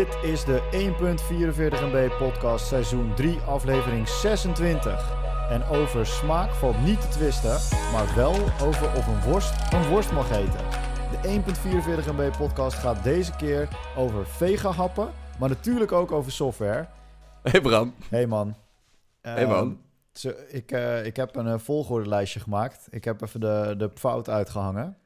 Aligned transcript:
Dit 0.00 0.18
is 0.22 0.44
de 0.44 0.60
1.44 0.72 1.80
MB 1.82 2.16
podcast 2.18 2.66
seizoen 2.66 3.14
3 3.14 3.38
aflevering 3.38 4.08
26. 4.08 5.12
En 5.50 5.64
over 5.64 6.06
smaak 6.06 6.50
valt 6.52 6.84
niet 6.84 7.00
te 7.00 7.08
twisten, 7.08 7.58
maar 7.92 8.14
wel 8.14 8.34
over 8.62 8.96
of 8.96 9.06
een 9.06 9.30
worst 9.30 9.72
een 9.72 9.88
worst 9.88 10.12
mag 10.12 10.30
eten. 10.30 10.60
De 11.10 11.42
1.44 12.04 12.12
MB 12.16 12.36
podcast 12.36 12.76
gaat 12.76 13.04
deze 13.04 13.36
keer 13.36 13.68
over 13.96 14.26
vega 14.26 14.70
happen, 14.70 15.10
maar 15.38 15.48
natuurlijk 15.48 15.92
ook 15.92 16.12
over 16.12 16.32
software. 16.32 16.88
Hey 17.42 17.60
Bram. 17.60 17.94
Hey 18.08 18.26
man. 18.26 18.54
Hey 19.20 19.46
man. 19.46 19.78
Ehm, 20.22 20.34
ik, 20.48 20.72
eh, 20.72 21.06
ik 21.06 21.16
heb 21.16 21.36
een 21.36 21.46
uh, 21.46 21.58
volgordelijstje 21.58 22.40
gemaakt. 22.40 22.86
Ik 22.90 23.04
heb 23.04 23.22
even 23.22 23.40
de, 23.40 23.74
de 23.78 23.90
fout 23.94 24.28
uitgehangen. 24.28 24.96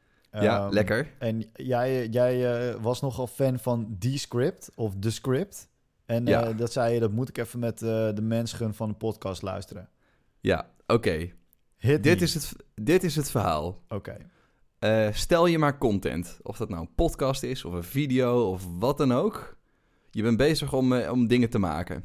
Ja, 0.42 0.64
Ehm, 0.64 0.72
lekker. 0.72 1.10
En 1.18 1.44
jij, 1.52 2.06
jij 2.08 2.68
eh, 2.72 2.82
was 2.82 3.00
nogal 3.00 3.26
fan 3.26 3.58
van 3.58 3.96
Descript 3.98 4.70
of 4.74 4.92
The 5.00 5.10
Script. 5.10 5.68
En 6.06 6.26
Ja. 6.26 6.44
eh, 6.46 6.56
dat 6.58 6.72
zei 6.72 6.94
je, 6.94 7.00
dat 7.00 7.12
moet 7.12 7.28
ik 7.28 7.38
even 7.38 7.58
met 7.58 7.82
eh, 7.82 7.88
de 8.14 8.22
mensen 8.22 8.74
van 8.74 8.88
de 8.88 8.94
podcast 8.94 9.42
luisteren. 9.42 9.88
Ja, 10.40 10.68
oké. 10.86 11.30
Dit, 12.00 12.22
is 12.22 12.34
het, 12.34 12.52
dit 12.74 13.04
is 13.04 13.16
het 13.16 13.30
verhaal. 13.30 13.82
Oké. 13.88 14.16
Stel 15.12 15.46
je 15.46 15.58
maar 15.58 15.78
content. 15.78 16.38
Of 16.42 16.56
dat 16.56 16.68
nou 16.68 16.80
een 16.80 16.94
podcast 16.94 17.42
is, 17.42 17.64
of 17.64 17.72
een 17.72 17.84
video, 17.84 18.50
of 18.50 18.66
wat 18.78 18.98
dan 18.98 19.12
ook. 19.12 19.56
Je 20.10 20.22
bent 20.22 20.36
bezig 20.36 20.72
om, 20.72 20.92
om 20.94 21.26
dingen 21.26 21.50
te 21.50 21.58
maken. 21.58 22.04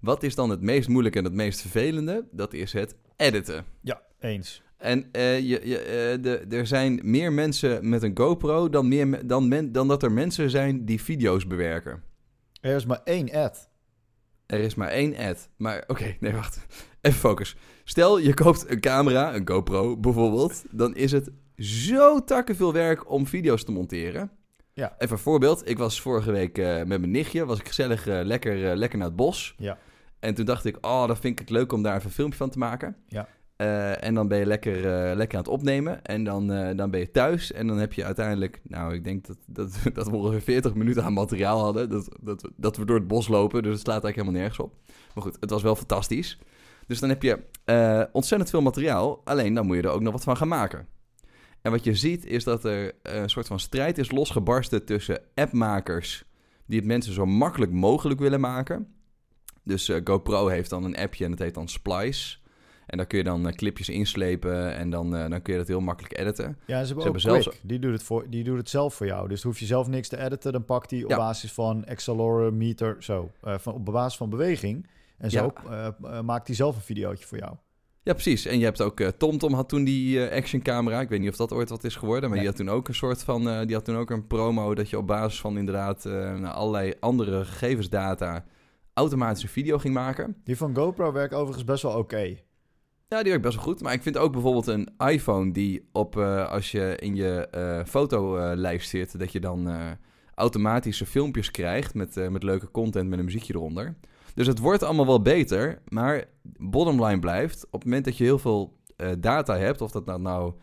Wat 0.00 0.22
is 0.22 0.34
dan 0.34 0.50
het 0.50 0.60
meest 0.60 0.88
moeilijke 0.88 1.18
en 1.18 1.24
het 1.24 1.32
meest 1.32 1.60
vervelende? 1.60 2.26
Dat 2.30 2.52
is 2.52 2.72
het 2.72 2.96
editen. 3.16 3.64
Ja, 3.80 4.00
eens. 4.18 4.62
En 4.76 5.08
eh, 5.12 5.38
je, 5.38 5.60
je, 5.68 5.78
eh, 5.78 6.22
de, 6.22 6.56
er 6.56 6.66
zijn 6.66 7.00
meer 7.02 7.32
mensen 7.32 7.88
met 7.88 8.02
een 8.02 8.18
GoPro 8.18 8.68
dan, 8.68 8.88
meer, 8.88 9.08
me- 9.08 9.26
dan, 9.26 9.48
men, 9.48 9.72
dan 9.72 9.88
dat 9.88 10.02
er 10.02 10.12
mensen 10.12 10.50
zijn 10.50 10.84
die 10.84 11.02
video's 11.02 11.46
bewerken. 11.46 12.02
Er 12.60 12.74
is 12.76 12.86
maar 12.86 13.00
één 13.04 13.32
ad. 13.32 13.68
Er 14.46 14.58
is 14.58 14.74
maar 14.74 14.88
één 14.88 15.16
ad. 15.16 15.48
Maar 15.56 15.84
oké, 15.86 16.16
nee, 16.20 16.32
wacht. 16.32 16.66
Even 17.00 17.18
focus. 17.18 17.56
Stel, 17.84 18.18
je 18.18 18.34
koopt 18.34 18.70
een 18.70 18.80
camera, 18.80 19.34
een 19.34 19.48
GoPro 19.48 19.96
bijvoorbeeld. 19.96 20.64
Dan 20.70 20.94
is 20.94 21.12
het 21.12 21.30
zo 21.56 22.24
takkenveel 22.24 22.72
werk 22.72 23.10
om 23.10 23.26
video's 23.26 23.64
te 23.64 23.72
monteren. 23.72 24.30
Ja. 24.72 24.94
Even 24.98 25.16
een 25.16 25.22
voorbeeld. 25.22 25.68
Ik 25.68 25.78
was 25.78 26.00
vorige 26.00 26.32
week 26.32 26.58
eh, 26.58 26.76
met 26.76 26.86
mijn 26.86 27.10
nichtje. 27.10 27.44
Was 27.44 27.58
ik 27.58 27.66
gezellig 27.66 28.04
lekker, 28.04 28.76
lekker 28.76 28.98
naar 28.98 29.06
het 29.06 29.16
bos. 29.16 29.54
Ja. 29.58 29.78
En 30.18 30.34
toen 30.34 30.44
dacht 30.44 30.64
ik, 30.64 30.76
oh, 30.80 31.06
dan 31.06 31.16
vind 31.16 31.32
ik 31.32 31.38
het 31.38 31.50
leuk 31.50 31.72
om 31.72 31.82
daar 31.82 31.94
even 31.94 32.06
een 32.06 32.12
filmpje 32.12 32.38
van 32.38 32.50
te 32.50 32.58
maken. 32.58 32.96
Ja. 33.06 33.28
Eh, 33.56 34.04
en 34.04 34.14
dan 34.14 34.28
ben 34.28 34.38
je 34.38 34.46
lekker, 34.46 34.76
eh, 34.76 35.16
lekker 35.16 35.38
aan 35.38 35.44
het 35.44 35.52
opnemen. 35.52 36.04
En 36.04 36.24
dan, 36.24 36.52
eh, 36.52 36.76
dan 36.76 36.90
ben 36.90 37.00
je 37.00 37.10
thuis. 37.10 37.52
En 37.52 37.66
dan 37.66 37.78
heb 37.78 37.92
je 37.92 38.04
uiteindelijk... 38.04 38.60
Nou, 38.62 38.94
ik 38.94 39.04
denk 39.04 39.26
dat, 39.26 39.36
dat, 39.46 39.78
dat 39.94 40.08
we 40.08 40.16
ongeveer 40.16 40.40
40 40.40 40.74
minuten 40.74 41.04
aan 41.04 41.12
materiaal 41.12 41.60
hadden. 41.60 41.88
Dat, 41.88 42.08
dat, 42.20 42.48
dat 42.56 42.76
we 42.76 42.84
door 42.84 42.96
het 42.96 43.08
bos 43.08 43.28
lopen. 43.28 43.62
Dus 43.62 43.72
het 43.72 43.80
slaat 43.80 44.04
eigenlijk 44.04 44.16
helemaal 44.16 44.40
nergens 44.40 44.58
op. 44.58 44.74
Maar 45.14 45.24
goed, 45.24 45.36
het 45.40 45.50
was 45.50 45.62
wel 45.62 45.76
fantastisch. 45.76 46.38
Dus 46.86 47.00
dan 47.00 47.08
heb 47.08 47.22
je 47.22 47.38
ontzettend 48.12 48.50
veel 48.50 48.62
materiaal. 48.62 49.20
Alleen 49.24 49.54
dan 49.54 49.66
moet 49.66 49.76
je 49.76 49.82
er 49.82 49.88
ook 49.90 50.00
nog 50.00 50.12
wat 50.12 50.24
van 50.24 50.36
gaan 50.36 50.48
maken. 50.48 50.86
En 51.62 51.70
wat 51.70 51.84
je 51.84 51.94
ziet 51.94 52.26
is 52.26 52.44
dat 52.44 52.64
er 52.64 52.92
een 53.02 53.30
soort 53.30 53.46
van 53.46 53.60
strijd 53.60 53.98
is 53.98 54.10
losgebarsten 54.10 54.84
tussen 54.84 55.20
appmakers... 55.34 56.24
die 56.66 56.78
het 56.78 56.86
mensen 56.86 57.12
zo 57.12 57.26
makkelijk 57.26 57.72
mogelijk 57.72 58.20
willen 58.20 58.40
maken... 58.40 58.94
Dus 59.62 59.90
GoPro 60.04 60.48
heeft 60.48 60.70
dan 60.70 60.84
een 60.84 60.96
appje 60.96 61.24
en 61.24 61.30
dat 61.30 61.38
heet 61.38 61.54
dan 61.54 61.68
Splice. 61.68 62.38
En 62.86 62.96
daar 62.96 63.06
kun 63.06 63.18
je 63.18 63.24
dan 63.24 63.48
eh, 63.48 63.54
clipjes 63.54 63.88
inslepen 63.88 64.74
en 64.76 64.90
dan, 64.90 65.16
eh, 65.16 65.28
dan 65.30 65.42
kun 65.42 65.52
je 65.52 65.58
dat 65.58 65.68
heel 65.68 65.80
makkelijk 65.80 66.18
editen. 66.18 66.44
Ja, 66.44 66.54
ze 66.66 66.72
hebben 66.74 66.86
Ze 66.86 66.94
ook 66.94 67.02
hebben 67.02 67.22
Quick. 67.22 67.42
zelfs- 67.42 67.58
Die, 67.62 67.78
doet 67.78 67.92
het 67.92 68.02
voor, 68.02 68.26
die 68.30 68.44
doet 68.44 68.58
het 68.58 68.68
zelf 68.68 68.94
voor 68.94 69.06
jou. 69.06 69.28
Dus 69.28 69.42
hoef 69.42 69.58
je 69.58 69.66
zelf 69.66 69.86
niks 69.88 70.08
te 70.08 70.18
editen. 70.24 70.52
Dan 70.52 70.64
pakt 70.64 70.90
hij 70.90 71.04
op 71.04 71.10
Ja. 71.10 71.16
basis 71.16 71.52
van 71.52 71.84
accelerometer, 71.86 72.96
zo. 72.98 73.30
eh, 73.42 73.58
van, 73.58 73.74
op 73.74 73.84
basis 73.84 74.16
van 74.16 74.30
beweging. 74.30 74.86
En 75.18 75.30
zo 75.30 75.52
eh, 75.70 76.20
maakt 76.20 76.46
hij 76.46 76.56
zelf 76.56 76.76
een 76.76 76.82
videootje 76.82 77.26
voor 77.26 77.38
jou. 77.38 77.54
Ja, 78.02 78.12
precies. 78.12 78.46
En 78.46 78.58
je 78.58 78.64
hebt 78.64 78.82
ook 78.82 79.00
TomTom 79.00 79.52
had 79.54 79.68
toen 79.68 79.84
die 79.84 80.26
eh, 80.28 80.36
actioncamera. 80.36 81.00
Ik 81.00 81.08
weet 81.08 81.20
niet 81.20 81.30
of 81.30 81.36
dat 81.36 81.52
ooit 81.52 81.68
wat 81.68 81.84
is 81.84 81.96
geworden, 81.96 82.28
maar 82.28 82.38
Nee. 82.38 82.46
die 82.48 82.48
had 82.48 82.56
toen 82.66 82.74
ook 82.76 82.88
een 82.88 82.94
soort 82.94 83.22
van, 83.22 83.66
die 83.66 83.74
had 83.74 83.84
toen 83.84 83.96
ook 83.96 84.10
een 84.10 84.26
promo 84.26 84.74
dat 84.74 84.90
je 84.90 84.98
op 84.98 85.06
basis 85.06 85.40
van 85.40 85.58
inderdaad 85.58 86.04
nou, 86.04 86.46
allerlei 86.46 86.92
andere 87.00 87.44
gegevensdata 87.44 88.44
automatisch 88.94 89.42
een 89.42 89.48
video 89.48 89.78
ging 89.78 89.94
maken. 89.94 90.36
Die 90.44 90.56
van 90.56 90.76
GoPro 90.76 91.12
werkt 91.12 91.34
overigens 91.34 91.64
best 91.64 91.82
wel 91.82 91.92
oké. 91.98 92.36
Ja, 93.08 93.22
die 93.22 93.28
werkt 93.28 93.42
best 93.42 93.54
wel 93.54 93.64
goed. 93.64 93.82
Maar 93.82 93.92
ik 93.92 94.02
vind 94.02 94.16
ook 94.16 94.32
bijvoorbeeld 94.32 94.66
een 94.66 94.88
iPhone 94.98 95.52
die 95.52 95.88
op, 95.92 96.16
eh, 96.16 96.48
als 96.48 96.70
je 96.70 96.96
in 96.96 97.14
je 97.14 97.48
eh, 97.50 97.84
fotolijst 97.84 98.88
zit, 98.88 99.18
dat 99.18 99.32
je 99.32 99.40
dan 99.40 99.68
eh, 99.68 99.90
automatische 100.34 101.06
filmpjes 101.06 101.50
krijgt 101.50 101.94
met, 101.94 102.16
eh, 102.16 102.28
met 102.28 102.42
leuke 102.42 102.70
content 102.70 103.08
met 103.08 103.18
een 103.18 103.24
muziekje 103.24 103.54
eronder. 103.54 103.96
Dus 104.34 104.46
het 104.46 104.58
wordt 104.58 104.82
allemaal 104.82 105.06
wel 105.06 105.22
beter, 105.22 105.82
maar 105.88 106.24
bottom 106.58 107.04
line 107.04 107.18
blijft, 107.18 107.64
op 107.66 107.72
het 107.72 107.84
moment 107.84 108.04
dat 108.04 108.16
je 108.16 108.24
heel 108.24 108.38
veel 108.38 108.76
eh, 108.96 109.10
data 109.18 109.56
hebt, 109.56 109.80
of 109.80 109.90
dat 109.90 110.06
nou, 110.06 110.20
nou 110.20 110.54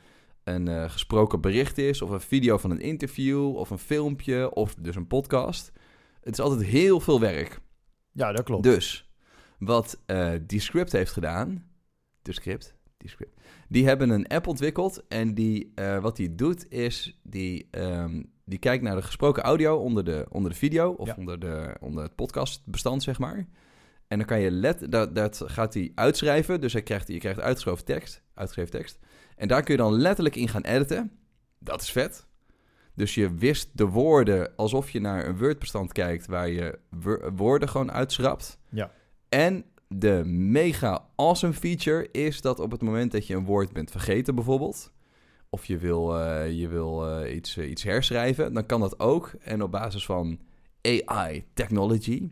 een 0.43 0.67
eh, 0.67 0.89
gesproken 0.89 1.41
bericht 1.41 1.77
is, 1.77 2.01
of 2.01 2.09
een 2.09 2.21
video 2.21 2.57
van 2.57 2.71
een 2.71 2.81
interview, 2.81 3.55
of 3.55 3.69
een 3.69 3.77
filmpje, 3.77 4.53
of 4.53 4.75
dus 4.75 4.95
een 4.95 5.07
podcast, 5.07 5.71
het 6.21 6.33
is 6.33 6.39
altijd 6.39 6.63
heel 6.63 6.99
veel 6.99 7.19
werk. 7.19 7.59
Ja, 8.11 8.31
dat 8.31 8.43
klopt. 8.43 8.63
Dus 8.63 9.09
wat 9.59 10.01
eh 10.05 10.31
Descript 10.47 10.91
heeft 10.91 11.11
gedaan, 11.11 11.65
Descript, 12.23 12.75
Descript, 12.97 13.39
die 13.69 13.85
hebben 13.85 14.09
een 14.09 14.27
app 14.27 14.47
ontwikkeld 14.47 15.03
en 15.07 15.33
die, 15.33 15.71
eh, 15.75 15.99
wat 15.99 16.15
die 16.15 16.35
doet 16.35 16.71
is, 16.71 17.19
die, 17.23 17.67
ehm, 17.71 18.23
die 18.45 18.59
kijkt 18.59 18.83
naar 18.83 18.95
de 18.95 19.01
gesproken 19.01 19.43
audio 19.43 19.77
onder 19.77 20.03
de, 20.03 20.25
onder 20.29 20.51
de 20.51 20.57
video 20.57 20.91
of 20.91 21.07
Ja. 21.07 21.15
onder, 21.17 21.39
de, 21.39 21.75
onder 21.79 22.03
het 22.03 22.15
podcastbestand, 22.15 23.03
zeg 23.03 23.19
maar. 23.19 23.47
En 24.07 24.17
dan 24.17 24.27
kan 24.27 24.39
je 24.39 24.51
let, 24.51 24.91
dat, 24.91 25.15
dat 25.15 25.41
gaat 25.45 25.73
hij 25.73 25.91
uitschrijven, 25.95 26.61
dus 26.61 26.73
hij 26.73 26.81
krijgt, 26.83 27.07
je 27.07 27.17
krijgt 27.17 27.39
uitgeschreven 27.39 27.85
tekst, 27.85 28.21
uitgeschreven 28.33 28.71
tekst. 28.71 28.99
En 29.35 29.47
daar 29.47 29.63
kun 29.63 29.73
je 29.75 29.81
dan 29.81 29.93
letterlijk 29.93 30.35
in 30.35 30.47
gaan 30.47 30.61
editen. 30.63 31.11
Dat 31.59 31.81
is 31.81 31.91
vet. 31.91 32.27
Dus 32.95 33.15
je 33.15 33.33
wist 33.33 33.69
de 33.77 33.85
woorden 33.85 34.55
alsof 34.55 34.89
je 34.89 34.99
naar 34.99 35.27
een 35.27 35.37
Word-bestand 35.37 35.91
kijkt 35.91 36.25
waar 36.25 36.49
je 36.49 36.79
wo- 36.89 37.31
woorden 37.35 37.69
gewoon 37.69 37.91
uitschrapt. 37.91 38.57
Ja. 38.69 38.91
En 39.29 39.65
de 39.87 40.21
mega 40.25 41.05
awesome 41.15 41.53
feature 41.53 42.07
is 42.11 42.41
dat 42.41 42.59
op 42.59 42.71
het 42.71 42.81
moment 42.81 43.11
dat 43.11 43.27
je 43.27 43.35
een 43.35 43.45
woord 43.45 43.73
bent 43.73 43.91
vergeten 43.91 44.35
bijvoorbeeld, 44.35 44.91
of 45.49 45.65
je 45.65 45.77
wil, 45.77 46.19
eh, 46.19 46.51
je 46.59 46.67
wil 46.67 47.07
eh, 47.09 47.35
iets, 47.35 47.57
eh, 47.57 47.69
iets 47.69 47.83
herschrijven, 47.83 48.53
dan 48.53 48.65
kan 48.65 48.79
dat 48.79 48.99
ook. 48.99 49.31
En 49.41 49.61
op 49.63 49.71
basis 49.71 50.05
van 50.05 50.39
AI 50.81 51.45
technology 51.53 52.31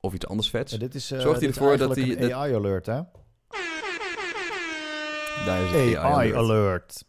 of 0.00 0.14
iets 0.14 0.26
anders 0.26 0.50
vets, 0.50 0.72
Ja, 0.72 0.78
dit 0.78 0.94
is, 0.94 1.06
Zorgt 1.06 1.40
hij 1.40 1.48
ervoor 1.48 1.76
dat 1.76 1.96
hij- 1.96 2.18
een 2.22 2.32
AI-alert, 2.34 2.86
hè? 2.86 3.00
daar 5.44 5.62
is 5.62 5.70
het 5.70 5.74
AI, 5.80 5.94
alert. 5.96 6.16
AI-alert. 6.34 7.04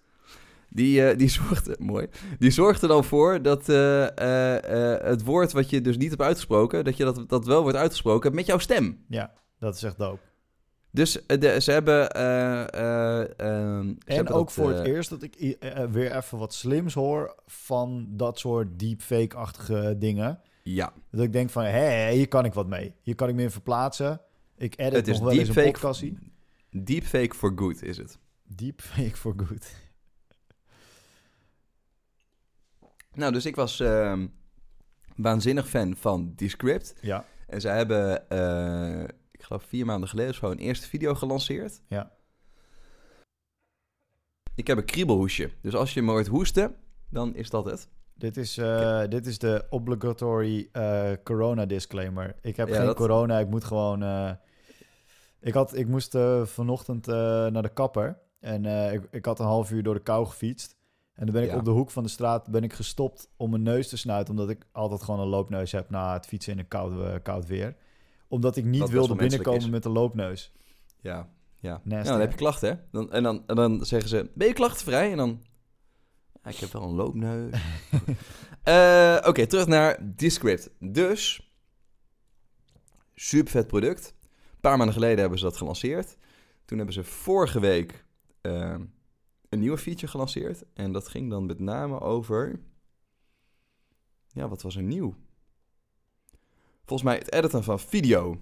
Die, 0.70 1.16
die, 1.16 1.30
zorgt, 1.40 1.80
mooi, 1.80 2.08
die 2.40 2.52
zorgt 2.52 2.82
er 2.82 2.88
dan 2.88 3.04
voor 3.04 3.42
dat 3.42 3.66
het 5.06 5.24
woord 5.24 5.52
wat 5.52 5.70
je 5.70 5.82
dus 5.82 5.98
niet 5.98 6.10
hebt 6.10 6.22
uitgesproken, 6.22 6.84
dat 6.84 6.98
je 6.98 7.04
dat, 7.04 7.30
dat 7.30 7.46
wel 7.46 7.62
wordt 7.62 7.78
uitgesproken 7.78 8.36
met 8.36 8.46
jouw 8.46 8.58
stem. 8.58 9.06
Ja, 9.08 9.34
dat 9.62 9.76
is 9.76 9.84
echt 9.84 9.98
dope. 9.98 10.20
Dus 10.92 11.26
eh, 11.26 11.40
de, 11.40 11.62
ze 11.62 11.72
hebben. 11.72 12.12
eh, 12.12 12.62
eh, 12.74 13.20
ehm, 13.40 13.88
ze 13.88 13.96
En 14.06 14.16
hebben 14.16 14.34
ook 14.34 14.46
dat, 14.46 14.54
voor 14.54 14.72
het 14.72 14.86
eerst 14.88 15.10
dat 15.10 15.24
ik 15.24 15.58
weer 15.92 16.16
even 16.16 16.38
wat 16.38 16.54
slims 16.54 16.94
hoor 16.94 17.36
van 17.46 18.08
dat 18.10 18.40
soort 18.40 18.80
deepfake-achtige 18.80 19.96
dingen. 19.98 20.42
Ja, 20.64 20.94
Dat 21.12 21.24
ik 21.24 21.34
denk 21.34 21.50
van, 21.50 21.64
hé, 21.64 22.12
hier 22.14 22.28
kan 22.28 22.46
ik 22.46 22.54
wat 22.54 22.68
mee. 22.68 22.96
Hier 23.02 23.16
kan 23.16 23.30
ik 23.30 23.36
me 23.36 23.42
in 23.42 23.52
verplaatsen. 23.52 24.22
Ik 24.58 24.74
edit 24.78 24.94
het 24.94 25.08
is 25.08 25.20
nog 25.20 25.30
wel 25.30 25.40
eens 25.40 25.56
een 25.56 25.64
podcastie. 25.64 26.18
deepfake 26.70 27.36
for 27.36 27.52
good 27.56 27.82
is 27.82 27.98
het. 27.98 28.20
Deepfake 28.44 29.16
for 29.16 29.34
good. 29.38 29.72
Nou, 33.14 33.31
dus 33.34 33.46
ik 33.46 33.56
was 33.56 33.80
ehm, 33.80 34.28
waanzinnig 35.16 35.69
fan 35.69 35.96
van 35.96 36.34
Descript. 36.36 36.94
Ja, 37.02 37.25
En 37.48 37.62
zij 37.62 37.78
hebben, 37.78 38.30
ik 39.42 39.48
geloof 39.48 39.64
vier 39.64 39.86
maanden 39.86 40.10
geleden 40.10 40.34
zo, 40.34 40.52
een 40.52 40.58
eerste 40.58 40.88
video 40.88 41.14
gelanceerd. 41.16 41.82
ja. 41.88 42.12
Ik 44.56 44.68
heb 44.68 44.78
een 44.78 44.86
kriebelhoesje. 44.86 45.50
Dus 45.62 45.76
als 45.76 45.94
je 45.94 46.02
me 46.02 46.12
hoort 46.12 46.28
hoesten, 46.28 46.76
dan 47.10 47.36
is 47.36 47.50
dat 47.50 47.66
het. 47.66 47.88
Dit 48.14 48.38
is, 48.38 48.58
eh, 48.58 49.04
dit 49.10 49.26
is 49.26 49.38
de 49.40 49.66
obligatory 49.70 50.70
eh, 50.72 51.12
corona 51.24 51.66
disclaimer. 51.66 52.36
Ik 52.42 52.56
heb 52.56 52.68
Ja, 52.68 52.76
geen 52.76 52.86
dat- 52.86 52.96
corona, 52.96 53.40
ik 53.40 53.48
moet 53.50 53.64
gewoon... 53.64 54.04
eh, 54.04 54.32
ik, 55.40 55.54
had, 55.54 55.76
ik 55.76 55.88
moest 55.88 56.18
vanochtend 56.44 57.06
naar 57.06 57.62
de 57.62 57.74
kapper. 57.74 58.20
En 58.40 58.66
ik, 58.94 59.08
ik 59.12 59.26
had 59.26 59.40
een 59.40 59.46
half 59.46 59.72
uur 59.72 59.84
door 59.84 59.94
de 59.94 60.02
kou 60.04 60.26
gefietst. 60.26 60.76
En 61.14 61.26
dan 61.26 61.36
ben 61.36 61.44
ik 61.44 61.50
Ja. 61.50 61.58
op 61.58 61.66
de 61.66 61.72
hoek 61.72 61.92
van 61.92 62.04
de 62.04 62.10
straat 62.10 62.48
ben 62.50 62.64
ik 62.64 62.74
gestopt 62.74 63.30
om 63.38 63.50
mijn 63.50 63.64
neus 63.64 63.90
te 63.90 63.98
snuiten. 63.98 64.34
Omdat 64.34 64.50
ik 64.50 64.66
altijd 64.72 65.04
gewoon 65.04 65.20
een 65.20 65.28
loopneus 65.28 65.72
heb 65.72 65.90
na 65.90 66.14
het 66.14 66.26
fietsen 66.26 66.54
in 66.54 66.60
een 66.60 66.68
koud, 66.68 67.02
eh, 67.06 67.16
koud 67.24 67.46
weer. 67.46 67.76
Omdat 68.31 68.56
ik 68.56 68.66
niet 68.66 68.89
wilde 68.89 69.16
binnenkomen 69.16 69.62
is. 69.62 69.69
met 69.69 69.86
een 69.86 69.92
loopneus. 69.92 70.51
Ja, 71.00 71.30
ja. 71.60 71.81
Nou, 71.83 72.04
dan 72.04 72.19
heb 72.19 72.31
je 72.31 72.38
klachten, 72.38 72.69
hè? 72.69 72.75
Dan, 72.92 73.12
en, 73.12 73.24
dan, 73.24 73.44
en 73.48 73.56
dan 73.56 73.86
zeggen 73.86 74.10
ze, 74.10 74.31
ben 74.33 74.48
je 74.48 74.54
klachtenvrij? 74.54 75.12
En 75.12 75.18
dan, 75.18 75.42
ja, 76.44 76.50
ik 76.50 76.56
heb 76.56 76.72
wel 76.72 76.83
een 76.83 76.95
loopneus. 76.95 77.54
Eh, 78.63 79.18
Oké, 79.25 79.48
terug 79.48 79.68
naar 79.68 80.16
Descript. 80.16 80.69
Dus, 80.80 81.51
super 83.13 83.51
vet 83.51 83.68
product. 83.68 84.13
Een 84.51 84.60
paar 84.60 84.78
maanden 84.78 84.94
geleden 84.95 85.19
hebben 85.19 85.39
ze 85.39 85.45
dat 85.45 85.57
gelanceerd. 85.57 86.18
Toen 86.66 86.78
hebben 86.78 86.95
ze 86.95 87.04
vorige 87.04 87.60
week 87.60 88.06
eh, 88.42 88.75
een 89.50 89.60
nieuwe 89.60 89.78
feature 89.78 90.07
gelanceerd. 90.07 90.63
En 90.74 90.92
dat 90.92 91.07
ging 91.07 91.30
dan 91.30 91.45
met 91.45 91.60
name 91.60 92.00
over... 92.00 92.60
Ja, 94.28 94.48
wat 94.48 94.62
was 94.62 94.75
er 94.75 94.83
nieuw? 94.83 95.16
Volgens 96.92 97.12
mij 97.12 97.20
het 97.20 97.34
editen 97.34 97.64
van 97.64 97.80
video. 97.80 98.38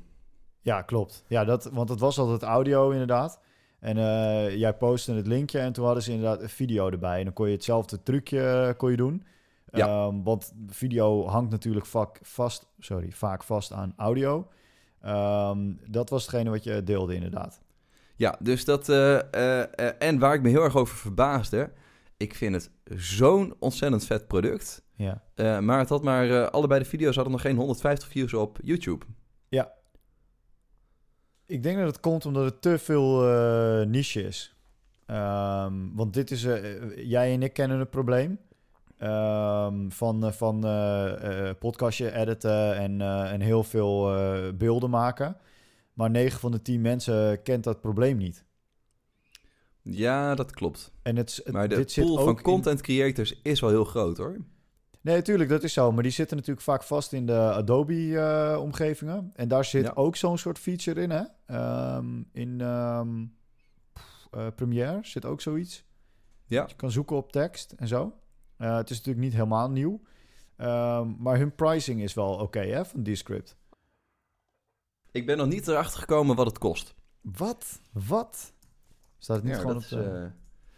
Ja, 0.62 0.82
klopt. 0.82 1.24
Ja, 1.28 1.46
dat, 1.46 1.70
want 1.74 1.90
het 1.90 2.00
was 2.00 2.18
altijd 2.18 2.44
audio 2.44 2.90
inderdaad. 2.90 3.40
En 3.80 3.98
eh, 3.98 4.56
jij 4.56 4.74
postte 4.74 5.14
het 5.14 5.28
linkje 5.28 5.60
en 5.60 5.74
toen 5.74 5.86
hadden 5.86 6.04
ze 6.04 6.12
inderdaad 6.12 6.42
een 6.42 6.50
video 6.50 6.90
erbij. 6.90 7.18
En 7.18 7.24
dan 7.24 7.34
kon 7.34 7.48
je 7.48 7.54
hetzelfde 7.54 8.04
trucje 8.04 8.50
eh, 8.50 8.78
kon 8.78 8.92
je 8.92 8.98
doen. 8.98 9.24
Ja. 9.72 9.88
Ehm, 9.88 10.24
want 10.24 10.54
video 10.68 11.28
hangt 11.28 11.52
natuurlijk 11.52 11.86
vaak 11.86 12.20
vast, 12.22 12.68
sorry, 12.80 13.12
vaak 13.12 13.44
vast 13.44 13.72
aan 13.72 13.94
audio. 13.98 14.48
Ehm, 15.02 15.74
dat 15.88 16.10
was 16.10 16.26
hetgene 16.26 16.50
wat 16.50 16.64
je 16.64 16.84
deelde 16.84 17.16
inderdaad. 17.16 17.62
Ja, 18.16 18.36
dus 18.40 18.66
dat... 18.66 18.90
eh, 18.90 20.02
en 20.04 20.20
waar 20.20 20.34
ik 20.34 20.42
me 20.42 20.50
heel 20.50 20.64
erg 20.64 20.76
over 20.76 20.96
verbaasde... 20.96 21.72
Ik 22.20 22.36
vind 22.36 22.54
het 22.56 22.72
zo'n 23.02 23.56
ontzettend 23.60 24.06
vet 24.06 24.28
product. 24.28 24.84
Ja. 24.96 25.24
Eh, 25.36 25.60
maar 25.60 25.80
het 25.80 25.90
had 25.90 26.04
maar... 26.04 26.30
eh, 26.30 26.48
allebei 26.48 26.80
de 26.80 26.90
video's 26.90 27.16
hadden 27.16 27.34
nog 27.34 27.42
geen 27.42 27.56
150 27.56 28.08
views 28.08 28.34
op 28.34 28.60
YouTube. 28.64 29.06
Ik 31.46 31.64
denk 31.64 31.78
dat 31.78 31.88
het 31.88 32.00
komt 32.00 32.26
omdat 32.26 32.44
het 32.46 32.62
te 32.62 32.78
veel 32.78 33.28
eh, 33.28 33.86
niche 33.88 34.24
is. 34.24 34.56
Ehm, 35.06 35.74
want 35.94 36.14
dit 36.14 36.32
is, 36.32 36.42
jij 36.96 37.34
en 37.34 37.44
ik 37.44 37.54
kennen 37.54 37.80
het 37.80 37.90
probleem. 37.90 38.40
Ehm, 38.98 39.90
van 39.90 40.34
van 40.34 40.60
podcastje 41.60 42.16
editen 42.16 42.76
en, 42.76 43.02
en 43.02 43.42
heel 43.42 43.64
veel 43.64 44.12
beelden 44.58 44.90
maken. 44.90 45.38
Maar 45.94 46.10
9 46.10 46.40
van 46.40 46.52
de 46.52 46.62
10 46.62 46.82
mensen 46.82 47.42
kent 47.42 47.64
dat 47.64 47.82
probleem 47.82 48.18
niet. 48.18 48.46
Ja, 49.92 50.36
dat 50.36 50.52
klopt. 50.52 50.92
En 51.02 51.16
het, 51.16 51.42
het- 51.44 51.54
Maar 51.54 51.68
de 51.70 51.76
dit 51.76 51.92
zit 51.92 52.06
pool 52.06 52.18
ook 52.20 52.26
van 52.26 52.42
content 52.42 52.82
creators 52.82 53.42
is 53.42 53.60
wel 53.60 53.70
heel 53.70 53.86
groot, 53.86 54.18
hoor. 54.18 54.38
Nee, 55.02 55.16
natuurlijk, 55.16 55.50
dat 55.50 55.64
is 55.64 55.74
zo. 55.74 55.92
Maar 55.92 56.04
die 56.04 56.12
zitten 56.12 56.38
natuurlijk 56.38 56.66
vaak 56.66 56.84
vast 56.84 57.14
in 57.14 57.26
de 57.26 57.34
Adobe-omgevingen. 57.40 59.32
en 59.36 59.48
daar 59.48 59.66
zit 59.66 59.84
Ja. 59.86 59.92
ook 59.96 60.16
zo'n 60.16 60.38
soort 60.38 60.60
feature 60.60 61.02
in, 61.02 61.10
hè? 61.10 61.24
Ehm, 61.46 62.24
in 62.32 62.62
ehm, 62.62 63.26
eh, 64.32 64.48
Premiere 64.56 65.00
zit 65.02 65.26
ook 65.26 65.42
zoiets. 65.42 65.84
Ja. 66.46 66.66
Je 66.68 66.76
kan 66.76 66.92
zoeken 66.92 67.16
op 67.16 67.32
tekst 67.32 67.72
en 67.72 67.88
zo. 67.88 68.14
Eh, 68.58 68.76
het 68.76 68.90
is 68.90 68.98
natuurlijk 68.98 69.26
niet 69.26 69.34
helemaal 69.34 69.70
nieuw. 69.70 70.02
Ehm, 70.56 71.14
maar 71.18 71.38
hun 71.38 71.56
pricing 71.56 72.02
is 72.02 72.14
wel 72.14 72.34
oké, 72.34 72.60
hè, 72.60 72.86
van 72.86 73.04
Descript. 73.04 73.58
Ik 75.12 75.26
ben 75.26 75.38
nog 75.38 75.48
niet 75.48 75.68
erachter 75.68 76.00
gekomen 76.00 76.36
wat 76.36 76.46
het 76.46 76.58
kost. 76.58 76.94
Wat? 77.22 77.80
Wat? 77.92 78.54
Staat 79.20 79.36
het 79.36 79.46
niet 79.46 79.54
Ja, 79.56 79.60
gewoon 79.62 79.76
op 79.76 79.82
is, 79.82 79.92
eh, 79.92 80.24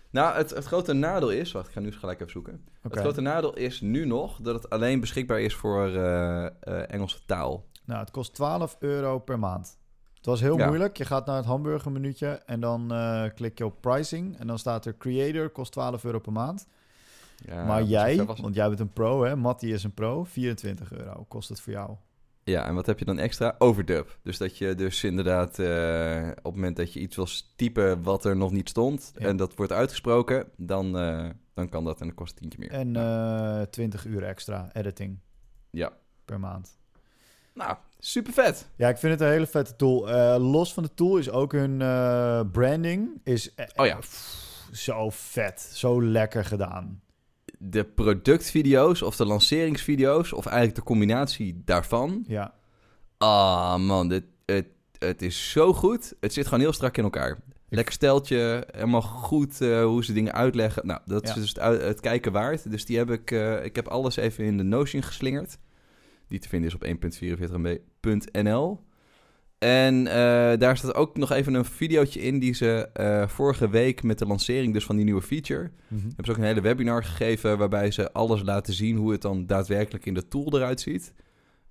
Nou, 0.09 0.35
het, 0.35 0.49
het 0.49 0.65
grote 0.65 0.93
nadeel 0.93 1.29
is... 1.31 1.51
Wacht, 1.51 1.67
ik 1.67 1.73
ga 1.73 1.79
nu 1.79 1.85
eens 1.85 1.95
gelijk 1.95 2.19
even 2.19 2.31
zoeken. 2.31 2.65
Het 2.81 2.97
grote 2.97 3.21
nadeel 3.21 3.55
is 3.55 3.81
nu 3.81 4.05
nog 4.05 4.37
dat 4.41 4.55
het 4.55 4.69
alleen 4.69 4.99
beschikbaar 4.99 5.39
is 5.41 5.55
voor 5.55 5.87
eh, 5.87 6.45
eh, 6.45 6.51
Engelse 6.93 7.19
taal. 7.25 7.65
Nou, 7.85 7.99
het 7.99 8.11
kost 8.11 8.33
12 8.33 8.75
euro 8.79 9.19
per 9.19 9.39
maand. 9.39 9.77
Het 10.13 10.25
was 10.25 10.39
heel 10.41 10.57
Ja. 10.57 10.67
moeilijk. 10.67 10.97
Je 10.97 11.05
gaat 11.05 11.25
naar 11.25 11.35
het 11.35 11.45
hamburgermenuutje 11.45 12.27
en 12.27 12.59
dan 12.59 12.87
klik 13.35 13.57
je 13.57 13.65
op 13.65 13.81
pricing. 13.81 14.37
En 14.39 14.47
dan 14.47 14.59
staat 14.59 14.85
er 14.85 14.97
creator, 14.97 15.49
kost 15.49 15.71
12 15.71 16.03
euro 16.03 16.19
per 16.19 16.31
maand. 16.31 16.67
Ja, 17.45 17.65
maar 17.65 17.83
jij, 17.83 18.25
was- 18.25 18.39
want 18.39 18.55
jij 18.55 18.67
bent 18.67 18.79
een 18.79 18.93
pro 18.93 19.23
hè, 19.23 19.35
Mattie 19.35 19.73
is 19.73 19.83
een 19.83 19.93
pro, 19.93 20.23
24 20.23 20.93
euro 20.93 21.25
kost 21.27 21.49
het 21.49 21.61
voor 21.61 21.73
jou. 21.73 21.95
Ja, 22.43 22.65
en 22.65 22.75
wat 22.75 22.85
heb 22.85 22.99
je 22.99 23.05
dan 23.05 23.19
extra? 23.19 23.55
Overdub. 23.57 24.17
Dus 24.23 24.37
dat 24.37 24.57
je 24.57 24.75
dus 24.75 25.03
inderdaad 25.03 25.59
eh, 25.59 26.27
op 26.37 26.43
het 26.43 26.55
moment 26.55 26.75
dat 26.77 26.93
je 26.93 26.99
iets 26.99 27.15
wil 27.15 27.27
typen 27.55 28.03
wat 28.03 28.25
er 28.25 28.35
nog 28.35 28.51
niet 28.51 28.69
stond... 28.69 29.11
Ja. 29.17 29.27
en 29.27 29.37
dat 29.37 29.55
wordt 29.55 29.71
uitgesproken, 29.71 30.47
dan, 30.57 30.97
eh, 30.97 31.29
dan 31.53 31.69
kan 31.69 31.83
dat 31.83 31.99
en 31.99 32.05
dan 32.07 32.15
kost 32.15 32.29
het 32.31 32.39
tientje 32.39 32.59
meer. 32.59 32.71
En 32.71 32.95
eh 32.95 33.61
20 33.61 34.05
uur 34.05 34.23
extra 34.23 34.69
editing 34.73 35.19
Ja. 35.71 35.91
per 36.25 36.39
maand. 36.39 36.79
Nou, 37.53 37.75
super 37.99 38.33
vet. 38.33 38.67
Ja, 38.75 38.89
ik 38.89 38.97
vind 38.97 39.11
het 39.13 39.21
een 39.21 39.27
hele 39.33 39.47
vette 39.47 39.75
tool. 39.75 40.09
Los 40.39 40.73
van 40.73 40.83
de 40.83 40.93
tool 40.93 41.17
is 41.17 41.29
ook 41.29 41.51
hun 41.51 41.77
branding 42.51 43.19
is 43.23 43.53
Oh 43.75 43.85
ja. 43.85 43.97
pff, 43.97 44.67
zo 44.71 45.09
vet, 45.09 45.61
zo 45.61 46.03
lekker 46.03 46.45
gedaan. 46.45 47.01
De 47.63 47.83
productvideo's 47.83 49.01
of 49.01 49.15
de 49.15 49.25
lanceringsvideo's... 49.25 50.33
of 50.33 50.45
eigenlijk 50.45 50.75
de 50.75 50.83
combinatie 50.83 51.61
daarvan... 51.65 52.23
Ja, 52.27 52.53
Ah 53.21 53.77
man, 53.79 54.07
dit, 54.07 54.23
het, 54.45 54.67
het 54.97 55.21
is 55.21 55.51
zo 55.51 55.73
goed. 55.73 56.13
Het 56.19 56.33
zit 56.33 56.45
gewoon 56.45 56.59
heel 56.59 56.73
strak 56.73 56.97
in 56.97 57.03
elkaar. 57.03 57.39
Lekker 57.69 57.93
steltje, 57.93 58.67
helemaal 58.71 59.01
goed 59.01 59.61
eh, 59.61 59.83
hoe 59.83 60.03
ze 60.03 60.13
dingen 60.13 60.33
uitleggen. 60.33 60.87
Nou, 60.87 60.99
dat 61.05 61.23
is 61.23 61.33
dus 61.33 61.53
het, 61.53 61.81
het 61.81 61.99
kijken 61.99 62.31
waard. 62.31 62.71
Dus 62.71 62.85
die 62.85 62.97
heb 62.97 63.11
ik, 63.11 63.31
eh, 63.31 63.65
ik 63.65 63.75
heb 63.75 63.87
alles 63.87 64.15
even 64.15 64.43
in 64.43 64.57
de 64.57 64.63
Notion 64.63 65.03
geslingerd. 65.03 65.57
Die 66.27 66.39
te 66.39 66.47
vinden 66.47 66.69
is 66.69 66.75
op 66.75 66.85
1.44mb.nl. 66.85 68.79
En 69.63 70.07
eh, 70.07 70.13
daar 70.59 70.77
staat 70.77 70.95
ook 70.95 71.17
nog 71.17 71.31
even 71.31 71.53
een 71.53 71.65
videootje 71.65 72.21
in 72.21 72.39
die 72.39 72.53
ze 72.53 72.89
eh, 72.93 73.27
vorige 73.27 73.69
week 73.69 74.03
met 74.03 74.19
de 74.19 74.25
lancering 74.25 74.73
dus 74.73 74.85
van 74.85 74.95
die 74.95 75.05
nieuwe 75.05 75.21
feature... 75.21 75.71
Mhm. 75.87 76.01
hebben 76.01 76.25
ze 76.25 76.31
ook 76.31 76.37
een 76.37 76.43
hele 76.43 76.61
webinar 76.61 77.03
gegeven 77.03 77.57
waarbij 77.57 77.91
ze 77.91 78.11
alles 78.11 78.41
laten 78.41 78.73
zien 78.73 78.95
hoe 78.95 79.11
het 79.11 79.21
dan 79.21 79.45
daadwerkelijk 79.45 80.05
in 80.05 80.13
de 80.13 80.27
tool 80.27 80.55
eruit 80.55 80.81
ziet. 80.81 81.13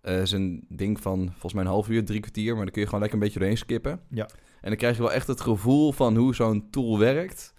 Eh 0.01 0.21
is 0.21 0.33
een 0.33 0.65
ding 0.69 1.01
van 1.01 1.29
volgens 1.31 1.53
mij 1.53 1.63
een 1.63 1.69
half 1.71 1.89
uur, 1.89 2.05
drie 2.05 2.21
kwartier, 2.21 2.55
maar 2.55 2.65
dan 2.65 2.73
kun 2.73 2.81
je 2.81 2.87
gewoon 2.87 3.01
lekker 3.01 3.19
een 3.19 3.25
beetje 3.25 3.39
doorheen 3.39 3.59
skippen. 3.59 4.01
Ja. 4.11 4.29
En 4.61 4.69
dan 4.69 4.77
krijg 4.77 4.97
je 4.97 5.03
wel 5.03 5.13
echt 5.13 5.27
het 5.27 5.41
gevoel 5.41 5.93
van 5.93 6.17
hoe 6.17 6.35
zo'n 6.35 6.71
tool 6.71 6.99
werkt. 6.99 7.55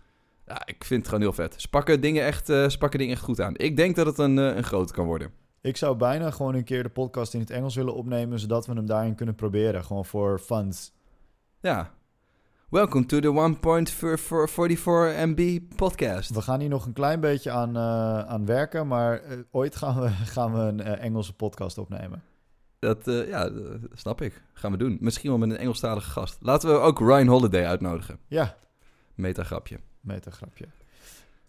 Ja, 0.45 0.61
ik 0.65 0.83
vind 0.83 0.99
het 0.99 1.09
gewoon 1.09 1.23
heel 1.23 1.33
vet. 1.33 1.61
Ze 1.61 1.69
pakken 1.69 2.01
dingen 2.01 2.23
echt, 2.25 2.45
ze 2.45 2.75
pakken 2.79 2.99
dingen 2.99 3.15
echt 3.15 3.23
goed 3.23 3.41
aan. 3.41 3.57
Ik 3.57 3.75
denk 3.75 3.95
dat 3.95 4.05
het 4.05 4.17
een, 4.17 4.37
een 4.37 4.63
grote 4.63 4.93
kan 4.93 5.05
worden. 5.05 5.40
Ik 5.63 5.77
zou 5.77 5.95
bijna 5.97 6.31
gewoon 6.31 6.55
een 6.55 6.63
keer 6.63 6.83
de 6.83 6.89
podcast 6.89 7.33
in 7.33 7.39
het 7.39 7.49
Engels 7.49 7.75
willen 7.75 7.93
opnemen, 7.93 8.39
zodat 8.39 8.65
we 8.65 8.73
hem 8.73 8.85
daarin 8.85 9.15
kunnen 9.15 9.35
proberen. 9.35 9.83
Gewoon 9.83 10.05
voor 10.05 10.39
funds. 10.39 10.93
Ja. 11.59 11.91
Welcome 12.69 13.05
to 13.05 13.19
the 13.19 13.27
1.44 13.27 15.25
MB 15.25 15.59
podcast. 15.75 16.29
We 16.29 16.41
gaan 16.41 16.59
hier 16.59 16.69
nog 16.69 16.85
een 16.85 16.93
klein 16.93 17.19
beetje 17.19 17.51
aan, 17.51 17.75
eh, 17.75 18.19
aan 18.19 18.45
werken, 18.45 18.87
maar 18.87 19.21
eh, 19.21 19.37
ooit 19.51 19.75
gaan 19.75 20.01
we, 20.01 20.09
gaan 20.35 20.53
we 20.53 20.59
een 20.59 20.81
eh, 20.81 21.03
Engelse 21.03 21.35
podcast 21.35 21.77
opnemen. 21.77 22.23
Dat, 22.79 23.05
ja, 23.05 23.49
dat 23.49 23.79
snap 23.93 24.21
ik. 24.21 24.43
Gaan 24.53 24.71
we 24.71 24.77
doen. 24.77 24.97
Misschien 25.01 25.29
wel 25.29 25.39
met 25.39 25.49
een 25.49 25.57
Engelstalige 25.57 26.09
gast. 26.09 26.37
Laten 26.41 26.69
we 26.69 26.75
ook 26.75 26.99
Ryan 26.99 27.27
Holiday 27.27 27.65
uitnodigen. 27.65 28.19
Ja, 28.27 28.55
Metagrapje. 29.15 29.79
metagrapje. 29.99 30.65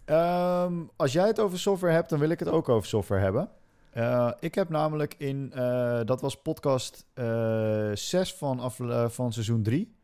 Ehm 0.04 0.74
als 0.96 1.12
jij 1.12 1.26
het 1.26 1.40
over 1.40 1.58
software 1.58 1.94
hebt, 1.94 2.10
dan 2.10 2.18
wil 2.18 2.30
ik 2.30 2.38
het 2.38 2.48
ook 2.48 2.68
over 2.68 2.88
software 2.88 3.22
hebben. 3.22 3.48
Eh, 3.92 4.30
ik 4.40 4.54
heb 4.54 4.68
namelijk 4.68 5.14
in, 5.18 5.52
eh, 5.52 6.00
dat 6.04 6.20
was 6.20 6.42
podcast 6.42 7.06
eh 7.14 7.90
6 7.94 8.34
van, 8.34 8.60
afle- 8.60 9.10
van 9.10 9.32
seizoen 9.32 9.62
3, 9.62 9.94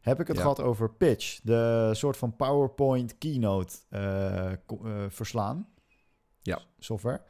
heb 0.00 0.20
ik 0.20 0.26
het 0.26 0.36
Ja. 0.36 0.42
gehad 0.42 0.60
over 0.60 0.90
Pitch, 0.90 1.40
de 1.42 1.90
soort 1.92 2.16
van 2.16 2.36
PowerPoint 2.36 3.18
keynote 3.18 3.74
verslaan. 5.08 5.68
Ja. 6.42 6.58
Software. 6.78 7.20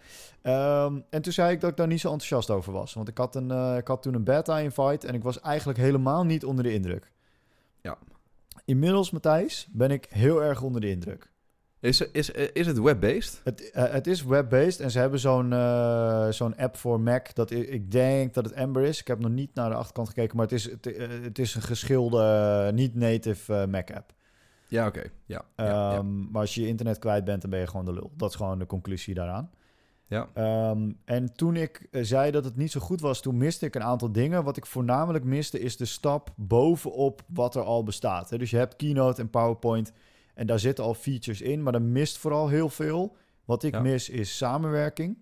Ehm, 0.43 1.01
en 1.11 1.23
toen 1.23 1.33
zei 1.33 1.53
ik 1.53 1.61
dat 1.61 1.71
ik 1.71 1.77
daar 1.77 1.87
niet 1.87 2.01
zo 2.01 2.11
enthousiast 2.11 2.51
over 2.51 2.73
was. 2.73 2.95
Want 2.95 3.09
ik 3.09 3.19
had, 3.19 3.35
een, 3.37 3.77
ik 3.77 3.89
had 3.89 4.03
toen 4.03 4.15
een 4.15 4.25
beta-invite 4.25 5.07
en 5.07 5.15
ik 5.15 5.23
was 5.23 5.41
eigenlijk 5.41 5.79
helemaal 5.79 6.25
niet 6.25 6.45
onder 6.45 6.65
de 6.65 6.73
indruk. 6.73 7.13
Ja. 7.81 7.99
Inmiddels, 8.65 9.11
Matthijs, 9.11 9.69
ben 9.73 9.91
ik 9.91 10.07
heel 10.11 10.43
erg 10.43 10.63
onder 10.63 10.81
de 10.81 10.91
indruk. 10.91 11.33
Is, 11.85 12.01
is, 12.01 12.31
is 12.31 12.67
het 12.67 12.81
web-based? 12.81 13.41
Het, 13.45 13.71
eh, 13.71 13.93
het 13.93 14.07
is 14.07 14.25
web-based 14.25 14.81
en 14.81 14.91
ze 14.91 14.99
hebben 14.99 15.19
zo'n 15.19 15.53
eh, 15.53 16.29
zo'n 16.29 16.57
app 16.57 16.77
voor 16.77 17.01
Mac. 17.01 17.35
Dat 17.35 17.51
ik 17.51 17.91
denk 17.91 18.35
dat 18.35 18.45
het 18.45 18.55
Ember 18.55 18.83
is. 18.83 19.01
Ik 19.01 19.07
heb 19.07 19.19
nog 19.19 19.31
niet 19.31 19.55
naar 19.55 19.71
de 19.71 19.77
achterkant 19.77 20.09
gekeken, 20.09 20.37
maar 20.37 20.45
het 20.45 20.55
is, 20.55 20.65
het, 20.71 20.87
eh, 20.87 21.09
het 21.23 21.39
is 21.39 21.55
een 21.55 21.63
geschilde, 21.63 22.23
eh, 22.67 22.73
niet-native 22.75 23.55
eh, 23.55 23.67
Mac-app. 23.67 24.13
Ja, 24.69 24.87
oké. 24.87 25.03
Ja, 25.27 25.45
ja, 25.57 25.65
ja. 25.65 25.93
Ehm, 25.93 26.31
Maar 26.31 26.41
als 26.41 26.55
je 26.55 26.61
je 26.61 26.67
internet 26.67 26.99
kwijt 26.99 27.25
bent, 27.25 27.41
dan 27.41 27.51
ben 27.51 27.61
je 27.61 27.67
gewoon 27.67 27.85
de 27.85 27.93
lul. 27.93 28.13
Dat 28.17 28.31
is 28.31 28.37
gewoon 28.37 28.59
de 28.59 28.67
conclusie 28.67 29.15
daaraan. 29.15 29.51
Ja. 30.07 30.29
Ehm, 30.35 30.93
en 31.05 31.33
toen 31.33 31.57
ik 31.57 31.87
eh, 31.91 32.03
zei 32.03 32.31
dat 32.31 32.45
het 32.45 32.57
niet 32.57 32.71
zo 32.71 32.81
goed 32.81 33.01
was, 33.01 33.21
toen 33.21 33.37
miste 33.37 33.67
ik 33.67 33.75
een 33.75 33.83
aantal 33.83 34.13
dingen. 34.13 34.45
Wat 34.45 34.57
ik 34.57 34.67
voornamelijk 34.67 35.25
miste, 35.25 35.61
is 35.61 35.77
de 35.77 35.85
stap 35.85 36.33
bovenop 36.37 37.23
wat 37.29 37.55
er 37.55 37.63
al 37.63 37.83
bestaat. 37.83 38.39
Dus 38.39 38.51
je 38.51 38.57
hebt 38.57 38.77
Keynote 38.77 39.21
en 39.21 39.31
PowerPoint 39.31 39.93
en 40.35 40.47
daar 40.47 40.59
zitten 40.59 40.85
al 40.85 40.95
features 40.95 41.41
in, 41.41 41.63
maar 41.63 41.75
er 41.75 41.83
mist 41.83 42.19
vooral 42.19 42.49
heel 42.49 42.69
veel. 42.69 43.17
Wat 43.45 43.63
ik 43.63 43.75
Ja. 43.75 43.81
mis 43.81 44.09
is 44.09 44.37
samenwerking. 44.37 45.19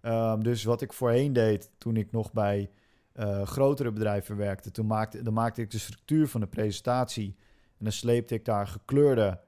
Ehm, 0.00 0.40
dus 0.40 0.64
wat 0.64 0.80
ik 0.82 0.92
voorheen 0.92 1.32
deed 1.32 1.70
toen 1.78 1.96
ik 1.96 2.12
nog 2.12 2.32
bij 2.32 2.70
eh, 3.12 3.42
grotere 3.46 3.92
bedrijven 3.92 4.36
werkte, 4.36 4.70
toen 4.70 4.86
maakte, 4.86 5.22
dan 5.22 5.32
maakte 5.32 5.62
ik 5.62 5.70
de 5.70 5.78
structuur 5.78 6.28
van 6.28 6.40
de 6.40 6.46
presentatie 6.46 7.36
en 7.78 7.84
dan 7.84 7.92
sleepte 7.92 8.34
ik 8.34 8.44
daar 8.44 8.66
gekleurde 8.66 9.40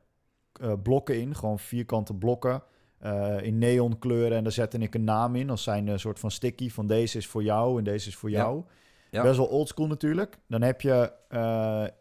eh, 0.61 0.73
blokken 0.83 1.21
in, 1.21 1.35
gewoon 1.35 1.59
vierkante 1.59 2.15
blokken. 2.15 2.63
eh, 2.99 3.37
in 3.43 3.59
neonkleuren. 3.59 4.37
En 4.37 4.43
daar 4.43 4.53
zette 4.53 4.79
ik 4.79 4.95
een 4.95 5.05
naam 5.05 5.37
in 5.37 5.51
als 5.51 5.63
zijn 5.63 5.87
een 5.87 6.01
soort 6.01 6.19
van 6.19 6.31
sticky 6.31 6.71
van 6.71 6.87
deze 6.87 7.19
is 7.19 7.27
voor 7.27 7.43
jou 7.43 7.79
en 7.79 7.85
deze 7.85 8.09
is 8.09 8.17
voor 8.17 8.31
jou. 8.31 8.65
Ja. 9.11 9.23
Best 9.23 9.37
wel 9.37 9.47
oldschool 9.47 9.87
natuurlijk. 9.87 10.39
Dan 10.49 10.63
heb 10.63 10.81
je 10.81 11.13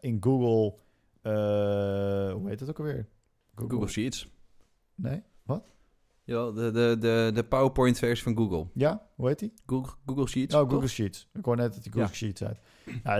in 0.00 0.16
Google, 0.20 0.74
hoe 1.32 2.42
heet 2.48 2.60
het 2.60 2.68
ook 2.68 2.78
alweer? 2.78 3.06
Google 3.54 3.86
Sheets. 3.88 4.28
Nee? 4.94 5.22
Ja, 6.24 6.50
de, 6.50 6.70
de, 6.70 6.96
de, 7.00 7.30
de 7.34 7.44
PowerPoint-versie 7.44 8.22
van 8.34 8.36
Google. 8.36 8.66
Ja, 8.74 9.06
hoe 9.14 9.28
heet 9.28 9.38
die? 9.38 9.52
Google, 9.66 9.92
Google 10.06 10.26
Sheets. 10.28 10.54
Oh, 10.54 10.60
toch? 10.60 10.70
Google 10.70 10.88
Sheets. 10.88 11.28
Ik 11.34 11.44
hoor 11.44 11.56
net 11.56 11.72
dat 11.74 11.82
die 11.82 11.92
Google 11.92 12.08
Ja. 12.08 12.14
Sheets 12.14 12.42
uit. 12.44 12.58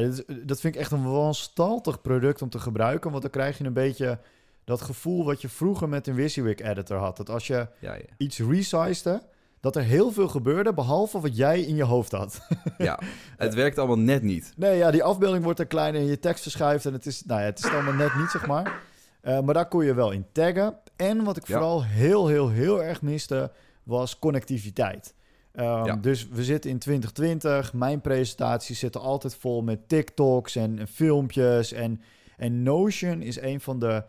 Dit 0.00 0.26
is- 0.28 0.36
dat 0.46 0.60
vind 0.60 0.74
ik 0.74 0.80
echt 0.80 0.90
een 0.92 1.10
wanstaltig 1.12 2.00
product 2.00 2.42
om 2.42 2.48
te 2.48 2.58
gebruiken. 2.58 3.10
Want 3.10 3.22
dan 3.22 3.30
krijg 3.30 3.58
je 3.58 3.64
een 3.64 3.72
beetje 3.72 4.18
dat 4.64 4.80
gevoel 4.80 5.24
wat 5.24 5.40
je 5.40 5.48
vroeger 5.48 5.88
met 5.88 6.06
een 6.06 6.14
WYSIWYG 6.14 6.58
editor 6.60 6.98
had. 6.98 7.16
Dat 7.16 7.30
als 7.30 7.46
je 7.46 7.68
Ja, 7.80 7.94
ja. 7.94 8.02
iets 8.16 8.38
resized, 8.38 9.26
dat 9.60 9.76
er 9.76 9.82
heel 9.82 10.10
veel 10.12 10.28
gebeurde, 10.28 10.74
behalve 10.74 11.20
wat 11.20 11.36
jij 11.36 11.60
in 11.60 11.76
je 11.76 11.84
hoofd 11.84 12.12
had. 12.12 12.40
ja, 12.78 12.98
het 13.36 13.54
werkt 13.54 13.78
allemaal 13.78 13.98
net 13.98 14.22
niet. 14.22 14.52
nee, 14.56 14.76
ja, 14.76 14.90
die 14.90 15.02
afbeelding 15.04 15.44
wordt 15.44 15.58
er 15.58 15.66
kleiner 15.66 16.00
en 16.00 16.06
je 16.06 16.18
tekst 16.18 16.42
verschuift 16.42 16.86
en 16.86 16.92
het 16.92 17.06
is, 17.06 17.24
nou 17.24 17.40
ja, 17.40 17.46
het 17.46 17.58
is 17.58 17.70
allemaal 17.70 17.94
net 17.94 18.14
niet, 18.16 18.30
zeg 18.30 18.46
maar. 18.46 18.80
Eh, 19.20 19.40
maar 19.40 19.54
daar 19.54 19.68
kon 19.68 19.84
je 19.84 19.94
wel 19.94 20.10
in 20.10 20.26
taggen. 20.32 20.76
En 20.96 21.24
wat 21.24 21.36
ik 21.36 21.46
Ja. 21.46 21.52
vooral 21.54 21.84
heel, 21.84 22.26
heel, 22.26 22.48
heel 22.48 22.82
erg 22.82 23.02
miste, 23.02 23.50
was 23.82 24.18
connectiviteit. 24.18 25.14
Ehm, 25.52 25.84
Ja. 25.84 25.96
Dus 25.96 26.28
we 26.28 26.44
zitten 26.44 26.70
in 26.70 26.78
2020. 26.78 27.72
Mijn 27.72 28.00
presentaties 28.00 28.78
zitten 28.78 29.00
altijd 29.00 29.34
vol 29.34 29.62
met 29.62 29.88
TikToks 29.88 30.56
en, 30.56 30.78
en 30.78 30.88
filmpjes. 30.88 31.72
En, 31.72 32.00
en 32.36 32.62
Notion 32.62 33.22
is 33.22 33.40
een 33.40 33.60
van 33.60 33.78
de 33.78 34.04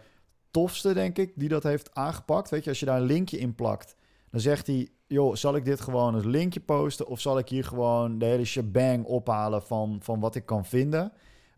tofste, 0.52 0.94
denk 0.94 1.18
ik, 1.18 1.32
die 1.36 1.50
dat 1.50 1.64
heeft 1.64 1.94
aangepakt. 1.96 2.50
Weet 2.50 2.64
je, 2.64 2.70
als 2.70 2.80
je 2.80 2.86
daar 2.86 2.98
een 3.00 3.06
linkje 3.06 3.38
in 3.40 3.56
plakt, 3.56 3.96
dan 4.32 4.40
zegt 4.40 4.68
hij... 4.68 4.90
joh, 5.08 5.36
zal 5.36 5.56
ik 5.56 5.66
dit 5.66 5.82
gewoon 5.82 6.14
als 6.14 6.24
linkje 6.24 6.60
posten... 6.60 7.08
of 7.08 7.20
zal 7.20 7.38
ik 7.38 7.50
hier 7.50 7.64
gewoon 7.64 8.18
de 8.18 8.26
hele 8.26 8.46
shebang 8.46 9.06
ophalen 9.06 9.64
van, 9.64 9.98
van 10.02 10.20
wat 10.20 10.36
ik 10.36 10.46
kan 10.46 10.66
vinden... 10.66 11.12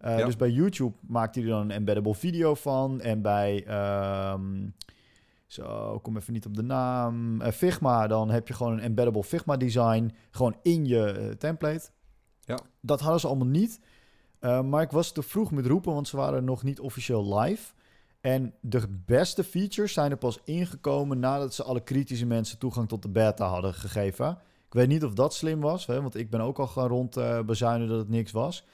Uh, 0.06 0.18
Ja. 0.18 0.26
Dus 0.26 0.36
bij 0.36 0.50
YouTube 0.50 0.96
maakt 1.08 1.36
hij 1.36 1.44
er 1.44 1.50
dan 1.50 1.62
een 1.62 1.72
embeddable 1.72 2.16
video 2.16 2.56
van. 2.56 3.02
En 3.02 3.22
bij, 3.22 3.66
ehm, 3.66 4.68
zo, 5.48 5.94
ik 5.96 6.02
kom 6.02 6.18
even 6.18 6.34
niet 6.34 6.46
op 6.46 6.56
de 6.56 6.64
naam, 6.64 7.42
Eh, 7.42 7.52
Figma, 7.52 8.08
dan 8.08 8.30
heb 8.30 8.48
je 8.48 8.54
gewoon 8.54 8.74
een 8.74 8.80
embeddable 8.80 9.24
Figma 9.24 9.58
design, 9.58 10.12
gewoon 10.32 10.56
in 10.62 10.86
je 10.86 11.12
eh, 11.12 11.30
template. 11.30 11.90
Ja. 12.40 12.60
Dat 12.82 13.00
hadden 13.00 13.20
ze 13.20 13.28
allemaal 13.28 13.48
niet. 13.48 13.80
Maar 14.40 14.82
ik 14.82 14.92
was 14.92 15.12
te 15.12 15.24
vroeg 15.24 15.52
met 15.52 15.66
roepen, 15.66 15.94
want 15.94 16.08
ze 16.08 16.18
waren 16.18 16.44
nog 16.44 16.64
niet 16.64 16.80
officieel 16.80 17.40
live. 17.40 17.74
En 18.22 18.54
de 18.62 18.88
beste 19.06 19.44
features 19.44 19.94
zijn 19.94 20.12
er 20.12 20.18
pas 20.18 20.40
ingekomen 20.44 21.20
nadat 21.20 21.54
ze 21.54 21.64
alle 21.64 21.84
kritische 21.84 22.26
mensen 22.26 22.58
toegang 22.58 22.88
tot 22.88 23.02
de 23.02 23.10
beta 23.10 23.48
hadden 23.48 23.74
gegeven. 23.74 24.38
Ik 24.66 24.74
weet 24.74 24.88
niet 24.88 25.04
of 25.04 25.14
dat 25.14 25.34
slim 25.34 25.60
was, 25.60 25.86
hè, 25.86 26.02
want 26.02 26.16
ik 26.16 26.30
ben 26.30 26.42
ook 26.42 26.60
al 26.60 26.68
gaan 26.68 26.88
rond 26.88 27.18
uh, 27.18 27.42
bezuinen 27.42 27.88
dat 27.88 28.00
het 28.00 28.10
niks 28.10 28.32
was. 28.32 28.66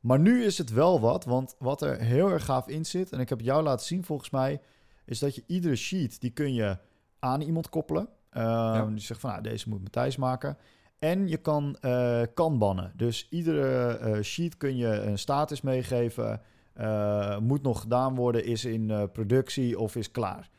Maar 0.00 0.18
nu 0.18 0.44
is 0.44 0.58
het 0.58 0.72
wel 0.72 1.00
wat, 1.00 1.24
want 1.24 1.54
wat 1.58 1.82
er 1.82 1.98
heel 1.98 2.30
erg 2.30 2.44
gaaf 2.44 2.68
in 2.68 2.86
zit, 2.86 3.12
en 3.12 3.20
ik 3.20 3.28
heb 3.28 3.40
jou 3.40 3.62
laten 3.62 3.86
zien 3.86 4.04
volgens 4.04 4.30
mij, 4.30 4.60
is 5.04 5.18
dat 5.18 5.34
je 5.34 5.44
iedere 5.46 5.76
sheet, 5.76 6.20
die 6.20 6.30
kun 6.30 6.54
je 6.54 6.76
aan 7.18 7.40
iemand 7.40 7.68
koppelen. 7.68 8.08
Uh, 8.36 8.42
ja. 8.42 8.86
Die 8.86 8.98
zegt 8.98 9.20
van, 9.20 9.30
nou, 9.30 9.42
deze 9.42 9.68
moet 9.68 9.82
Matthijs 9.82 10.16
maken. 10.16 10.56
En 10.98 11.28
je 11.28 11.36
kan 11.36 11.76
uh, 11.80 12.22
kanbannen. 12.34 12.92
Dus 12.96 13.26
iedere 13.30 13.98
uh, 14.00 14.22
sheet 14.22 14.56
kun 14.56 14.76
je 14.76 14.86
een 14.86 15.18
status 15.18 15.60
meegeven. 15.60 16.40
Uh, 16.80 17.38
moet 17.38 17.62
nog 17.62 17.80
gedaan 17.80 18.14
worden, 18.14 18.44
is 18.44 18.64
in 18.64 18.88
uh, 18.88 19.02
productie 19.12 19.78
of 19.78 19.96
is 19.96 20.10
klaar. 20.10 20.50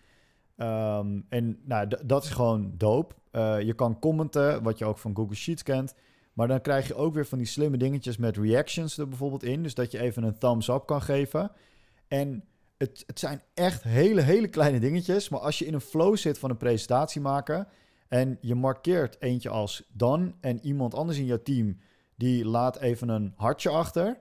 Um, 0.57 1.25
en 1.29 1.59
nou, 1.65 1.87
dat 2.05 2.23
is 2.23 2.29
gewoon 2.29 2.73
dope. 2.77 3.15
Uh, 3.31 3.61
je 3.61 3.73
kan 3.73 3.99
commenten, 3.99 4.63
wat 4.63 4.77
je 4.77 4.85
ook 4.85 4.97
van 4.97 5.15
Google 5.15 5.35
Sheets 5.35 5.63
kent. 5.63 5.95
Maar 6.33 6.47
dan 6.47 6.61
krijg 6.61 6.87
je 6.87 6.95
ook 6.95 7.13
weer 7.13 7.25
van 7.25 7.37
die 7.37 7.47
slimme 7.47 7.77
dingetjes 7.77 8.17
met 8.17 8.37
reactions 8.37 8.97
er 8.97 9.07
bijvoorbeeld 9.07 9.43
in. 9.43 9.63
Dus 9.63 9.73
dat 9.73 9.91
je 9.91 9.99
even 9.99 10.23
een 10.23 10.37
thumbs 10.37 10.67
up 10.67 10.85
kan 10.85 11.01
geven. 11.01 11.51
En 12.07 12.43
het, 12.77 13.03
het 13.07 13.19
zijn 13.19 13.41
echt 13.53 13.83
hele, 13.83 14.21
hele 14.21 14.47
kleine 14.47 14.79
dingetjes. 14.79 15.29
Maar 15.29 15.39
als 15.39 15.59
je 15.59 15.65
in 15.65 15.73
een 15.73 15.81
flow 15.81 16.17
zit 16.17 16.39
van 16.39 16.49
een 16.49 16.57
presentatie 16.57 17.21
maken... 17.21 17.67
en 18.07 18.37
je 18.41 18.55
markeert 18.55 19.21
eentje 19.21 19.49
als 19.49 19.83
done... 19.91 20.33
en 20.41 20.65
iemand 20.65 20.93
anders 20.95 21.17
in 21.17 21.25
jouw 21.25 21.41
team 21.43 21.77
die 22.15 22.45
laat 22.45 22.77
even 22.77 23.09
een 23.09 23.33
hartje 23.35 23.69
achter... 23.69 24.19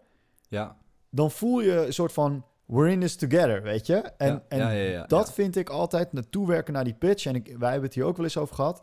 Ja. 0.49 0.76
Dan 1.12 1.31
voel 1.31 1.61
je 1.61 1.87
een 1.87 1.92
soort 1.92 2.12
van... 2.12 2.45
we're 2.66 2.90
in 2.90 3.00
this 3.00 3.16
together, 3.16 3.62
weet 3.62 3.87
je? 3.87 3.95
En, 3.95 4.33
ja, 4.33 4.45
en 4.49 4.59
ja, 4.59 4.71
ja, 4.71 5.07
dat 5.07 5.33
vind 5.33 5.57
ik 5.57 5.69
altijd 5.69 6.12
naartoe 6.12 6.47
werken 6.47 6.73
naar 6.73 6.85
die 6.85 6.95
pitch. 6.95 7.26
En 7.26 7.35
ik, 7.35 7.47
wij 7.59 7.71
hebben 7.71 7.88
het 7.88 7.95
hier 7.95 8.04
ook 8.04 8.16
wel 8.16 8.25
eens 8.25 8.37
over 8.37 8.54
gehad. 8.54 8.83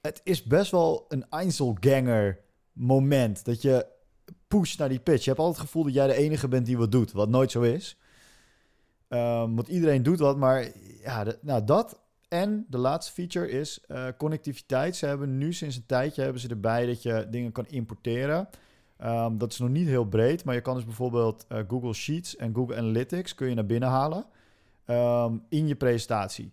Het 0.00 0.20
is 0.24 0.42
best 0.42 0.70
wel 0.70 1.04
een 1.08 1.26
Einzelganger 1.30 2.38
moment. 2.72 3.44
Dat 3.44 3.62
je 3.62 3.86
pusht 4.48 4.78
naar 4.78 4.88
die 4.88 5.00
pitch. 5.00 5.24
Je 5.24 5.30
hebt 5.30 5.42
altijd 5.42 5.58
het 5.58 5.66
gevoel 5.66 5.84
dat 5.84 5.94
jij 5.94 6.06
de 6.06 6.14
enige 6.14 6.48
bent 6.48 6.66
die 6.66 6.78
wat 6.78 6.92
doet. 6.92 7.12
Wat 7.12 7.28
nooit 7.28 7.50
zo 7.50 7.62
is. 7.62 7.98
Um, 9.08 9.54
want 9.54 9.68
iedereen 9.68 10.02
doet 10.02 10.18
wat. 10.18 10.36
Maar 10.36 10.66
ja, 11.02 11.24
de, 11.24 11.38
nou 11.40 11.64
dat. 11.64 12.00
En 12.28 12.66
de 12.68 12.78
laatste 12.78 13.12
feature 13.12 13.50
is 13.50 13.84
uh, 13.88 14.06
connectiviteit. 14.18 14.96
Ze 14.96 15.06
hebben 15.06 15.38
nu 15.38 15.52
sinds 15.52 15.76
een 15.76 15.86
tijdje 15.86 16.22
hebben 16.22 16.40
ze 16.40 16.48
erbij 16.48 16.86
dat 16.86 17.02
je 17.02 17.26
dingen 17.30 17.52
kan 17.52 17.66
importeren. 17.66 18.48
Um, 19.04 19.38
dat 19.38 19.52
is 19.52 19.58
nog 19.58 19.68
niet 19.68 19.86
heel 19.86 20.04
breed, 20.04 20.44
maar 20.44 20.54
je 20.54 20.60
kan 20.60 20.74
dus 20.74 20.84
bijvoorbeeld 20.84 21.46
uh, 21.52 21.58
Google 21.68 21.92
Sheets 21.92 22.36
en 22.36 22.54
Google 22.54 22.76
Analytics 22.76 23.34
kun 23.34 23.48
je 23.48 23.54
naar 23.54 23.66
binnen 23.66 23.88
halen 23.88 24.26
um, 24.86 25.42
in 25.48 25.66
je 25.66 25.74
presentatie. 25.76 26.52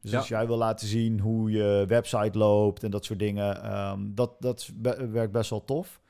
Dus 0.00 0.10
ja. 0.10 0.18
als 0.18 0.28
jij 0.28 0.46
wil 0.46 0.56
laten 0.56 0.86
zien 0.86 1.20
hoe 1.20 1.50
je 1.50 1.84
website 1.88 2.38
loopt 2.38 2.84
en 2.84 2.90
dat 2.90 3.04
soort 3.04 3.18
dingen, 3.18 3.76
um, 3.78 4.14
dat, 4.14 4.36
dat 4.40 4.70
be 4.74 5.08
werkt 5.12 5.32
best 5.32 5.50
wel 5.50 5.64
tof. 5.64 6.00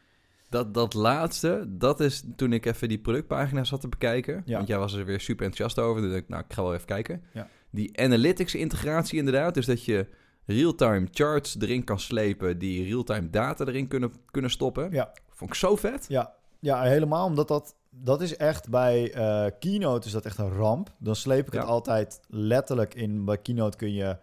Dat, 0.48 0.74
dat 0.74 0.94
laatste, 0.94 1.64
dat 1.68 2.00
is 2.00 2.24
toen 2.36 2.52
ik 2.52 2.66
even 2.66 2.88
die 2.88 2.98
productpagina 2.98 3.64
zat 3.64 3.80
te 3.80 3.88
bekijken. 3.88 4.42
Ja. 4.46 4.56
Want 4.56 4.68
jij 4.68 4.78
was 4.78 4.92
er 4.92 5.04
weer 5.04 5.20
super 5.20 5.46
enthousiast 5.46 5.86
over. 5.86 6.02
Dus 6.02 6.14
ik, 6.14 6.28
nou, 6.28 6.44
ik 6.48 6.52
ga 6.52 6.62
wel 6.62 6.74
even 6.74 6.86
kijken. 6.86 7.22
Ja. 7.32 7.48
Die 7.70 8.00
analytics 8.00 8.54
integratie 8.54 9.18
inderdaad. 9.18 9.54
Dus 9.54 9.66
dat 9.66 9.84
je 9.84 10.06
real-time 10.44 11.08
charts 11.10 11.56
erin 11.60 11.84
kan 11.84 12.00
slepen 12.00 12.58
die 12.58 12.84
real-time 12.84 13.30
data 13.30 13.64
erin 13.64 13.88
kunnen, 13.88 14.12
kunnen 14.30 14.50
stoppen. 14.50 14.90
Ja. 14.90 15.12
Vond 15.34 15.50
ik 15.50 15.56
zo 15.56 15.76
vet. 15.76 16.04
Ja, 16.08 16.34
ja 16.60 16.82
helemaal 16.82 17.26
omdat 17.26 17.48
dat, 17.48 17.74
dat 17.90 18.20
is 18.20 18.36
echt 18.36 18.68
bij 18.68 19.14
uh, 19.14 19.50
Keynote 19.58 20.06
is 20.06 20.12
dat 20.12 20.24
echt 20.24 20.38
een 20.38 20.52
ramp. 20.52 20.92
Dan 20.98 21.16
sleep 21.16 21.46
ik 21.46 21.52
ja. 21.52 21.60
het 21.60 21.68
altijd 21.68 22.20
letterlijk 22.28 22.94
in. 22.94 23.24
Bij 23.24 23.38
Keynote 23.38 23.76
kun 23.76 23.92
je 23.92 24.16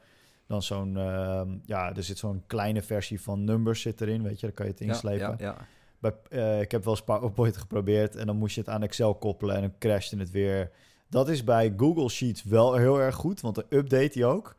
dan 0.48 0.64
zo'n, 0.64 0.96
uh, 0.98 1.42
ja, 1.66 1.96
er 1.96 2.04
zit 2.04 2.18
zo'n 2.18 2.44
kleine 2.48 2.82
versie 2.82 3.22
van 3.22 3.44
numbers 3.44 3.82
zit 3.82 4.02
erin, 4.02 4.24
weet 4.24 4.40
je, 4.40 4.46
dan 4.46 4.56
kan 4.56 4.66
je 4.66 4.72
het 4.72 4.82
inslepen. 4.82 5.36
Ja, 5.38 5.46
ja. 5.46 5.56
Bij, 6.00 6.14
uh, 6.30 6.62
ik 6.62 6.72
heb 6.72 6.84
wel 6.84 6.94
eens 6.94 7.04
PowerPoint 7.04 7.58
geprobeerd 7.58 8.16
en 8.16 8.26
dan 8.26 8.36
moest 8.36 8.56
je 8.56 8.62
het 8.62 8.70
aan 8.70 8.84
Excel 8.84 9.16
koppelen 9.16 9.56
en 9.56 9.62
dan 9.62 9.74
crashte 9.80 10.18
het 10.18 10.32
weer. 10.32 10.72
Dat 11.10 11.30
is 11.30 11.44
bij 11.44 11.74
Google 11.78 12.10
Sheets 12.10 12.44
wel 12.44 12.74
heel 12.76 13.00
erg 13.00 13.16
goed, 13.16 13.42
want 13.42 13.56
dan 13.56 13.64
update 13.70 14.20
hij 14.20 14.26
ook. 14.26 14.56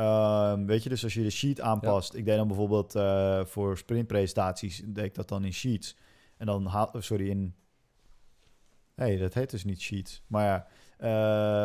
Uh, 0.00 0.52
weet 0.66 0.82
je, 0.82 0.88
dus 0.88 1.04
als 1.04 1.14
je 1.14 1.22
de 1.22 1.30
sheet 1.30 1.60
aanpast. 1.60 2.12
Ja. 2.12 2.18
Ik 2.18 2.24
deed 2.24 2.36
dan 2.36 2.46
bijvoorbeeld 2.46 2.94
uh, 2.96 3.44
voor 3.44 3.78
sprintpresentaties, 3.78 4.82
deed 4.86 5.04
ik 5.04 5.14
dat 5.14 5.28
dan 5.28 5.44
in 5.44 5.52
Sheets. 5.52 5.96
En 6.36 6.46
dan 6.46 6.66
haal, 6.66 6.90
sorry, 6.98 7.28
in... 7.28 7.54
Nee, 8.94 9.18
dat 9.18 9.34
heet 9.34 9.50
dus 9.50 9.64
niet 9.64 9.80
Sheets. 9.80 10.22
Maar 10.26 10.44
ja, 10.44 10.66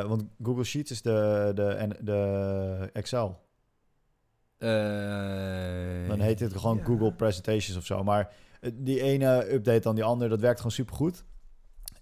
uh, 0.03 0.09
want 0.09 0.23
Google 0.43 0.63
Sheets 0.63 0.91
is 0.91 1.01
de, 1.01 1.51
de, 1.55 1.97
de 2.01 2.89
Excel. 2.93 3.41
Uh, 4.59 6.07
dan 6.07 6.19
heet 6.19 6.39
het 6.39 6.57
gewoon. 6.57 6.83
Google 6.83 7.13
Presentations 7.13 7.77
of 7.77 7.85
zo. 7.85 8.03
Maar 8.03 8.33
die 8.73 9.01
ene 9.01 9.53
update 9.53 9.79
dan 9.79 9.95
die 9.95 10.03
andere, 10.03 10.29
dat 10.29 10.39
werkt 10.39 10.57
gewoon 10.57 10.71
supergoed. 10.71 11.23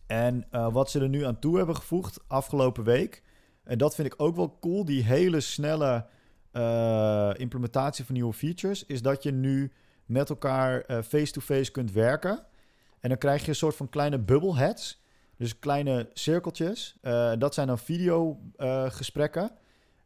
En 0.07 0.45
uh, 0.51 0.73
wat 0.73 0.89
ze 0.89 0.99
er 0.99 1.09
nu 1.09 1.25
aan 1.25 1.39
toe 1.39 1.57
hebben 1.57 1.75
gevoegd 1.75 2.19
afgelopen 2.27 2.83
week... 2.83 3.23
en 3.63 3.77
dat 3.77 3.95
vind 3.95 4.13
ik 4.13 4.21
ook 4.21 4.35
wel 4.35 4.57
cool, 4.59 4.85
die 4.85 5.03
hele 5.03 5.39
snelle 5.39 6.05
uh, 6.53 7.29
implementatie 7.33 8.05
van 8.05 8.13
nieuwe 8.15 8.33
features... 8.33 8.85
is 8.85 9.01
dat 9.01 9.23
je 9.23 9.31
nu 9.31 9.71
met 10.05 10.29
elkaar 10.29 10.75
uh, 10.75 10.97
face-to-face 11.01 11.59
-face 11.59 11.71
kunt 11.71 11.91
werken. 11.91 12.39
En 12.99 13.09
dan 13.09 13.17
krijg 13.17 13.41
je 13.41 13.49
een 13.49 13.55
soort 13.55 13.75
van 13.75 13.89
kleine 13.89 14.19
bubbleheads. 14.19 15.01
Dus 15.37 15.59
kleine 15.59 16.09
cirkeltjes. 16.13 16.95
Uh, 17.01 17.31
dat 17.37 17.53
zijn 17.53 17.67
dan 17.67 17.79
videogesprekken. 17.79 19.51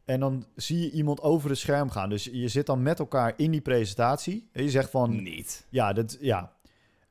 en 0.04 0.20
dan 0.20 0.46
zie 0.54 0.80
je 0.80 0.90
iemand 0.90 1.20
over 1.20 1.50
het 1.50 1.58
scherm 1.58 1.90
gaan. 1.90 2.08
Dus 2.08 2.24
je 2.24 2.48
zit 2.48 2.66
dan 2.66 2.82
met 2.82 2.98
elkaar 2.98 3.32
in 3.36 3.50
die 3.50 3.60
presentatie. 3.60 4.48
En 4.52 4.62
je 4.62 4.70
zegt 4.70 4.90
van... 4.90 5.22
Niet. 5.22 5.66
Ja, 5.68 5.92
dat, 5.92 6.16
ja. 6.20 6.52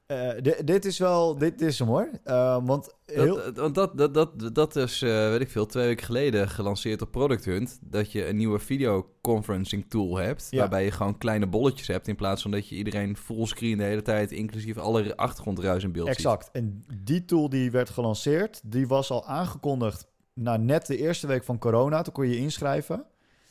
Uh, 0.08 0.32
dit, 0.64 0.86
is 0.86 0.98
wel... 0.98 1.38
Dit 1.38 1.62
is 1.62 1.80
hem 1.80 1.88
hoor. 1.88 2.10
Uh, 2.26 2.66
want 2.66 2.96
heel... 3.06 3.36
dat, 3.36 3.58
want 3.58 3.76
dat, 3.76 3.98
dat, 3.98 4.14
dat, 4.14 4.56
dat 4.56 4.76
is, 4.76 5.02
uh, 5.02 5.30
weet 5.30 5.42
ik 5.42 5.50
veel, 5.50 5.66
twee 5.66 5.86
weken 5.86 6.06
geleden 6.06 6.50
gelanceerd 6.50 7.02
op 7.02 7.12
Product 7.12 7.46
Hunt. 7.46 7.80
Dat 7.82 8.12
je 8.12 8.28
een 8.28 8.36
nieuwe 8.36 8.60
videoconferencing 8.60 9.86
tool 9.90 10.18
hebt. 10.18 10.48
Ja. 10.50 10.60
Waarbij 10.60 10.84
je 10.84 10.92
gewoon 10.92 11.18
kleine 11.18 11.48
bolletjes 11.48 11.88
hebt. 11.88 12.08
In 12.08 12.16
plaats 12.16 12.42
van 12.42 12.52
dat 12.52 12.70
je 12.70 12.76
iedereen 12.76 13.18
fullscreen 13.18 13.78
de 13.78 13.84
hele 13.84 14.02
tijd, 14.02 14.32
inclusief 14.32 14.78
alle 14.78 15.18
achtergrondruis 15.18 15.84
in 15.84 15.92
beeld 15.92 16.08
exact. 16.08 16.44
ziet. 16.46 16.54
Exact. 16.54 16.86
En 16.88 17.04
die 17.04 17.26
tool 17.26 17.50
die 17.50 17.72
werd 17.72 17.90
gelanceerd, 17.90 18.62
die 18.64 18.88
was 18.88 19.12
al 19.12 19.26
aangekondigd 19.26 20.08
na 20.34 20.58
net 20.58 20.86
de 20.86 20.98
eerste 20.98 21.28
week 21.28 21.44
van 21.44 21.60
corona. 21.60 22.02
Toen 22.02 22.14
kon 22.14 22.28
je 22.28 22.34
je 22.34 22.40
inschrijven. 22.42 23.06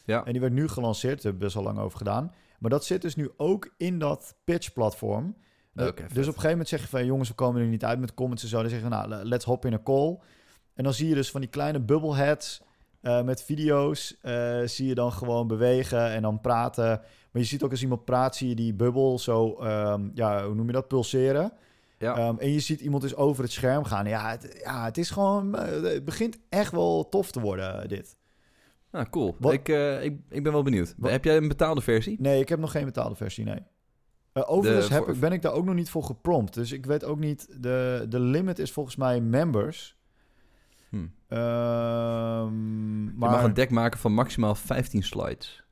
Ja. 0.05 0.25
En 0.25 0.33
die 0.33 0.41
werd 0.41 0.53
nu 0.53 0.69
gelanceerd, 0.69 1.15
daar 1.15 1.23
hebben 1.23 1.41
we 1.41 1.45
best 1.45 1.55
wel 1.55 1.65
lang 1.65 1.79
over 1.79 1.99
gedaan. 1.99 2.33
Maar 2.59 2.71
dat 2.71 2.85
zit 2.85 3.03
dus 3.03 3.17
nu 3.17 3.31
ook 3.37 3.75
in 3.77 3.99
dat 3.99 4.35
pitch-platform. 4.45 5.37
Oké, 5.77 5.93
dus 5.93 6.03
vet. 6.03 6.09
op 6.11 6.17
een 6.17 6.25
gegeven 6.25 6.51
moment 6.51 6.69
zeg 6.69 6.81
je 6.81 6.87
van... 6.89 7.05
jongens, 7.07 7.29
we 7.29 7.35
komen 7.35 7.61
er 7.63 7.67
niet 7.69 7.85
uit 7.85 7.99
met 7.99 8.15
comments 8.15 8.43
en 8.43 8.49
zo. 8.49 8.61
Dan 8.61 8.71
zeggen 8.71 8.91
we, 8.91 8.95
nou, 8.97 9.25
let's 9.25 9.45
hop 9.45 9.65
in 9.65 9.73
een 9.73 9.83
call. 9.83 10.19
En 10.75 10.85
dan 10.85 10.95
zie 10.95 11.09
je 11.09 11.15
dus 11.15 11.31
van 11.31 11.41
die 11.41 11.51
kleine 11.51 11.81
bubbleheads... 11.81 12.63
eh, 13.01 13.23
met 13.23 13.43
video's 13.43 14.17
eh, 14.21 14.61
zie 14.65 14.87
je 14.87 14.95
dan 14.95 15.13
gewoon 15.13 15.47
bewegen 15.47 16.11
en 16.11 16.23
dan 16.23 16.41
praten. 16.41 16.87
Maar 17.31 17.43
je 17.43 17.49
ziet 17.49 17.63
ook 17.63 17.71
als 17.71 17.83
iemand 17.83 18.05
praat, 18.05 18.37
zie 18.37 18.49
je 18.49 18.55
die 18.55 18.75
bubbel 18.75 19.19
zo... 19.19 19.55
ehm, 19.55 20.09
ja, 20.15 20.45
hoe 20.47 20.55
noem 20.55 20.67
je 20.67 20.73
dat? 20.73 20.89
Pulseren. 20.89 21.53
Ja. 21.99 22.17
Ehm, 22.17 22.35
en 22.39 22.51
je 22.53 22.61
ziet 22.61 22.81
iemand 22.81 23.03
dus 23.03 23.15
over 23.17 23.43
het 23.43 23.53
scherm 23.53 23.85
gaan. 23.85 24.07
Ja, 24.07 24.31
het, 24.31 24.61
ja, 24.65 24.85
het 24.85 24.99
is 24.99 25.11
gewoon... 25.11 25.57
eh, 25.57 25.83
het 25.83 26.05
begint 26.05 26.39
echt 26.49 26.73
wel 26.73 27.09
tof 27.09 27.31
te 27.31 27.41
worden, 27.41 27.89
dit. 27.89 28.17
Nou, 28.91 29.09
cool. 29.11 29.37
Wat- 29.39 29.53
Ik, 29.53 29.69
eh, 29.69 30.05
ik, 30.05 30.19
ik 30.29 30.43
ben 30.43 30.53
wel 30.53 30.63
benieuwd. 30.63 30.95
Wat- 30.97 31.11
Heb 31.11 31.25
jij 31.25 31.37
een 31.37 31.49
betaalde 31.49 31.81
versie? 31.81 32.17
Nee, 32.21 32.41
ik 32.41 32.49
heb 32.49 32.59
nog 32.59 32.71
geen 32.71 32.85
betaalde 32.85 33.15
versie, 33.15 33.45
nee. 33.45 33.59
Eh, 34.35 34.43
overigens 34.51 34.89
De- 34.89 34.95
heb, 34.95 35.09
ik- 35.09 35.21
ben 35.21 35.33
ik 35.33 35.43
daar 35.43 35.53
ook 35.53 35.65
nog 35.65 35.75
niet 35.75 35.91
voor 35.91 36.05
geprompt. 36.05 36.55
Dus 36.55 36.73
ik 36.73 36.87
weet 36.87 37.05
ook 37.05 37.19
niet... 37.19 37.47
De, 37.63 38.07
de 38.09 38.21
limit 38.21 38.59
is 38.59 38.73
volgens 38.73 38.97
mij 38.97 39.21
members. 39.21 39.97
Hm. 40.89 41.07
Ehm, 41.29 43.05
Je 43.05 43.13
maar... 43.17 43.31
mag 43.31 43.43
een 43.43 43.55
deck 43.55 43.71
maken 43.71 43.99
van 44.01 44.13
maximaal 44.13 44.55
15 44.55 45.03
slides. 45.03 45.63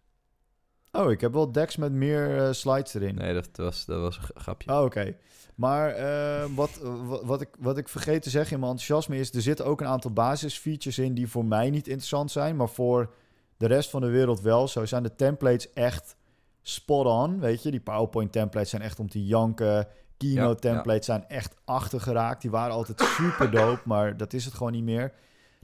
Oh, 0.93 1.11
ik 1.11 1.21
heb 1.21 1.33
wel 1.33 1.53
decks 1.53 1.77
met 1.77 1.93
meer 1.93 2.39
eh, 2.39 2.53
slides 2.53 2.95
erin. 2.95 3.15
Nee, 3.15 3.35
dat 3.35 3.49
was, 3.53 3.85
dat 3.85 4.01
was 4.01 4.17
een 4.17 4.41
grapje. 4.41 4.71
Oh, 4.73 4.85
oké. 4.85 5.17
Maar 5.55 5.89
eh, 5.91 6.45
wat, 6.55 6.79
wat, 6.83 7.25
wat, 7.25 7.41
ik, 7.41 7.49
wat 7.59 7.79
ik 7.79 7.89
vergeet 7.89 8.23
te 8.23 8.31
zeggen 8.31 8.53
in 8.55 8.61
mijn 8.61 8.73
enthousiasme 8.73 9.17
is... 9.19 9.33
er 9.35 9.43
zitten 9.43 9.67
ook 9.67 9.81
een 9.81 9.87
aantal 9.87 10.11
basisfeatures 10.11 10.99
in 10.99 11.15
die 11.15 11.29
voor 11.29 11.45
mij 11.45 11.71
niet 11.71 11.87
interessant 11.89 12.31
zijn... 12.31 12.57
maar 12.57 12.69
voor 12.69 13.15
de 13.57 13.67
rest 13.67 13.91
van 13.91 14.01
de 14.01 14.11
wereld 14.11 14.41
wel. 14.41 14.69
Zo 14.69 14.85
zijn 14.87 15.03
de 15.03 15.15
templates 15.15 15.73
echt 15.73 16.17
spot 16.63 17.07
on, 17.07 17.41
weet 17.41 17.63
je. 17.63 17.71
Die 17.71 17.81
PowerPoint 17.81 18.33
templates 18.33 18.71
zijn 18.71 18.83
echt 18.83 18.99
om 19.01 19.09
te 19.09 19.25
janken. 19.27 19.87
Keynote 20.17 20.69
Ja, 20.69 20.75
templates 20.75 21.07
zijn 21.07 21.29
echt 21.29 21.55
achtergeraakt. 21.65 22.43
Die 22.43 22.51
waren 22.51 22.75
altijd 22.75 23.01
super 23.01 23.51
dope, 23.51 23.81
maar 23.93 24.17
dat 24.17 24.33
is 24.33 24.45
het 24.45 24.55
gewoon 24.55 24.73
niet 24.73 24.85
meer. 24.85 25.13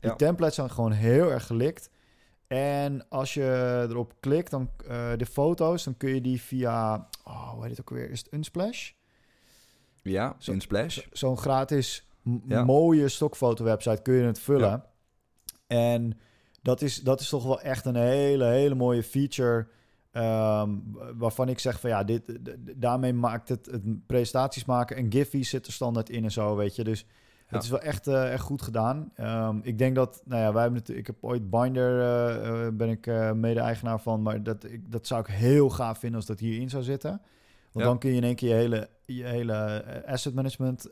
Die 0.00 0.10
Ja. 0.10 0.16
templates 0.16 0.54
zijn 0.54 0.70
gewoon 0.70 0.92
heel 0.92 1.30
erg 1.30 1.46
gelikt. 1.46 1.90
En 2.46 3.08
als 3.08 3.34
je 3.34 3.86
erop 3.90 4.14
klikt, 4.20 4.50
dan 4.50 4.70
eh, 4.88 5.10
de 5.16 5.26
foto's, 5.26 5.84
dan 5.84 5.96
kun 5.96 6.14
je 6.14 6.20
die 6.20 6.40
via... 6.42 7.08
Oh, 7.24 7.50
hoe 7.50 7.60
heet 7.62 7.70
het 7.70 7.80
ook 7.80 7.90
weer? 7.90 8.10
Is 8.10 8.18
het 8.18 8.32
Unsplash? 8.32 8.90
Ja, 10.02 10.34
Zo- 10.38 10.52
in 10.52 10.60
Splash. 10.60 10.94
Zo- 10.94 11.02
Zo'n 11.12 11.38
gratis 11.38 12.06
mooie 12.48 13.08
stokfoto-website 13.08 14.02
kun 14.02 14.14
je 14.14 14.22
het 14.22 14.40
vullen. 14.40 14.84
En 15.66 16.18
dat 16.62 16.82
is, 16.82 17.00
dat 17.02 17.20
is 17.20 17.28
toch 17.28 17.44
wel 17.44 17.60
echt 17.60 17.84
een 17.84 17.96
hele, 17.96 18.44
hele 18.44 18.74
mooie 18.74 19.02
feature. 19.02 19.66
Ehm, 20.22 20.70
waarvan 21.16 21.48
ik 21.48 21.58
zeg 21.58 21.80
van 21.80 21.90
ja, 21.90 22.04
dit, 22.04 22.22
daarmee 22.76 23.12
maakt 23.12 23.48
het, 23.48 23.66
het 23.66 24.06
presentaties 24.06 24.64
maken. 24.64 24.96
En 24.96 25.12
Giphy 25.12 25.42
zit 25.42 25.66
er 25.66 25.72
standaard 25.72 26.10
in 26.10 26.24
en 26.24 26.30
zo, 26.30 26.56
weet 26.56 26.76
je. 26.76 26.84
Dus 26.84 27.06
Ja. 27.48 27.54
het 27.54 27.62
is 27.62 27.70
wel 27.70 27.80
echt, 27.80 28.06
eh, 28.06 28.32
echt 28.32 28.42
goed 28.42 28.62
gedaan. 28.62 29.10
Ehm, 29.14 29.58
ik 29.62 29.78
denk 29.78 29.94
dat, 29.94 30.22
nou 30.24 30.42
ja, 30.42 30.52
wij 30.52 30.62
hebben 30.62 30.80
het, 30.80 30.88
ik 30.88 31.06
heb 31.06 31.16
ooit 31.20 31.50
Binder, 31.50 32.00
eh, 32.00 32.66
eh, 32.66 32.72
ben 32.74 32.88
ik 32.88 33.06
mede-eigenaar 33.34 34.00
van. 34.00 34.22
Maar 34.22 34.42
dat, 34.42 34.64
ik, 34.64 34.92
dat 34.92 35.06
zou 35.06 35.20
ik 35.20 35.26
heel 35.26 35.70
gaaf 35.70 35.98
vinden 35.98 36.16
als 36.18 36.26
dat 36.28 36.38
hierin 36.40 36.70
zou 36.70 36.82
zitten. 36.82 37.10
Want 37.10 37.84
Ja. 37.84 37.84
dan 37.84 37.98
kun 37.98 38.10
je 38.10 38.16
in 38.16 38.24
één 38.24 38.34
keer 38.34 38.48
je 38.48 38.54
hele, 38.54 38.88
je 39.06 39.24
hele 39.24 39.84
asset 40.06 40.34
management, 40.34 40.82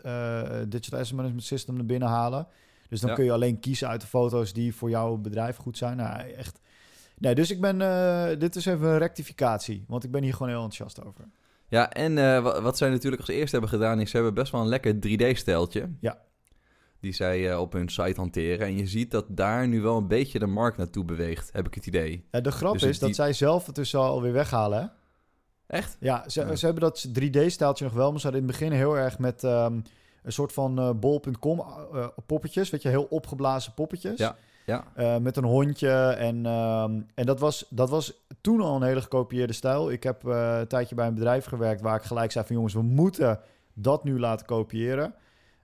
digital 0.68 0.98
asset 0.98 1.16
management 1.16 1.44
system 1.44 1.78
er 1.78 1.86
binnen 1.86 2.08
halen. 2.08 2.46
Dus 2.88 3.00
dan 3.00 3.10
Ja. 3.10 3.16
kun 3.16 3.24
je 3.24 3.32
alleen 3.32 3.58
kiezen 3.60 3.88
uit 3.88 4.00
de 4.00 4.06
foto's 4.06 4.52
die 4.52 4.74
voor 4.74 4.90
jouw 4.90 5.16
bedrijf 5.16 5.56
goed 5.56 5.76
zijn. 5.76 5.96
Nou, 5.96 6.20
echt. 6.30 6.60
Nee, 7.18 7.34
dus 7.34 7.50
ik 7.50 7.60
ben, 7.60 7.80
eh, 7.80 8.38
dit 8.38 8.56
is 8.56 8.66
even 8.66 8.88
een 8.88 8.98
rectificatie, 8.98 9.84
want 9.88 10.04
ik 10.04 10.10
ben 10.10 10.22
hier 10.22 10.32
gewoon 10.32 10.48
heel 10.48 10.62
enthousiast 10.62 11.04
over. 11.04 11.24
Ja, 11.68 11.90
en 11.92 12.18
eh, 12.18 12.42
wa- 12.42 12.60
wat 12.62 12.76
zij 12.76 12.88
natuurlijk 12.90 13.22
als 13.22 13.30
eerste 13.30 13.50
hebben 13.56 13.70
gedaan... 13.70 14.00
is 14.00 14.10
ze 14.10 14.16
hebben 14.16 14.34
best 14.34 14.52
wel 14.52 14.60
een 14.60 14.68
lekker 14.68 14.94
3D-steltje. 14.94 15.88
Ja. 16.00 16.18
Die 17.00 17.12
zij 17.12 17.50
eh, 17.50 17.60
op 17.60 17.72
hun 17.72 17.88
site 17.88 18.20
hanteren. 18.20 18.66
En 18.66 18.76
je 18.76 18.86
ziet 18.86 19.10
dat 19.10 19.24
daar 19.28 19.68
nu 19.68 19.80
wel 19.80 19.96
een 19.96 20.08
beetje 20.08 20.38
de 20.38 20.46
markt 20.46 20.76
naartoe 20.76 21.04
beweegt, 21.04 21.50
heb 21.52 21.66
ik 21.66 21.74
het 21.74 21.86
idee. 21.86 22.24
Ja, 22.30 22.40
de 22.40 22.50
grap 22.50 22.72
Dus 22.72 22.82
is 22.82 22.98
dat 22.98 23.14
zij 23.14 23.32
zelf 23.32 23.66
het 23.66 23.74
dus 23.74 23.94
alweer 23.94 24.32
weghalen. 24.32 24.80
Hè? 24.80 24.86
Echt? 25.76 25.96
Ja, 26.00 26.28
ze, 26.28 26.40
Ja. 26.40 26.56
ze 26.56 26.64
hebben 26.64 26.82
dat 26.82 27.08
3D-stijltje 27.20 27.84
nog 27.84 27.92
wel, 27.94 28.10
maar 28.10 28.20
ze 28.20 28.26
hadden 28.26 28.42
in 28.44 28.48
het 28.48 28.58
begin 28.58 28.72
heel 28.76 28.96
erg 28.96 29.18
met 29.18 29.44
ehm, 29.44 29.80
een 30.22 30.32
soort 30.32 30.52
van 30.52 30.78
eh, 30.78 30.90
bol.com 30.92 31.64
poppetjes, 32.26 32.70
weet 32.70 32.82
je, 32.82 32.88
heel 32.88 33.06
opgeblazen 33.10 33.74
poppetjes. 33.74 34.18
Ja, 34.18 34.36
ja. 34.66 34.84
Eh, 34.94 35.16
met 35.16 35.36
een 35.36 35.44
hondje 35.44 35.90
en, 36.18 36.46
ehm, 36.46 37.00
en 37.14 37.26
dat, 37.26 37.40
was, 37.40 37.66
dat 37.70 37.90
was 37.90 38.26
toen 38.40 38.60
al 38.60 38.76
een 38.76 38.82
hele 38.82 39.02
gekopieerde 39.02 39.52
stijl. 39.52 39.90
Ik 39.90 40.02
heb 40.02 40.28
eh, 40.28 40.58
een 40.58 40.66
tijdje 40.66 40.94
bij 40.94 41.06
een 41.06 41.14
bedrijf 41.14 41.44
gewerkt 41.44 41.80
waar 41.80 41.96
ik 41.96 42.02
gelijk 42.02 42.32
zei 42.32 42.46
van 42.46 42.54
jongens, 42.54 42.74
we 42.74 42.82
moeten 42.82 43.40
dat 43.74 44.04
nu 44.04 44.18
laten 44.18 44.46
kopiëren. 44.46 45.14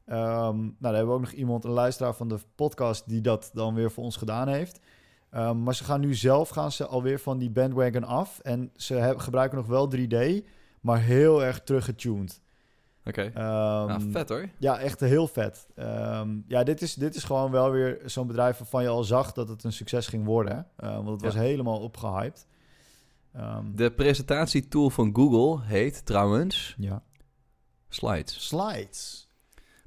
Ehm, 0.05 0.57
nou, 0.57 0.75
daar 0.79 0.95
hebben 0.95 1.11
we 1.11 1.15
ook 1.15 1.25
nog 1.25 1.33
iemand, 1.33 1.65
een 1.65 1.71
luisteraar 1.71 2.15
van 2.15 2.29
de 2.29 2.39
podcast, 2.55 3.09
die 3.09 3.21
dat 3.21 3.51
dan 3.55 3.75
weer 3.75 3.91
voor 3.91 4.05
ons 4.05 4.17
gedaan 4.17 4.49
heeft. 4.49 4.81
Ehm, 5.31 5.63
maar 5.63 5.75
ze 5.75 5.85
gaan 5.85 6.01
nu 6.01 6.15
zelf 6.15 6.49
gaan 6.49 6.73
ze 6.73 6.87
alweer 6.87 7.19
van 7.19 7.39
die 7.39 7.51
bandwagon 7.51 8.05
af. 8.05 8.39
En 8.39 8.71
ze 8.77 9.15
gebruiken 9.17 9.59
nog 9.59 9.67
wel 9.67 9.89
3D, 9.89 10.45
maar 10.81 11.01
heel 11.01 11.45
erg 11.45 11.63
teruggetuned. 11.63 12.41
Oké. 13.05 13.23
Ehm, 13.23 13.35
nou, 13.87 14.11
vet 14.11 14.29
hoor. 14.29 14.49
ja, 14.59 14.79
echt 14.79 15.01
heel 15.01 15.27
vet. 15.27 15.67
Ehm, 15.75 16.31
ja, 16.47 16.63
dit 16.63 16.83
is, 16.83 16.95
dit 16.95 17.15
is 17.15 17.25
gewoon 17.25 17.51
wel 17.51 17.71
weer 17.71 18.01
zo'n 18.05 18.27
bedrijf 18.27 18.59
waarvan 18.59 18.83
je 18.83 18.89
al 18.89 19.05
zag 19.05 19.33
dat 19.33 19.49
het 19.49 19.65
een 19.65 19.73
succes 19.73 20.07
ging 20.07 20.25
worden. 20.25 20.55
hè. 20.77 20.87
Eh, 20.89 20.95
want 20.95 21.09
het 21.09 21.21
was 21.23 21.35
Ja. 21.35 21.41
helemaal 21.41 21.79
opgehyped. 21.81 22.47
Ehm, 23.33 23.65
De 23.75 23.91
presentatietool 23.93 24.91
van 24.91 25.11
Google 25.15 25.65
heet 25.65 26.07
trouwens 26.07 26.75
ja. 26.79 27.03
Slides. 27.89 28.47
Slides. 28.47 29.29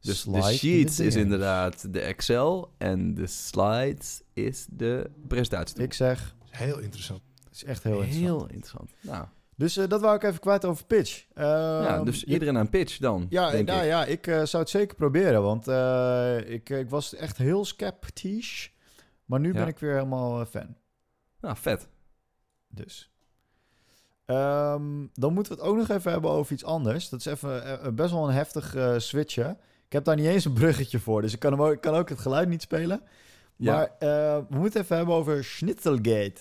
Dus 0.01 0.19
Slide 0.19 0.41
de 0.41 0.51
in 0.51 0.57
sheets 0.57 0.99
is 0.99 1.15
inderdaad 1.15 1.93
de 1.93 1.99
Excel 1.99 2.71
en 2.77 3.13
de 3.13 3.27
slides 3.27 4.21
is 4.33 4.65
de 4.69 5.11
presentatietool. 5.27 5.83
Ik 5.85 5.93
zeg, 5.93 6.35
Heel 6.49 6.79
interessant. 6.79 7.21
het 7.43 7.53
is 7.55 7.63
echt 7.63 7.83
heel 7.83 8.01
interessant. 8.01 8.25
Heel 8.39 8.47
interessant. 8.47 8.91
Nou, 9.01 9.25
Dus 9.57 9.77
eh, 9.77 9.87
dat 9.87 10.01
wou 10.01 10.15
ik 10.15 10.23
even 10.23 10.39
kwijt 10.39 10.65
over 10.65 10.85
pitch. 10.85 11.25
ja, 11.35 11.87
Ehm, 11.95 12.05
dus 12.05 12.23
iedereen 12.23 12.57
aan 12.57 12.69
pitch 12.69 12.97
dan, 12.97 13.25
Ja, 13.29 13.51
denk 13.51 13.67
nou 13.67 13.79
ik. 13.81 13.87
ja, 13.87 14.05
ik 14.05 14.27
eh, 14.27 14.43
zou 14.43 14.63
het 14.63 14.71
zeker 14.71 14.95
proberen. 14.95 15.41
Want 15.43 15.67
eh, 15.67 16.37
ik, 16.49 16.69
ik 16.69 16.89
was 16.89 17.15
echt 17.15 17.37
heel 17.37 17.65
sceptisch. 17.65 18.73
Maar 19.25 19.39
nu 19.39 19.47
Ja. 19.47 19.53
ben 19.59 19.67
ik 19.67 19.79
weer 19.79 19.93
helemaal 19.93 20.45
fan. 20.45 20.75
Nou, 21.41 21.55
vet. 21.57 21.87
Dus. 22.69 23.11
Ehm, 24.25 25.05
dan 25.13 25.33
moeten 25.33 25.53
we 25.55 25.59
het 25.61 25.69
ook 25.69 25.75
nog 25.77 25.89
even 25.89 26.11
hebben 26.11 26.29
over 26.31 26.53
iets 26.53 26.63
anders. 26.63 27.09
Dat 27.09 27.19
is 27.19 27.25
even 27.25 27.95
best 27.95 28.11
wel 28.11 28.27
een 28.27 28.33
heftig 28.33 28.75
switchen. 28.97 29.57
Ik 29.85 29.91
heb 29.93 30.03
daar 30.03 30.15
niet 30.15 30.25
eens 30.25 30.45
een 30.45 30.53
bruggetje 30.53 30.99
voor, 30.99 31.21
dus 31.21 31.33
ik 31.33 31.39
kan, 31.39 31.51
hem 31.51 31.61
ook, 31.61 31.71
ik 31.73 31.81
kan 31.81 31.93
ook 31.95 32.09
het 32.09 32.19
geluid 32.19 32.47
niet 32.49 32.61
spelen. 32.61 33.01
Ja. 33.55 33.73
Maar 33.73 33.91
we 34.49 34.57
moeten 34.57 34.81
even 34.81 34.95
hebben 34.97 35.15
over 35.15 35.43
Schnitzelgate. 35.43 36.35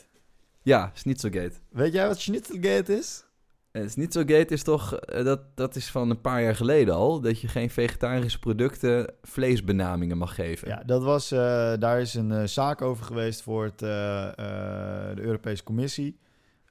Ja, 0.65 0.91
Schnitzelgate. 0.95 1.53
Weet 1.71 1.93
jij 1.93 2.07
wat 2.07 2.21
Schnitzelgate 2.21 2.97
is? 2.97 3.25
En 3.71 3.91
Schnitzelgate 3.91 4.55
is 4.55 4.63
toch, 4.63 4.95
eh, 4.95 5.25
dat, 5.25 5.41
dat 5.55 5.77
is 5.77 5.91
van 5.91 6.11
een 6.11 6.21
paar 6.21 6.43
jaar 6.43 6.57
geleden 6.57 6.95
al, 6.95 7.21
dat 7.21 7.41
je 7.41 7.49
geen 7.49 7.71
vegetarische 7.71 8.39
producten 8.39 9.15
vleesbenamingen 9.23 10.19
mag 10.19 10.35
geven. 10.35 10.69
Ja, 10.69 10.83
dat 10.87 11.03
was, 11.03 11.31
eh, 11.31 11.73
daar 11.79 12.01
is 12.01 12.15
een 12.15 12.33
eh, 12.33 12.45
zaak 12.45 12.83
over 12.83 13.05
geweest 13.05 13.43
voor 13.43 13.65
het, 13.65 13.83
eh, 13.83 14.29
eh, 14.29 15.17
de 15.17 15.23
Europese 15.23 15.63
Commissie. 15.65 16.19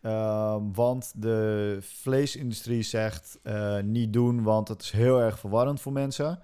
Ehm, 0.01 0.61
want 0.73 1.11
de 1.15 1.77
vleesindustrie 1.81 2.81
zegt 2.83 3.39
eh, 3.43 3.79
niet 3.79 4.13
doen, 4.13 4.43
want 4.43 4.67
het 4.67 4.81
is 4.81 4.91
heel 4.91 5.21
erg 5.21 5.39
verwarrend 5.39 5.81
voor 5.81 5.91
mensen. 5.91 6.39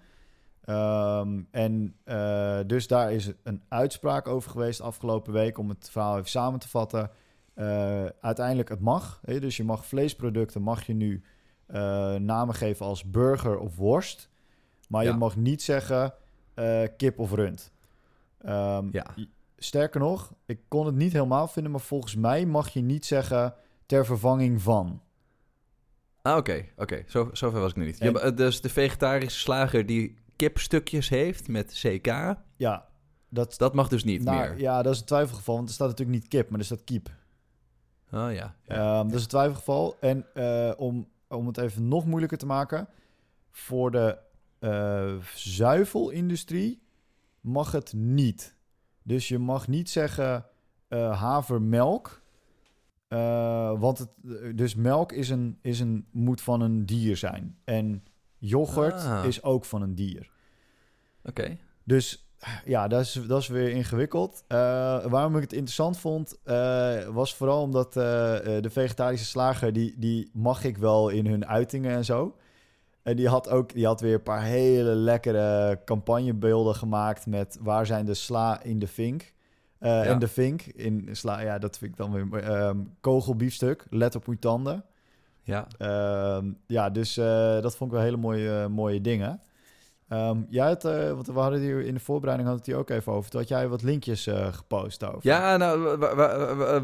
Ehm, 0.63 1.41
en 1.51 1.95
eh, 2.03 2.59
dus 2.67 2.87
daar 2.87 3.13
is 3.13 3.31
een 3.43 3.61
uitspraak 3.69 4.27
over 4.27 4.51
geweest 4.51 4.81
afgelopen 4.81 5.33
week 5.33 5.57
om 5.57 5.69
het 5.69 5.89
verhaal 5.91 6.17
even 6.17 6.29
samen 6.29 6.59
te 6.59 6.69
vatten. 6.69 7.09
Eh, 7.59 8.05
uiteindelijk, 8.21 8.69
het 8.69 8.79
mag. 8.79 9.19
Hè? 9.25 9.39
Dus 9.39 9.57
je 9.57 9.63
mag 9.63 9.85
vleesproducten 9.85 10.61
mag 10.61 10.83
je 10.85 10.93
nu 10.93 11.21
eh, 11.65 12.15
namen 12.15 12.55
geven 12.55 12.85
als 12.85 13.03
burger 13.09 13.57
of 13.57 13.75
worst. 13.75 14.29
Maar 14.87 15.03
Ja. 15.03 15.11
je 15.11 15.17
mag 15.17 15.35
niet 15.35 15.61
zeggen 15.61 16.13
eh, 16.53 16.83
kip 16.97 17.19
of 17.19 17.31
rund. 17.33 17.71
Ehm, 18.41 18.87
Ja. 18.91 19.05
Sterker 19.57 19.99
nog, 19.99 20.33
ik 20.45 20.59
kon 20.67 20.85
het 20.85 20.95
niet 20.95 21.13
helemaal 21.13 21.47
vinden, 21.47 21.71
maar 21.71 21.81
volgens 21.81 22.15
mij 22.15 22.45
mag 22.45 22.69
je 22.69 22.81
niet 22.81 23.05
zeggen 23.05 23.53
ter 23.85 24.05
vervanging 24.05 24.61
van. 24.61 25.01
Ah, 26.21 26.37
oké, 26.37 26.65
oké. 26.77 27.03
Zo, 27.07 27.29
zover 27.33 27.59
was 27.59 27.69
ik 27.71 27.75
nu 27.77 27.85
niet. 27.85 27.99
En- 27.99 28.05
Ja, 28.05 28.11
maar, 28.11 28.35
dus 28.35 28.61
de 28.61 28.69
vegetarische 28.69 29.39
slager 29.39 29.85
die 29.85 30.17
kipstukjes 30.35 31.09
heeft 31.09 31.47
met 31.47 31.71
CK, 31.83 32.35
Ja, 32.55 32.87
dat, 33.29 33.57
dat 33.57 33.73
mag 33.73 33.87
dus 33.87 34.03
niet 34.03 34.23
nou, 34.23 34.37
meer. 34.49 34.59
ja, 34.59 34.81
dat 34.81 34.93
is 34.93 34.99
een 34.99 35.05
twijfelgeval, 35.05 35.55
want 35.55 35.67
er 35.67 35.73
staat 35.73 35.87
natuurlijk 35.87 36.17
niet 36.19 36.27
kip, 36.27 36.49
maar 36.49 36.59
er 36.59 36.65
staat 36.65 36.83
kiep. 36.83 37.09
Oh 38.11 38.33
ja. 38.33 38.55
ja. 38.63 39.03
Dat 39.03 39.13
is 39.13 39.21
een 39.21 39.27
twijfelgeval. 39.27 39.97
En 39.99 40.25
eh, 40.33 40.71
om, 40.77 41.07
om 41.27 41.47
het 41.47 41.57
even 41.57 41.87
nog 41.87 42.05
moeilijker 42.05 42.37
te 42.37 42.45
maken, 42.45 42.87
voor 43.51 43.91
de 43.91 44.17
eh, 44.59 45.15
zuivelindustrie 45.35 46.81
mag 47.41 47.71
het 47.71 47.93
niet. 47.93 48.55
Dus 49.03 49.27
je 49.27 49.37
mag 49.37 49.67
niet 49.67 49.89
zeggen 49.89 50.45
eh, 50.87 51.21
havermelk, 51.21 52.21
want 53.79 53.97
het, 53.97 54.09
dus 54.57 54.75
melk 54.75 55.11
is 55.11 55.29
een, 55.29 55.57
is 55.61 55.79
een, 55.79 56.05
moet 56.11 56.41
van 56.41 56.61
een 56.61 56.85
dier 56.85 57.17
zijn. 57.17 57.57
En 57.63 58.03
yoghurt 58.37 59.05
Ah. 59.05 59.25
is 59.25 59.43
ook 59.43 59.65
van 59.65 59.81
een 59.81 59.95
dier. 59.95 60.31
Oké. 61.23 61.57
Dus 61.83 62.28
ja, 62.65 62.87
dat 62.87 63.01
is, 63.01 63.19
dat 63.27 63.41
is 63.41 63.47
weer 63.47 63.69
ingewikkeld. 63.69 64.43
Eh, 64.47 64.57
waarom 65.05 65.35
ik 65.35 65.41
het 65.41 65.53
interessant 65.53 65.97
vond, 65.97 66.37
eh, 66.43 67.07
was 67.07 67.35
vooral 67.35 67.61
omdat 67.61 67.87
eh, 67.87 68.03
de 68.61 68.69
vegetarische 68.69 69.25
slager, 69.25 69.73
die, 69.73 69.95
die 69.97 70.29
mag 70.33 70.63
ik 70.63 70.77
wel 70.77 71.09
in 71.09 71.25
hun 71.25 71.45
uitingen 71.45 71.91
en 71.91 72.05
zo. 72.05 72.35
En 73.03 73.15
die 73.15 73.27
had 73.27 73.49
ook 73.49 73.73
die 73.73 73.85
had 73.85 74.01
weer 74.01 74.13
een 74.13 74.23
paar 74.23 74.43
hele 74.43 74.95
lekkere 74.95 75.79
campagnebeelden 75.85 76.75
gemaakt 76.75 77.25
met 77.25 77.57
waar 77.61 77.85
zijn 77.85 78.05
de 78.05 78.13
sla 78.13 78.63
in 78.63 78.79
de 78.79 78.87
vink. 78.87 79.33
Ja. 79.79 80.03
En 80.03 80.19
de 80.19 80.27
vink 80.27 80.61
in 80.61 81.09
sla, 81.11 81.39
ja, 81.39 81.57
dat 81.57 81.77
vind 81.77 81.91
ik 81.91 81.97
dan 81.97 82.11
weer 82.11 82.43
ehm, 82.43 82.77
kogelbiefstuk, 83.01 83.85
let 83.89 84.15
op 84.15 84.27
uw 84.27 84.39
tanden. 84.39 84.83
Ja. 85.43 85.67
Ehm, 85.77 86.51
ja, 86.67 86.89
dus 86.89 87.13
dat 87.61 87.75
vond 87.75 87.91
ik 87.91 87.95
wel 87.97 88.05
hele 88.05 88.17
mooie, 88.17 88.67
mooie 88.67 89.01
dingen. 89.01 89.41
Jij 90.49 90.67
had, 90.67 90.85
eh, 90.85 91.11
want 91.13 91.27
we 91.27 91.39
hadden 91.39 91.59
hier 91.59 91.81
in 91.81 91.93
de 91.93 91.99
voorbereiding 91.99 92.49
had 92.49 92.57
het 92.57 92.67
hier 92.67 92.75
ook 92.75 92.89
even 92.89 93.11
over. 93.13 93.29
Toen 93.29 93.39
had 93.39 93.49
jij 93.49 93.67
wat 93.67 93.81
linkjes 93.81 94.27
eh, 94.27 94.53
gepost 94.53 95.03
over. 95.05 95.19
Ja, 95.21 95.57
nou, 95.57 95.97
waar, 95.97 96.15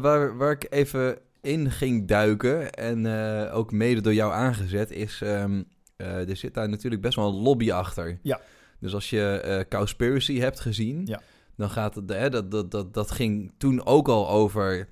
waar, 0.00 0.36
waar, 0.36 0.50
ik 0.50 0.66
even 0.70 1.18
in 1.40 1.70
ging 1.70 2.08
duiken 2.08 2.72
en 2.72 3.06
eh, 3.06 3.56
ook 3.56 3.72
mede 3.72 4.00
door 4.00 4.14
jou 4.14 4.32
aangezet, 4.32 4.90
is 4.90 5.20
ehm, 5.22 5.62
eh, 5.96 6.28
er 6.28 6.36
zit 6.36 6.54
daar 6.54 6.68
natuurlijk 6.68 7.02
best 7.02 7.16
wel 7.16 7.28
een 7.28 7.42
lobby 7.42 7.72
achter. 7.72 8.18
Ja. 8.22 8.40
Dus 8.80 8.94
als 8.94 9.10
je 9.10 9.66
Cowspiracy 9.68 10.38
hebt 10.38 10.60
gezien, 10.60 11.02
Ja. 11.04 11.20
dan 11.56 11.70
gaat 11.70 11.94
het, 11.94 12.10
hè, 12.10 12.30
dat, 12.30 12.50
dat, 12.50 12.70
dat, 12.70 12.94
dat 12.94 13.10
ging 13.10 13.52
toen 13.58 13.86
ook 13.86 14.08
al 14.08 14.28
over 14.28 14.88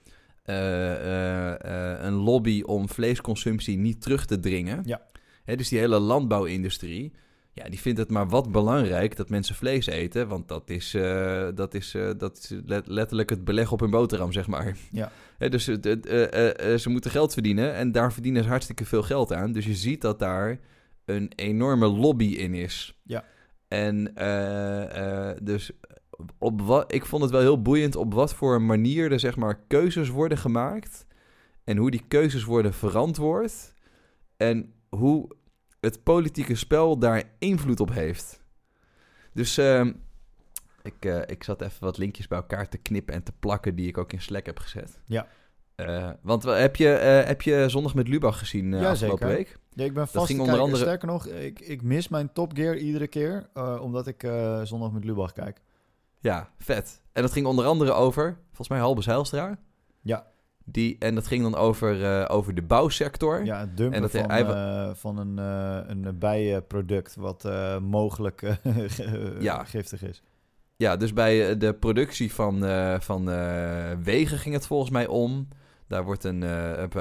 een 2.03 2.13
lobby 2.15 2.63
om 2.63 2.89
vleesconsumptie 2.89 3.77
niet 3.77 4.03
terug 4.03 4.27
te 4.27 4.41
dringen. 4.41 4.83
Ja. 4.85 5.01
Hè, 5.45 5.57
dus 5.57 5.69
die 5.69 5.79
hele 5.79 5.99
landbouwindustrie, 5.99 7.13
ja, 7.55 7.69
die 7.69 7.81
vindt 7.81 7.99
het 7.99 8.11
maar 8.11 8.29
wat 8.29 8.53
belangrijk 8.53 9.17
dat 9.17 9.29
mensen 9.29 9.55
vlees 9.55 9.87
eten. 9.87 10.29
Want 10.29 10.49
dat 10.49 10.71
is, 10.71 10.95
eh, 10.95 11.49
dat 11.55 11.75
is, 11.75 11.95
eh, 11.95 12.11
dat 12.17 12.39
is 12.39 12.53
letterlijk 12.85 13.31
het 13.31 13.45
beleg 13.45 13.73
op 13.73 13.81
hun 13.81 13.91
boterham, 13.91 14.33
zeg 14.33 14.47
maar. 14.47 14.77
Ja. 14.91 15.11
Dus 15.39 15.69
eh, 15.69 15.77
ze 16.77 16.89
moeten 16.89 17.11
geld 17.11 17.33
verdienen 17.33 17.75
en 17.75 17.93
daar 17.93 18.13
verdienen 18.13 18.43
ze 18.43 18.49
hartstikke 18.49 18.85
veel 18.85 19.03
geld 19.03 19.33
aan. 19.33 19.53
Dus 19.53 19.65
je 19.65 19.75
ziet 19.75 20.01
dat 20.01 20.19
daar 20.19 20.59
een 21.05 21.33
enorme 21.37 21.87
lobby 21.87 22.25
in 22.25 22.55
is. 22.55 22.99
Ja. 23.03 23.25
En 23.69 24.15
dus 25.43 25.71
op 26.39 26.61
wat, 26.61 26.93
ik 26.93 27.05
vond 27.05 27.23
het 27.23 27.33
wel 27.33 27.41
heel 27.41 27.63
boeiend 27.63 27.97
op 27.97 28.15
wat 28.15 28.35
voor 28.35 28.63
manier 28.63 29.13
er 29.13 29.21
zeg 29.21 29.37
maar 29.37 29.61
keuzes 29.69 30.09
worden 30.09 30.39
gemaakt. 30.39 31.07
En 31.65 31.77
hoe 31.77 31.91
die 31.91 32.05
keuzes 32.09 32.45
worden 32.45 32.75
verantwoord. 32.75 33.75
En 34.37 34.73
hoe 34.89 35.29
het 35.85 36.03
politieke 36.03 36.55
spel 36.55 36.99
daar 36.99 37.23
invloed 37.39 37.81
op 37.81 37.93
heeft. 37.93 38.43
Dus 39.33 39.59
ehm, 39.59 39.93
ik, 40.83 41.05
eh, 41.05 41.21
ik 41.27 41.45
zat 41.45 41.63
even 41.63 41.85
wat 41.85 41.99
linkjes 41.99 42.29
bij 42.29 42.39
elkaar 42.39 42.69
te 42.69 42.79
knippen 42.79 43.15
en 43.15 43.23
te 43.23 43.33
plakken 43.41 43.75
die 43.75 43.89
ik 43.89 43.99
ook 43.99 44.13
in 44.13 44.21
Slack 44.21 44.47
heb 44.47 44.59
gezet. 44.59 45.01
Ja. 45.07 45.27
Eh, 45.75 46.11
want 46.23 46.43
heb 46.43 46.77
je, 46.77 46.93
eh, 46.95 47.27
heb 47.27 47.43
je 47.43 47.65
Zondag 47.69 47.95
met 47.95 48.09
Lubach 48.09 48.39
gezien 48.39 48.71
Ja, 48.73 48.91
afgelopen 48.91 49.19
zeker. 49.29 49.37
week? 49.37 49.59
Ja, 49.71 49.85
ik 49.85 49.95
ben 49.95 50.09
vast 50.09 50.27
ging 50.27 50.39
te 50.39 50.45
onder 50.45 50.61
andere- 50.61 50.83
Sterker 50.83 51.09
nog, 51.09 51.27
ik, 51.27 51.61
ik 51.61 51.83
mis 51.83 52.09
mijn 52.09 52.33
Top 52.33 52.53
Gear 52.57 52.77
iedere 52.77 53.07
keer, 53.07 53.49
omdat 53.81 54.07
ik 54.07 54.21
zondag 54.63 54.93
met 54.93 55.05
Lubach 55.05 55.33
kijk. 55.33 55.61
Ja, 56.21 56.51
vet. 56.59 57.03
En 57.13 57.23
dat 57.23 57.33
ging 57.33 57.47
onder 57.47 57.65
andere 57.65 57.93
over, 57.93 58.39
volgens 58.47 58.69
mij 58.69 58.79
Halbe 58.79 59.03
Zijlstra. 59.03 59.59
Ja. 60.03 60.27
Die, 60.67 60.97
en 60.99 61.15
dat 61.15 61.27
ging 61.27 61.43
dan 61.43 61.55
over, 61.55 62.05
eh, 62.05 62.35
over 62.37 62.55
de 62.55 62.63
bouwsector. 62.63 63.45
Ja, 63.45 63.61
het 63.61 63.77
dumpen 63.77 63.97
En 63.97 64.03
dat 64.03 64.11
van, 64.11 64.31
hij 64.31 64.45
eh, 64.45 64.95
van 64.95 65.19
een, 65.19 65.39
eh, 65.39 65.79
een 65.89 66.19
bijenproduct 66.19 67.17
wat 67.17 67.49
mogelijk 67.83 68.57
ge- 68.65 69.37
Ja. 69.41 69.65
giftig 69.65 70.03
is. 70.03 70.23
Ja, 70.77 70.97
dus 70.97 71.13
bij 71.13 71.59
de 71.59 71.75
productie 71.75 72.33
van, 72.33 72.59
van 73.01 73.25
wegen 74.03 74.39
ging 74.39 74.55
het 74.55 74.67
volgens 74.67 74.91
mij 74.91 75.07
om. 75.07 75.49
Daar 75.89 76.05
wordt 76.05 76.25
een, 76.25 76.41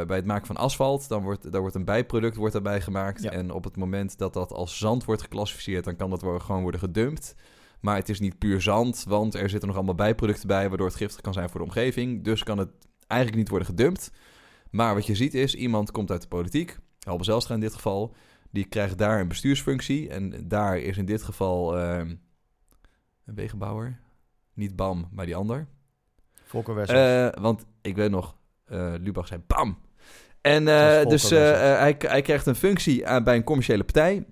bij 0.08 0.16
het 0.16 0.26
maken 0.26 0.48
van 0.48 0.58
asfalt, 0.58 1.10
dan 1.10 1.24
wordt, 1.24 1.52
daar 1.52 1.62
wordt 1.62 1.76
een 1.76 1.86
bijproduct 1.86 2.36
wordt 2.36 2.54
daarbij 2.54 2.82
gemaakt. 2.82 3.24
Ja. 3.24 3.32
En 3.32 3.52
op 3.52 3.64
het 3.64 3.78
moment 3.78 4.18
dat 4.18 4.34
dat 4.34 4.52
als 4.52 4.78
zand 4.78 5.06
wordt 5.06 5.22
geclassificeerd, 5.22 5.84
dan 5.84 5.96
kan 5.96 6.10
dat 6.10 6.24
gewoon 6.38 6.62
worden 6.62 6.80
gedumpt. 6.80 7.36
Maar 7.80 7.96
het 7.96 8.10
is 8.10 8.20
niet 8.20 8.38
puur 8.38 8.62
zand, 8.62 9.06
want 9.08 9.34
er 9.36 9.50
zitten 9.50 9.68
nog 9.68 9.78
allemaal 9.78 9.96
bijproducten 9.96 10.48
bij, 10.48 10.70
waardoor 10.70 10.88
het 10.88 10.96
giftig 10.96 11.22
kan 11.22 11.34
zijn 11.34 11.50
voor 11.50 11.60
de 11.60 11.66
omgeving. 11.66 12.24
Dus 12.24 12.44
kan 12.44 12.58
het 12.58 12.70
eigenlijk 13.14 13.38
niet 13.42 13.50
worden 13.50 13.68
gedumpt. 13.68 14.12
Maar 14.70 14.94
wat 14.94 15.06
je 15.06 15.16
ziet 15.16 15.34
is, 15.34 15.56
iemand 15.56 15.92
komt 15.92 16.12
uit 16.12 16.22
de 16.22 16.28
politiek, 16.28 16.78
Halbe 17.00 17.24
Zijlstra 17.24 17.54
in 17.54 17.60
dit 17.60 17.74
geval, 17.74 18.16
die 18.52 18.66
krijgt 18.66 18.98
daar 18.98 19.20
een 19.20 19.28
bestuursfunctie. 19.28 20.10
En 20.10 20.48
daar 20.48 20.78
is 20.78 20.98
in 20.98 21.06
dit 21.06 21.24
geval 21.24 21.78
ehm, 21.78 22.16
een 23.26 23.36
wegenbouwer. 23.36 24.00
Niet 24.54 24.76
BAM, 24.76 25.08
maar 25.12 25.26
die 25.26 25.36
ander. 25.36 25.68
Volker. 26.44 26.90
Eh, 26.90 27.42
want 27.42 27.66
ik 27.82 27.96
weet 27.96 28.12
nog, 28.12 28.36
eh 28.66 28.94
Lubach 29.00 29.28
zei 29.28 29.42
BAM. 29.48 29.78
En 30.42 30.68
eh, 30.68 31.06
dus 31.06 31.30
hij, 31.30 31.96
hij 32.00 32.22
krijgt 32.22 32.46
een 32.46 32.56
functie 32.56 33.08
aan, 33.08 33.24
bij 33.24 33.36
een 33.36 33.44
commerciële 33.44 33.84
partij. 33.84 34.26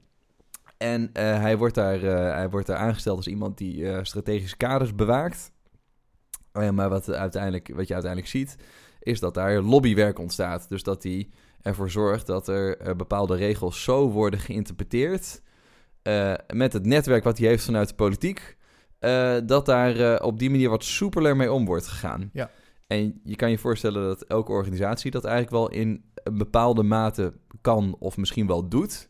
En 0.77 1.09
hij, 1.13 1.57
wordt 1.57 1.75
daar, 1.75 1.99
hij 2.35 2.49
wordt 2.49 2.67
daar 2.67 2.77
aangesteld 2.77 3.17
als 3.17 3.27
iemand 3.27 3.57
die 3.57 4.05
strategische 4.05 4.57
kaders 4.57 4.95
bewaakt. 4.95 5.51
Eh, 6.51 6.69
maar 6.69 6.89
wat, 6.89 7.11
uiteindelijk, 7.11 7.71
wat 7.75 7.87
je 7.87 7.93
uiteindelijk 7.93 8.31
ziet, 8.31 8.55
is 8.99 9.19
dat 9.19 9.33
daar 9.33 9.61
lobbywerk 9.61 10.19
ontstaat. 10.19 10.69
Dus 10.69 10.83
dat 10.83 11.03
hij 11.03 11.29
ervoor 11.61 11.89
zorgt 11.89 12.27
dat 12.27 12.47
er 12.47 12.77
eh, 12.77 12.95
bepaalde 12.95 13.35
regels 13.35 13.83
zo 13.83 14.09
worden 14.09 14.39
geïnterpreteerd. 14.39 15.41
eh, 16.01 16.33
met 16.53 16.73
het 16.73 16.85
netwerk 16.85 17.23
wat 17.23 17.37
hij 17.37 17.47
heeft 17.47 17.65
vanuit 17.65 17.87
de 17.87 17.95
politiek. 17.95 18.59
dat 19.45 19.65
daar 19.65 20.23
op 20.23 20.39
die 20.39 20.49
manier 20.49 20.69
wat 20.69 20.83
soepeler 20.83 21.35
mee 21.35 21.51
om 21.51 21.65
wordt 21.65 21.87
gegaan. 21.87 22.29
Ja. 22.33 22.49
En 22.87 23.21
je 23.23 23.35
kan 23.35 23.49
je 23.49 23.57
voorstellen 23.57 24.07
dat 24.07 24.23
elke 24.23 24.51
organisatie 24.51 25.11
dat 25.11 25.23
eigenlijk 25.25 25.55
wel 25.55 25.69
in 25.69 26.03
een 26.23 26.37
bepaalde 26.37 26.83
mate 26.83 27.33
kan 27.61 27.95
of 27.99 28.17
misschien 28.17 28.47
wel 28.47 28.69
doet. 28.69 29.09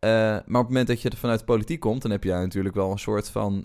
Maar 0.00 0.38
op 0.40 0.46
het 0.46 0.66
moment 0.66 0.86
dat 0.86 1.02
je 1.02 1.10
er 1.10 1.16
vanuit 1.16 1.38
de 1.38 1.44
politiek 1.44 1.80
komt, 1.80 2.02
dan 2.02 2.10
heb 2.10 2.24
je 2.24 2.30
daar 2.30 2.40
natuurlijk 2.42 2.74
wel 2.74 2.90
een 2.90 2.98
soort 2.98 3.28
van 3.28 3.64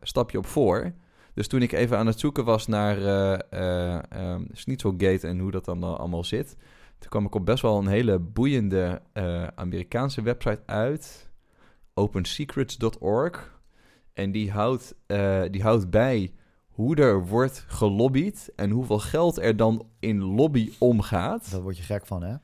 stapje 0.00 0.38
op 0.38 0.46
voor. 0.46 0.94
Dus 1.34 1.48
toen 1.48 1.62
ik 1.62 1.72
even 1.72 1.98
aan 1.98 2.06
het 2.06 2.18
zoeken 2.20 2.44
was 2.44 2.66
naar 2.66 2.98
eh 2.98 3.38
eh, 3.50 4.02
ehm, 4.08 4.44
Schnitzelgate 4.52 5.26
en 5.28 5.38
hoe 5.38 5.50
dat 5.50 5.64
dan 5.64 5.82
al- 5.82 5.96
allemaal 5.98 6.24
zit, 6.24 6.56
toen 6.98 7.08
kwam 7.10 7.24
ik 7.26 7.34
op 7.34 7.46
best 7.46 7.62
wel 7.62 7.78
een 7.78 7.86
hele 7.86 8.18
boeiende 8.18 9.02
eh, 9.12 9.46
Amerikaanse 9.46 10.22
website 10.22 10.62
uit, 10.66 11.30
opensecrets.org. 11.94 13.52
En 14.12 14.32
die 14.32 14.50
houdt, 14.50 14.94
eh, 15.06 15.42
die 15.50 15.62
houdt 15.62 15.90
bij 15.90 16.32
hoe 16.68 16.96
er 16.96 17.26
wordt 17.26 17.64
gelobbyd 17.68 18.52
en 18.56 18.70
hoeveel 18.70 18.98
geld 18.98 19.38
er 19.38 19.56
dan 19.56 19.86
in 20.00 20.22
lobby 20.22 20.72
omgaat. 20.78 21.50
Daar 21.50 21.62
word 21.62 21.76
je 21.76 21.82
gek 21.82 22.06
van, 22.06 22.22
hè? 22.22 22.34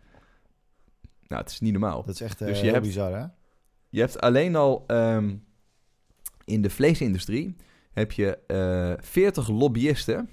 Nou, 1.29 1.43
het 1.43 1.51
is 1.51 1.61
niet 1.61 1.73
normaal. 1.73 2.03
Dat 2.05 2.15
is 2.15 2.21
echt 2.21 2.41
eh, 2.41 2.47
Dus 2.49 2.61
je 2.61 2.71
hebt- 2.71 2.83
bizar, 2.87 3.13
hè? 3.19 3.27
Je 3.89 4.01
hebt 4.01 4.21
alleen 4.21 4.57
al 4.57 4.85
ehm, 4.87 5.37
in 6.45 6.63
de 6.63 6.71
vleesindustrie 6.71 7.57
heb 8.01 8.13
je 8.13 8.39
eh 8.47 8.93
40 9.07 9.49
lobbyisten, 9.49 10.29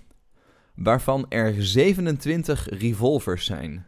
waarvan 0.75 1.25
er 1.29 1.53
27 1.65 2.67
revolvers 2.69 3.45
zijn. 3.45 3.85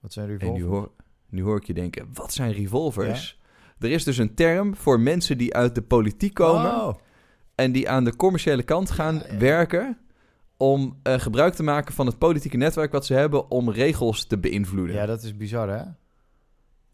Wat 0.00 0.12
zijn 0.12 0.28
En 0.28 0.36
revolvers? 0.38 0.62
nu 0.64 0.68
hoor, 0.70 0.90
nu 1.28 1.42
hoor 1.42 1.56
ik 1.56 1.64
je 1.64 1.74
denken, 1.74 2.08
wat 2.14 2.32
zijn 2.32 2.52
revolvers? 2.52 3.38
Er 3.78 3.90
is 3.90 4.04
dus 4.04 4.16
een 4.18 4.34
term 4.34 4.76
voor 4.76 5.00
mensen 5.00 5.38
die 5.38 5.54
uit 5.54 5.74
de 5.74 5.82
politiek 5.82 6.34
komen 6.34 6.70
Oh, 6.74 6.94
en 7.54 7.72
die 7.72 7.88
aan 7.88 8.04
de 8.04 8.16
commerciële 8.16 8.62
kant 8.62 8.90
gaan 8.90 9.14
Ja, 9.14 9.26
ja. 9.32 9.38
werken 9.38 9.98
om 10.56 10.98
eh, 11.02 11.18
gebruik 11.18 11.54
te 11.54 11.62
maken 11.62 11.94
van 11.94 12.06
het 12.06 12.18
politieke 12.18 12.56
netwerk 12.56 12.92
wat 12.92 13.06
ze 13.06 13.14
hebben 13.14 13.50
om 13.50 13.70
regels 13.70 14.26
te 14.26 14.38
beïnvloeden. 14.38 14.94
ja, 14.96 15.06
dat 15.06 15.22
is 15.22 15.36
bizar, 15.36 15.68
hè? 15.68 15.82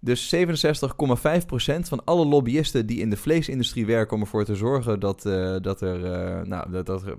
Dus 0.01 0.35
67,5% 0.35 1.89
van 1.89 2.05
alle 2.05 2.27
lobbyisten 2.27 2.87
die 2.87 3.01
in 3.01 3.11
de 3.11 3.17
vleesindustrie 3.17 3.87
werken 3.87 4.17
om 4.17 4.23
ervoor 4.23 4.45
te 4.45 4.55
zorgen 4.57 5.01
dat, 5.01 5.27
eh, 5.27 5.57
dat 5.61 5.81
er. 5.81 6.05
eh, 6.13 6.43
nou, 6.47 6.71
dat, 6.71 6.87
dat 6.87 7.03
er- 7.07 7.19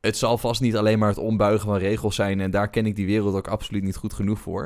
het 0.00 0.16
zal 0.16 0.38
vast 0.38 0.60
niet 0.60 0.76
alleen 0.76 0.98
maar 0.98 1.08
het 1.08 1.18
ombuigen 1.18 1.66
van 1.68 1.76
regels 1.78 2.14
zijn. 2.14 2.40
En 2.40 2.50
daar 2.50 2.70
ken 2.70 2.86
ik 2.86 2.96
die 2.96 3.06
wereld 3.06 3.34
ook 3.34 3.48
absoluut 3.48 3.82
niet 3.82 3.96
goed 3.96 4.12
genoeg 4.12 4.38
voor. 4.38 4.62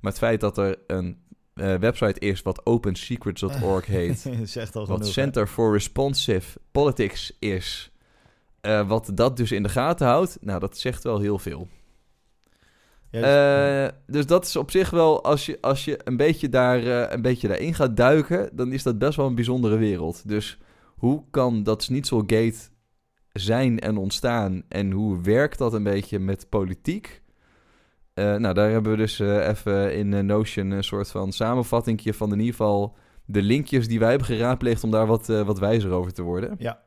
Maar 0.00 0.10
het 0.12 0.18
feit 0.20 0.40
dat 0.40 0.58
er 0.58 0.76
een 0.86 1.18
eh, 1.54 1.74
website 1.74 2.20
is 2.20 2.42
wat 2.42 2.66
opensecrets.org 2.66 3.86
heet. 4.00 4.26
Zegt 4.44 4.76
al 4.76 4.80
wat 4.86 4.96
genoeg. 4.98 5.14
hè? 5.14 5.20
Center 5.22 5.46
for 5.46 5.72
Responsive 5.72 6.58
Politics 6.72 7.36
is. 7.38 7.90
wat 8.86 9.10
dat 9.14 9.36
dus 9.36 9.52
in 9.52 9.62
de 9.62 9.68
gaten 9.68 10.06
houdt. 10.06 10.38
Nou, 10.40 10.60
dat 10.60 10.78
zegt 10.78 11.02
wel 11.02 11.18
heel 11.20 11.38
veel. 11.38 11.68
Ja, 13.10 13.20
dus- 13.20 13.92
Eh, 13.92 13.98
dus 14.06 14.26
dat 14.26 14.44
is 14.44 14.56
op 14.56 14.70
zich 14.70 14.90
wel, 14.90 15.24
als 15.24 15.46
je, 15.46 15.58
als 15.60 15.84
je 15.84 16.00
een, 16.04 16.16
beetje 16.16 16.48
daar, 16.48 16.78
eh, 16.78 17.12
een 17.12 17.22
beetje 17.22 17.48
daarin 17.48 17.74
gaat 17.74 17.96
duiken, 17.96 18.50
dan 18.52 18.72
is 18.72 18.82
dat 18.82 18.98
best 18.98 19.16
wel 19.16 19.26
een 19.26 19.34
bijzondere 19.34 19.76
wereld. 19.76 20.28
Dus 20.28 20.58
hoe 20.84 21.24
kan 21.30 21.62
dat 21.62 21.82
Schnitzelgate 21.82 22.58
zijn 23.32 23.78
en 23.80 23.96
ontstaan 23.96 24.62
en 24.68 24.90
hoe 24.90 25.20
werkt 25.20 25.58
dat 25.58 25.72
een 25.72 25.82
beetje 25.82 26.18
met 26.18 26.48
politiek? 26.48 27.22
Eh, 28.14 28.34
nou, 28.36 28.54
daar 28.54 28.70
hebben 28.70 28.92
we 28.92 28.98
dus 28.98 29.18
even 29.18 29.94
in 29.94 30.26
Notion 30.26 30.70
een 30.70 30.84
soort 30.84 31.10
van 31.10 31.32
samenvatting 31.32 32.16
van 32.16 32.32
in 32.32 32.38
ieder 32.38 32.54
geval 32.54 32.96
de 33.24 33.42
linkjes 33.42 33.88
die 33.88 33.98
wij 33.98 34.08
hebben 34.08 34.26
geraadpleegd 34.26 34.84
om 34.84 34.90
daar 34.90 35.06
wat, 35.06 35.26
wat 35.26 35.58
wijzer 35.58 35.90
over 35.90 36.12
te 36.12 36.22
worden. 36.22 36.54
Ja. 36.58 36.80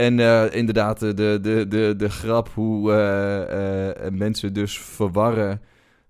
En 0.00 0.20
eh, 0.20 0.54
inderdaad, 0.54 1.00
de, 1.00 1.14
de, 1.14 1.66
de, 1.68 1.94
de, 1.96 2.08
grap 2.08 2.48
hoe 2.48 2.92
eh, 2.92 4.06
eh, 4.06 4.12
mensen 4.12 4.52
dus 4.52 4.80
verwarren 4.80 5.60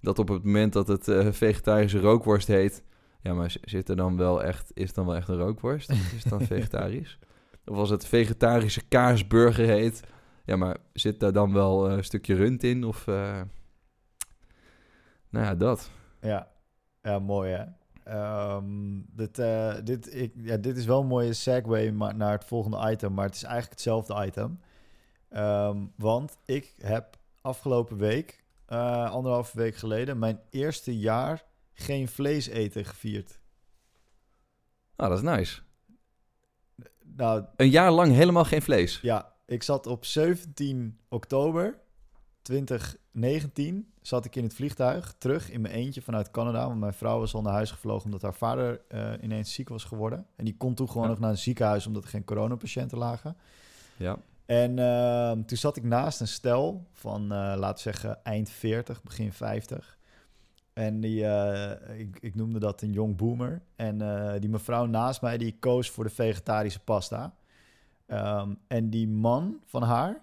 dat 0.00 0.18
op 0.18 0.28
het 0.28 0.44
moment 0.44 0.72
dat 0.72 0.88
het 0.88 1.04
vegetarische 1.36 2.00
rookworst 2.00 2.46
heet, 2.48 2.84
ja, 3.20 3.34
maar 3.34 3.56
zit 3.62 3.88
er 3.88 3.96
dan 3.96 4.16
wel 4.16 4.42
echt, 4.42 4.70
is 4.74 4.86
het 4.86 4.94
dan 4.94 5.06
wel 5.06 5.16
echt 5.16 5.28
een 5.28 5.36
rookworst? 5.36 5.90
Is 5.90 6.22
het 6.22 6.28
dan 6.28 6.40
vegetarisch? 6.56 7.18
Of 7.64 7.76
als 7.76 7.90
het 7.90 8.06
vegetarische 8.06 8.82
kaarsburger 8.88 9.66
heet, 9.66 10.02
ja, 10.44 10.56
maar 10.56 10.76
zit 10.92 11.20
daar 11.20 11.32
dan 11.32 11.52
wel 11.52 11.90
een 11.90 12.04
stukje 12.04 12.34
rund 12.34 12.62
in? 12.62 12.84
Of, 12.84 13.06
nou 13.06 13.48
ja, 15.30 15.54
dat. 15.54 15.90
Ja, 16.20 16.48
ja 17.02 17.18
mooi 17.18 17.52
hè. 17.52 17.64
Ehm, 18.08 19.00
dit, 19.12 19.38
eh, 19.38 19.74
dit, 19.84 20.14
ik, 20.14 20.32
ja, 20.36 20.56
dit 20.56 20.76
is 20.76 20.84
wel 20.84 21.00
een 21.00 21.06
mooie 21.06 21.32
segue 21.32 21.92
naar 21.92 22.32
het 22.32 22.44
volgende 22.44 22.90
item, 22.90 23.14
maar 23.14 23.24
het 23.26 23.34
is 23.34 23.42
eigenlijk 23.42 23.72
hetzelfde 23.72 24.26
item. 24.26 24.60
Ehm, 25.28 25.84
want 25.96 26.36
ik 26.44 26.74
heb 26.78 27.16
afgelopen 27.40 27.96
week, 27.96 28.44
eh, 28.66 29.10
anderhalve 29.10 29.56
week 29.56 29.76
geleden, 29.76 30.18
mijn 30.18 30.40
eerste 30.50 30.98
jaar 30.98 31.44
geen 31.72 32.08
vlees 32.08 32.46
eten 32.46 32.84
gevierd. 32.84 33.38
Nou, 34.96 35.10
dat 35.10 35.18
is 35.18 35.24
nice. 35.24 35.60
Nou, 37.16 37.44
Een 37.56 37.70
jaar 37.70 37.90
lang 37.90 38.12
helemaal 38.12 38.44
geen 38.44 38.62
vlees. 38.62 39.00
ja, 39.00 39.32
ik 39.46 39.62
zat 39.62 39.86
op 39.86 40.04
17 40.04 40.98
oktober 41.08 41.78
2019 42.48 43.92
zat 44.02 44.24
ik 44.24 44.36
in 44.36 44.42
het 44.42 44.54
vliegtuig 44.54 45.14
terug 45.18 45.50
in 45.50 45.60
mijn 45.60 45.74
eentje 45.74 46.02
vanuit 46.02 46.30
Canada. 46.30 46.66
Want 46.66 46.80
mijn 46.80 46.92
vrouw 46.92 47.18
was 47.18 47.34
al 47.34 47.42
naar 47.42 47.52
huis 47.52 47.70
gevlogen 47.70 48.04
omdat 48.04 48.22
haar 48.22 48.34
vader 48.34 48.80
eh, 48.88 49.12
ineens 49.22 49.52
ziek 49.52 49.68
was 49.68 49.84
geworden. 49.84 50.26
En 50.36 50.44
die 50.44 50.56
kon 50.56 50.74
toen 50.74 50.88
gewoon 50.88 51.02
Ja. 51.02 51.08
nog 51.08 51.18
naar 51.18 51.30
een 51.30 51.38
ziekenhuis 51.38 51.86
omdat 51.86 52.02
er 52.02 52.08
geen 52.08 52.24
coronapatiënten 52.24 52.98
lagen. 52.98 53.36
Ja. 53.96 54.16
En 54.46 54.78
ehm, 54.78 55.42
toen 55.44 55.56
zat 55.56 55.76
ik 55.76 55.82
naast 55.82 56.20
een 56.20 56.28
stel 56.28 56.86
van, 56.92 57.22
eh 57.22 57.28
laten 57.56 57.74
we 57.74 57.92
zeggen, 57.92 58.24
eind 58.24 58.50
40, 58.50 59.02
begin 59.02 59.32
50. 59.32 59.98
En 60.72 61.00
die, 61.00 61.26
eh, 61.26 61.98
ik, 62.00 62.18
ik 62.20 62.34
noemde 62.34 62.58
dat 62.58 62.82
een 62.82 62.92
jong 62.92 63.16
boomer. 63.16 63.62
En 63.76 63.98
die 64.40 64.50
mevrouw 64.50 64.86
naast 64.86 65.22
mij, 65.22 65.38
die 65.38 65.56
koos 65.58 65.90
voor 65.90 66.04
de 66.04 66.10
vegetarische 66.10 66.80
pasta. 66.80 67.34
Ehm, 68.06 68.54
en 68.66 68.90
die 68.90 69.08
man 69.08 69.60
van 69.64 69.82
haar, 69.82 70.22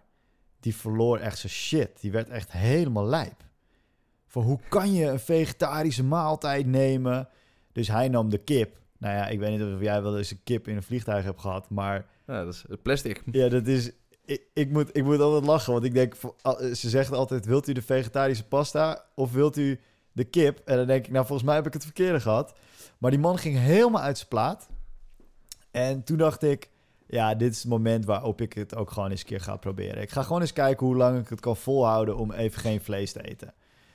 die 0.66 0.76
verloor 0.76 1.20
echt 1.20 1.38
zijn 1.38 1.52
shit. 1.52 2.02
Die 2.02 2.12
werd 2.12 2.30
echt 2.30 2.52
helemaal 2.52 3.06
lijp. 3.06 3.44
Van 4.28 4.44
hoe 4.44 4.60
kan 4.70 4.94
je 4.94 5.06
een 5.06 5.20
vegetarische 5.20 6.04
maaltijd 6.04 6.66
nemen? 6.66 7.30
Dus 7.72 7.88
hij 7.88 8.08
nam 8.08 8.30
de 8.30 8.38
kip. 8.38 8.78
Nou 8.98 9.16
ja, 9.16 9.28
ik 9.28 9.40
weet 9.40 9.58
niet 9.58 9.74
of 9.76 9.82
jij 9.82 10.02
wel 10.02 10.18
eens 10.18 10.32
een 10.32 10.44
kip 10.44 10.68
in 10.68 10.76
een 10.76 10.84
vliegtuig 10.84 11.24
hebt 11.24 11.42
gehad, 11.42 11.70
maar 11.70 12.06
ja, 12.28 12.44
dat 12.44 12.54
is 12.54 12.66
plastic. 12.82 13.22
ja, 13.32 13.50
dat 13.50 13.68
is. 13.68 13.92
Ik, 14.26 14.42
ik, 14.54 14.70
moet, 14.72 14.98
ik 14.98 15.04
moet 15.04 15.20
altijd 15.20 15.46
lachen, 15.46 15.74
want 15.74 15.86
ik 15.86 15.94
denk, 15.94 16.16
al- 16.42 16.76
ze 16.76 16.90
zegt 16.90 17.12
altijd: 17.12 17.46
wilt 17.46 17.68
u 17.68 17.74
de 17.74 17.82
vegetarische 17.82 18.48
pasta 18.48 19.06
of 19.16 19.32
wilt 19.32 19.58
u 19.58 19.80
de 20.12 20.24
kip? 20.24 20.62
En 20.66 20.78
dan 20.78 20.88
denk 20.88 21.06
ik, 21.06 21.12
nou, 21.12 21.26
volgens 21.26 21.48
mij 21.48 21.56
heb 21.56 21.66
ik 21.68 21.74
het 21.74 21.84
verkeerde 21.84 22.20
gehad. 22.20 22.54
Maar 22.98 23.12
die 23.12 23.20
man 23.20 23.38
ging 23.38 23.58
helemaal 23.58 24.02
uit 24.02 24.18
zijn 24.18 24.30
plaat. 24.30 24.68
En 25.72 26.04
toen 26.04 26.18
dacht 26.18 26.44
ik, 26.44 26.70
ja, 27.08 27.36
dit 27.36 27.52
is 27.52 27.58
het 27.58 27.68
moment 27.68 28.06
waarop 28.06 28.42
ik 28.42 28.54
het 28.54 28.76
ook 28.76 28.92
gewoon 28.92 29.10
eens 29.10 29.20
een 29.20 29.26
keer 29.26 29.42
ga 29.42 29.56
proberen. 29.56 30.02
Ik 30.02 30.10
ga 30.10 30.24
gewoon 30.24 30.42
eens 30.42 30.54
kijken 30.54 30.86
hoe 30.86 30.96
lang 30.96 31.20
ik 31.20 31.30
het 31.30 31.40
kan 31.40 31.58
volhouden 31.58 32.18
om 32.18 32.32
even 32.32 32.62
geen 32.62 32.82
vlees 32.82 33.12
te 33.12 33.22
eten. 33.22 33.54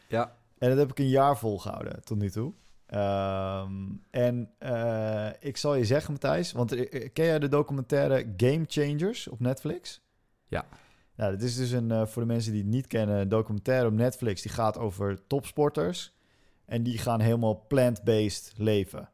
Ja. 0.09 0.37
En 0.59 0.69
dat 0.69 0.79
heb 0.79 0.91
ik 0.91 0.99
een 0.99 1.09
jaar 1.09 1.39
volgehouden 1.39 2.05
tot 2.05 2.19
nu 2.19 2.31
toe. 2.31 2.53
Ehm, 2.87 3.73
en 4.11 4.51
eh, 4.59 5.29
ik 5.41 5.57
zal 5.57 5.75
je 5.75 5.85
zeggen, 5.85 6.13
Matthijs, 6.13 6.53
want 6.53 6.73
eh, 6.73 7.09
ken 7.13 7.25
jij 7.25 7.39
de 7.39 7.49
documentaire 7.49 8.33
Game 8.37 8.65
Changers 8.67 9.29
op 9.29 9.41
Netflix? 9.41 10.01
Ja. 10.47 10.67
Nou, 11.17 11.31
dit 11.33 11.43
is 11.43 11.57
dus 11.57 11.71
een, 11.71 11.91
eh, 11.91 12.07
voor 12.07 12.23
de 12.23 12.29
mensen 12.29 12.53
die 12.53 12.63
het 12.63 12.71
niet 12.71 12.87
kennen, 12.87 13.21
een 13.21 13.29
documentaire 13.29 13.87
op 13.87 13.93
Netflix. 13.93 14.43
Die 14.43 14.53
gaat 14.53 14.79
over 14.79 15.27
topsporters. 15.27 16.19
En 16.65 16.83
die 16.83 16.99
gaan 16.99 17.21
helemaal 17.21 17.65
plant-based 17.69 18.53
leven. 18.57 19.09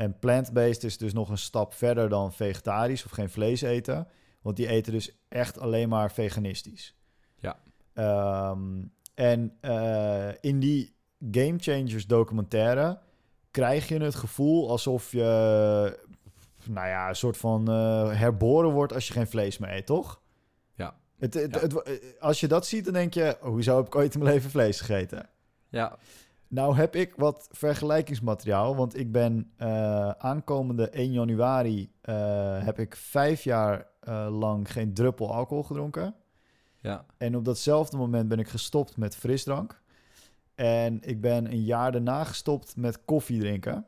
En 0.00 0.18
plant-based 0.18 0.84
is 0.84 0.98
dus 0.98 1.12
nog 1.12 1.28
een 1.28 1.38
stap 1.38 1.74
verder 1.74 2.08
dan 2.08 2.32
vegetarisch 2.32 3.04
of 3.04 3.10
geen 3.10 3.30
vlees 3.30 3.60
eten. 3.60 4.08
Want 4.42 4.56
die 4.56 4.66
eten 4.68 4.92
dus 4.92 5.18
echt 5.28 5.58
alleen 5.58 5.88
maar 5.88 6.12
veganistisch. 6.12 6.96
Ja. 7.36 7.58
Ehm, 7.92 8.82
en 9.14 9.56
eh, 9.60 10.28
in 10.40 10.60
die 10.60 10.94
Game 11.30 11.54
Changers 11.58 12.06
documentaire 12.06 12.98
krijg 13.50 13.88
je 13.88 13.98
het 14.02 14.14
gevoel 14.14 14.70
alsof 14.70 15.12
je, 15.12 15.98
nou 16.64 16.88
ja, 16.88 17.08
een 17.08 17.16
soort 17.16 17.36
van 17.36 17.68
eh, 17.70 18.10
herboren 18.18 18.70
wordt 18.70 18.92
als 18.92 19.06
je 19.06 19.12
geen 19.12 19.26
vlees 19.28 19.58
meer 19.58 19.72
eet, 19.72 19.86
toch? 19.86 20.20
Ja. 20.74 20.96
Het, 21.18 21.34
het, 21.34 21.54
Ja. 21.54 21.60
het- 21.60 22.16
als 22.20 22.40
je 22.40 22.48
dat 22.48 22.66
ziet, 22.66 22.84
dan 22.84 22.92
denk 22.92 23.14
je, 23.14 23.36
hoezo 23.40 23.76
heb 23.76 23.86
ik 23.86 23.94
ooit 23.94 24.14
in 24.14 24.20
mijn 24.20 24.34
leven 24.34 24.50
vlees 24.50 24.80
gegeten? 24.80 25.28
Ja. 25.68 25.96
Nou 26.50 26.76
heb 26.76 26.96
ik 26.96 27.14
wat 27.16 27.48
vergelijkingsmateriaal, 27.50 28.76
want 28.76 28.98
ik 28.98 29.12
ben 29.12 29.52
eh, 29.56 30.10
aankomende 30.10 30.88
1 30.88 31.12
januari 31.12 31.92
eh, 32.00 32.64
heb 32.64 32.78
ik 32.78 32.96
vijf 32.96 33.44
jaar 33.44 33.86
eh, 34.00 34.38
lang 34.38 34.72
geen 34.72 34.94
druppel 34.94 35.34
alcohol 35.34 35.62
gedronken. 35.62 36.14
Ja. 36.78 37.04
En 37.18 37.36
op 37.36 37.44
datzelfde 37.44 37.96
moment 37.96 38.28
ben 38.28 38.38
ik 38.38 38.48
gestopt 38.48 38.96
met 38.96 39.16
frisdrank. 39.16 39.80
En 40.54 40.98
ik 41.02 41.20
ben 41.20 41.52
een 41.52 41.64
jaar 41.64 41.92
daarna 41.92 42.24
gestopt 42.24 42.76
met 42.76 43.04
koffie 43.04 43.40
drinken. 43.40 43.86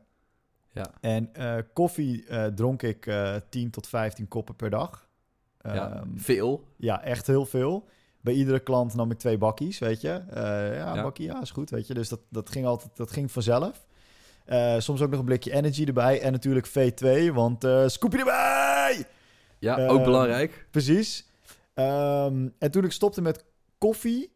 Ja. 0.71 0.91
En 1.01 1.31
koffie 1.73 2.25
dronk 2.53 2.81
ik 2.81 3.05
eh 3.05 3.35
10 3.49 3.69
tot 3.69 3.87
15 3.87 4.27
koppen 4.27 4.55
per 4.55 4.69
dag. 4.69 5.09
Ja. 5.61 5.93
Ehm, 5.93 6.17
Veel. 6.17 6.67
ja, 6.77 7.03
echt 7.03 7.27
heel 7.27 7.45
veel. 7.45 7.87
Bij 8.23 8.33
iedere 8.33 8.59
klant 8.59 8.93
nam 8.95 9.11
ik 9.11 9.17
twee 9.17 9.37
bakkies, 9.37 9.79
weet 9.79 10.01
je. 10.01 10.09
Eh, 10.09 10.43
ja, 10.75 10.95
Ja. 10.95 11.01
bakkie, 11.03 11.25
ja, 11.25 11.41
is 11.41 11.51
goed, 11.51 11.69
weet 11.69 11.87
je. 11.87 11.93
Dus 11.93 12.09
dat, 12.09 12.19
dat 12.29 12.49
ging 12.49 12.65
altijd, 12.65 12.95
dat 12.95 13.11
ging 13.11 13.31
vanzelf. 13.31 13.85
Eh, 14.45 14.79
soms 14.79 15.01
ook 15.01 15.09
nog 15.09 15.19
een 15.19 15.25
blikje 15.25 15.51
energy 15.53 15.83
erbij. 15.85 16.21
En 16.21 16.31
natuurlijk 16.31 16.67
V2, 16.67 17.33
want 17.33 17.63
eh 17.63 17.87
scoopje 17.87 18.17
erbij! 18.19 19.05
Ja, 19.59 19.87
ook 19.87 20.03
belangrijk. 20.03 20.67
Precies. 20.71 21.27
Ehm, 21.73 22.47
en 22.59 22.71
toen 22.71 22.83
ik 22.83 22.91
stopte 22.91 23.21
met 23.21 23.45
koffie, 23.77 24.31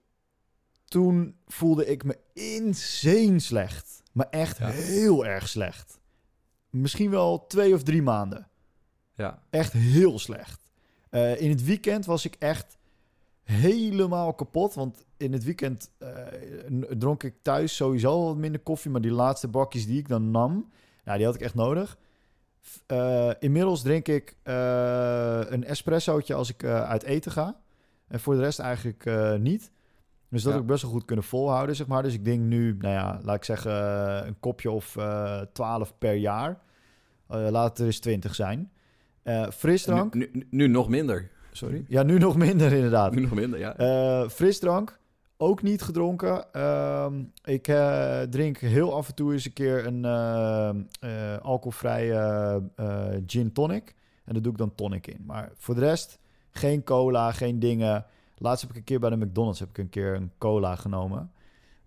toen 0.85 1.35
voelde 1.47 1.85
ik 1.85 2.03
me 2.03 2.17
insane 2.33 3.39
slecht. 3.39 4.03
Maar 4.13 4.27
echt 4.29 4.57
Ja. 4.57 4.67
heel 4.69 5.25
erg 5.25 5.47
slecht. 5.47 5.99
Misschien 6.69 7.09
wel 7.09 7.47
twee 7.47 7.73
of 7.73 7.83
drie 7.83 8.01
maanden. 8.01 8.47
Ja. 9.13 9.43
Echt 9.49 9.73
heel 9.73 10.19
slecht. 10.19 10.61
In 11.37 11.49
het 11.49 11.63
weekend 11.63 12.05
was 12.05 12.25
ik 12.25 12.35
echt 12.39 12.76
helemaal 13.51 14.33
kapot. 14.33 14.73
Want 14.73 15.05
in 15.17 15.33
het 15.33 15.43
weekend 15.43 15.91
eh, 15.97 16.09
dronk 16.97 17.23
ik 17.23 17.33
thuis 17.41 17.75
sowieso 17.75 18.23
wat 18.25 18.37
minder 18.37 18.61
koffie. 18.61 18.91
Maar 18.91 19.01
die 19.01 19.11
laatste 19.11 19.47
bakjes 19.47 19.85
die 19.85 19.97
ik 19.99 20.07
dan 20.07 20.31
nam, 20.31 20.69
nou, 21.05 21.17
die 21.17 21.25
had 21.25 21.35
ik 21.35 21.41
echt 21.41 21.55
nodig. 21.55 21.97
Eh, 22.85 23.31
inmiddels 23.39 23.81
drink 23.81 24.07
ik 24.07 24.35
eh, 24.43 25.39
een 25.45 25.63
espressootje 25.63 26.33
als 26.33 26.49
ik 26.49 26.63
uit 26.63 27.03
eten 27.03 27.31
ga. 27.31 27.59
En 28.07 28.19
voor 28.19 28.33
de 28.35 28.41
rest 28.41 28.59
eigenlijk 28.59 29.09
niet. 29.39 29.71
Dus 30.29 30.41
dat 30.43 30.51
Ja. 30.51 30.57
heb 30.57 30.61
ik 30.61 30.71
best 30.71 30.81
wel 30.81 30.91
goed 30.91 31.05
kunnen 31.05 31.25
volhouden, 31.25 31.75
zeg 31.75 31.87
maar. 31.87 32.03
Dus 32.03 32.13
ik 32.13 32.25
denk 32.25 32.41
nu, 32.41 32.77
nou 32.79 32.93
ja, 32.93 33.19
laat 33.23 33.35
ik 33.35 33.43
zeggen, 33.43 33.71
een 34.27 34.39
kopje 34.39 34.71
of 34.71 34.97
12 35.53 35.93
per 35.97 36.13
jaar. 36.13 36.59
Laat 37.27 37.69
het 37.69 37.79
er 37.79 37.85
eens 37.85 37.99
20 37.99 38.35
zijn. 38.35 38.71
Frisdrank. 39.51 40.13
Nu, 40.13 40.29
nu, 40.33 40.47
nu 40.49 40.67
nog 40.67 40.89
minder. 40.89 41.31
Sorry. 41.57 41.85
Ja, 41.87 42.03
nu 42.03 42.17
nog 42.17 42.37
minder 42.37 42.73
inderdaad. 42.73 43.15
Nu 43.15 43.21
nog 43.21 43.33
minder, 43.33 43.59
ja. 43.59 43.75
Eh, 43.75 44.29
frisdrank, 44.29 44.99
ook 45.37 45.61
niet 45.61 45.81
gedronken. 45.81 46.53
Ehm, 46.53 47.23
ik 47.43 47.67
eh, 47.67 48.21
drink 48.21 48.57
heel 48.57 48.93
af 48.93 49.07
en 49.07 49.15
toe 49.15 49.33
eens 49.33 49.45
een 49.45 49.53
keer 49.53 49.85
een 49.85 50.05
eh, 50.99 51.37
alcoholvrije 51.41 52.61
gin 53.27 53.51
tonic. 53.51 53.95
En 54.25 54.33
daar 54.33 54.41
doe 54.41 54.51
ik 54.51 54.57
dan 54.57 54.75
tonic 54.75 55.07
in. 55.07 55.23
Maar 55.25 55.51
voor 55.55 55.75
de 55.75 55.81
rest, 55.81 56.19
geen 56.51 56.83
cola, 56.83 57.31
geen 57.31 57.59
dingen. 57.59 58.05
Laatst 58.37 58.61
heb 58.61 58.71
ik 58.71 58.77
een 58.77 58.83
keer 58.83 58.99
bij 58.99 59.09
de 59.09 59.17
McDonald's 59.17 59.59
heb 59.59 59.69
ik 59.69 59.77
een 59.77 59.89
keer 59.89 60.15
een 60.15 60.31
cola 60.37 60.75
genomen. 60.75 61.31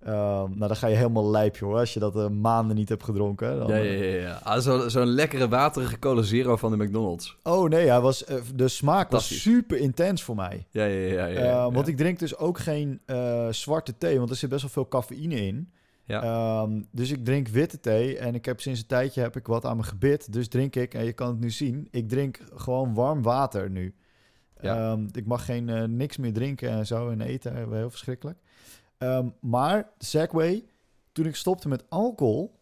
Ehm, 0.00 0.12
nou, 0.54 0.58
dan 0.58 0.76
ga 0.76 0.86
je 0.86 0.96
helemaal 0.96 1.30
lijp, 1.30 1.56
joh. 1.56 1.74
Als 1.74 1.94
je 1.94 2.00
dat 2.00 2.16
eh, 2.16 2.28
maanden 2.28 2.76
niet 2.76 2.88
hebt 2.88 3.02
gedronken. 3.04 3.58
Dan, 3.58 3.68
Ja, 3.68 3.76
ja, 3.76 3.82
eh, 3.82 4.14
ja. 4.22 4.28
ja. 4.28 4.40
Ah, 4.42 4.60
zo- 4.60 4.88
Zo'n 4.88 5.06
lekkere 5.06 5.48
waterige 5.48 5.98
cola 5.98 6.22
zero 6.22 6.56
van 6.56 6.70
de 6.78 6.84
McDonald's. 6.84 7.36
Oh 7.42 7.68
nee, 7.68 7.88
hij 7.88 8.00
was, 8.00 8.24
eh, 8.24 8.36
de 8.54 8.68
smaak 8.68 9.10
was 9.10 9.40
super 9.40 9.78
intens 9.78 10.22
voor 10.22 10.36
mij. 10.36 10.66
Ja, 10.70 10.84
ja, 10.84 10.98
ja. 10.98 11.12
ja, 11.12 11.26
ja, 11.26 11.36
Eh, 11.38 11.44
ja. 11.44 11.70
Want 11.70 11.88
ik 11.88 11.96
drink 11.96 12.18
dus 12.18 12.36
ook 12.36 12.58
geen 12.58 13.00
zwarte 13.50 13.98
thee, 13.98 14.18
want 14.18 14.30
er 14.30 14.36
zit 14.36 14.48
best 14.50 14.62
wel 14.62 14.70
veel 14.70 14.88
cafeïne 14.88 15.46
in. 15.46 15.70
Ja. 16.04 16.22
Ehm, 16.22 16.82
dus 16.90 17.10
ik 17.10 17.24
drink 17.24 17.48
witte 17.48 17.80
thee 17.80 18.18
en 18.18 18.34
ik 18.34 18.44
heb 18.44 18.60
sinds 18.60 18.80
een 18.80 18.86
tijdje 18.86 19.20
heb 19.20 19.36
ik 19.36 19.46
wat 19.46 19.64
aan 19.64 19.76
mijn 19.76 19.88
gebit. 19.88 20.32
Dus 20.32 20.48
drink 20.48 20.76
ik, 20.76 20.94
en 20.94 21.04
je 21.04 21.12
kan 21.12 21.28
het 21.28 21.40
nu 21.40 21.50
zien, 21.50 21.88
ik 21.90 22.08
drink 22.08 22.38
gewoon 22.54 22.94
warm 22.94 23.22
water 23.22 23.70
nu. 23.70 23.94
Ja. 24.60 24.76
Ehm, 24.92 25.06
ik 25.12 25.26
mag 25.26 25.44
geen 25.44 25.96
niks 25.96 26.16
meer 26.16 26.32
drinken 26.32 26.70
en 26.70 26.86
zo 26.86 27.08
en 27.10 27.20
eten, 27.20 27.72
heel 27.74 27.90
verschrikkelijk. 27.90 28.38
Ehm, 29.00 29.28
maar, 29.40 29.90
de 29.98 30.04
Segway, 30.04 30.64
toen 31.12 31.26
ik 31.26 31.36
stopte 31.36 31.68
met 31.68 31.84
alcohol... 31.88 32.58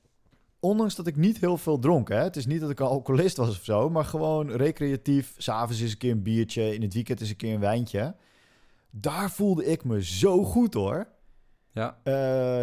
Ondanks 0.60 0.94
dat 0.94 1.06
ik 1.06 1.16
niet 1.16 1.38
heel 1.38 1.56
veel 1.56 1.78
dronk, 1.78 2.08
hè. 2.08 2.22
Het 2.22 2.36
is 2.36 2.46
niet 2.46 2.60
dat 2.60 2.70
ik 2.70 2.80
een 2.80 2.86
alcoholist 2.86 3.36
was 3.36 3.48
of 3.48 3.64
zo... 3.64 3.90
maar 3.90 4.04
gewoon 4.04 4.50
recreatief. 4.50 5.34
S'avonds 5.36 5.80
is 5.80 5.92
een 5.92 5.98
keer 5.98 6.10
een 6.10 6.22
biertje, 6.22 6.74
in 6.74 6.82
het 6.82 6.94
weekend 6.94 7.20
is 7.20 7.30
een 7.30 7.36
keer 7.36 7.54
een 7.54 7.60
wijntje. 7.60 8.14
Daar 8.90 9.30
voelde 9.30 9.64
ik 9.64 9.84
me 9.84 10.04
zo 10.04 10.44
goed, 10.44 10.74
hoor. 10.74 11.08
Ja. 11.72 11.98
Eh, 12.02 12.12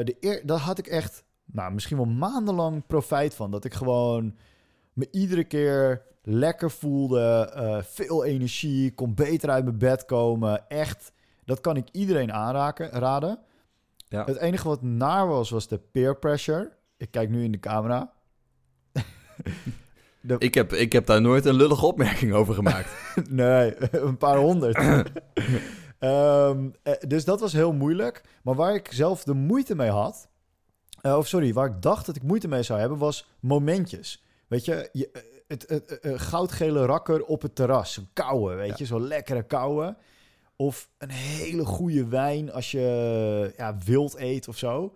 de 0.06 0.16
eer, 0.20 0.46
daar 0.46 0.60
had 0.60 0.78
ik 0.78 0.88
echt, 0.88 1.24
nou, 1.46 1.74
misschien 1.74 1.98
wel 1.98 2.06
maandenlang 2.06 2.88
profijt 2.88 3.36
van. 3.36 3.52
Dat 3.52 3.66
ik 3.66 3.74
gewoon 3.74 4.36
me 4.94 5.08
iedere 5.12 5.44
keer 5.44 6.02
lekker 6.24 6.72
voelde, 6.72 7.52
eh, 7.54 7.84
veel 7.84 8.26
energie, 8.26 8.94
kon 8.94 9.14
beter 9.14 9.50
uit 9.50 9.64
mijn 9.64 9.78
bed 9.78 10.06
komen. 10.06 10.70
Echt, 10.70 11.12
dat 11.46 11.62
kan 11.62 11.76
ik 11.76 11.88
iedereen 11.92 12.34
aanraken, 12.34 12.90
raden. 12.90 13.40
Ja. 14.16 14.26
Het 14.26 14.38
enige 14.38 14.68
wat 14.68 14.82
naar 14.82 15.28
was, 15.28 15.50
was 15.50 15.68
de 15.68 15.78
peer 15.92 16.18
pressure. 16.18 16.72
Ik 16.98 17.12
kijk 17.12 17.30
nu 17.30 17.44
in 17.44 17.52
de 17.52 17.60
camera. 17.60 18.12
De- 20.22 20.36
Ik 20.40 20.54
heb, 20.54 20.74
ik 20.74 20.92
heb 20.92 21.06
daar 21.06 21.22
nooit 21.22 21.46
een 21.46 21.54
lullige 21.56 21.86
opmerking 21.86 22.34
over 22.34 22.54
gemaakt. 22.54 22.90
nee, 23.30 23.74
een 24.06 24.18
paar 24.18 24.38
honderd. 24.38 24.78
Ehm, 26.00 26.70
eh, 26.84 26.94
dus 27.08 27.26
dat 27.26 27.40
was 27.40 27.54
heel 27.54 27.74
moeilijk. 27.74 28.24
Maar 28.44 28.56
waar 28.56 28.76
ik 28.76 28.88
zelf 28.92 29.24
de 29.24 29.34
moeite 29.34 29.76
mee 29.76 29.90
had... 29.90 30.28
eh, 31.02 31.18
of 31.18 31.28
sorry, 31.28 31.54
waar 31.54 31.68
ik 31.68 31.82
dacht 31.82 32.06
dat 32.06 32.16
ik 32.16 32.24
moeite 32.24 32.48
mee 32.48 32.64
zou 32.64 32.80
hebben... 32.80 32.98
was 32.98 33.30
momentjes. 33.40 34.24
Weet 34.48 34.66
je, 34.66 34.90
je 34.92 35.10
eh, 35.12 35.22
het, 35.48 35.66
het, 35.68 35.98
het, 36.02 36.22
goudgele 36.22 36.86
rakker 36.86 37.24
op 37.26 37.42
het 37.42 37.56
terras. 37.56 38.02
Kouwe, 38.14 38.54
weet 38.56 38.70
Ja. 38.70 38.76
je, 38.78 38.86
zo'n 38.86 39.08
lekkere 39.08 39.44
kouwe. 39.44 39.96
Of 40.56 40.90
een 40.98 41.10
hele 41.10 41.66
goede 41.66 42.08
wijn 42.08 42.52
als 42.52 42.72
je 42.72 43.54
ja, 43.58 43.78
wild 43.86 44.16
eet 44.18 44.48
of 44.48 44.58
zo. 44.58 44.96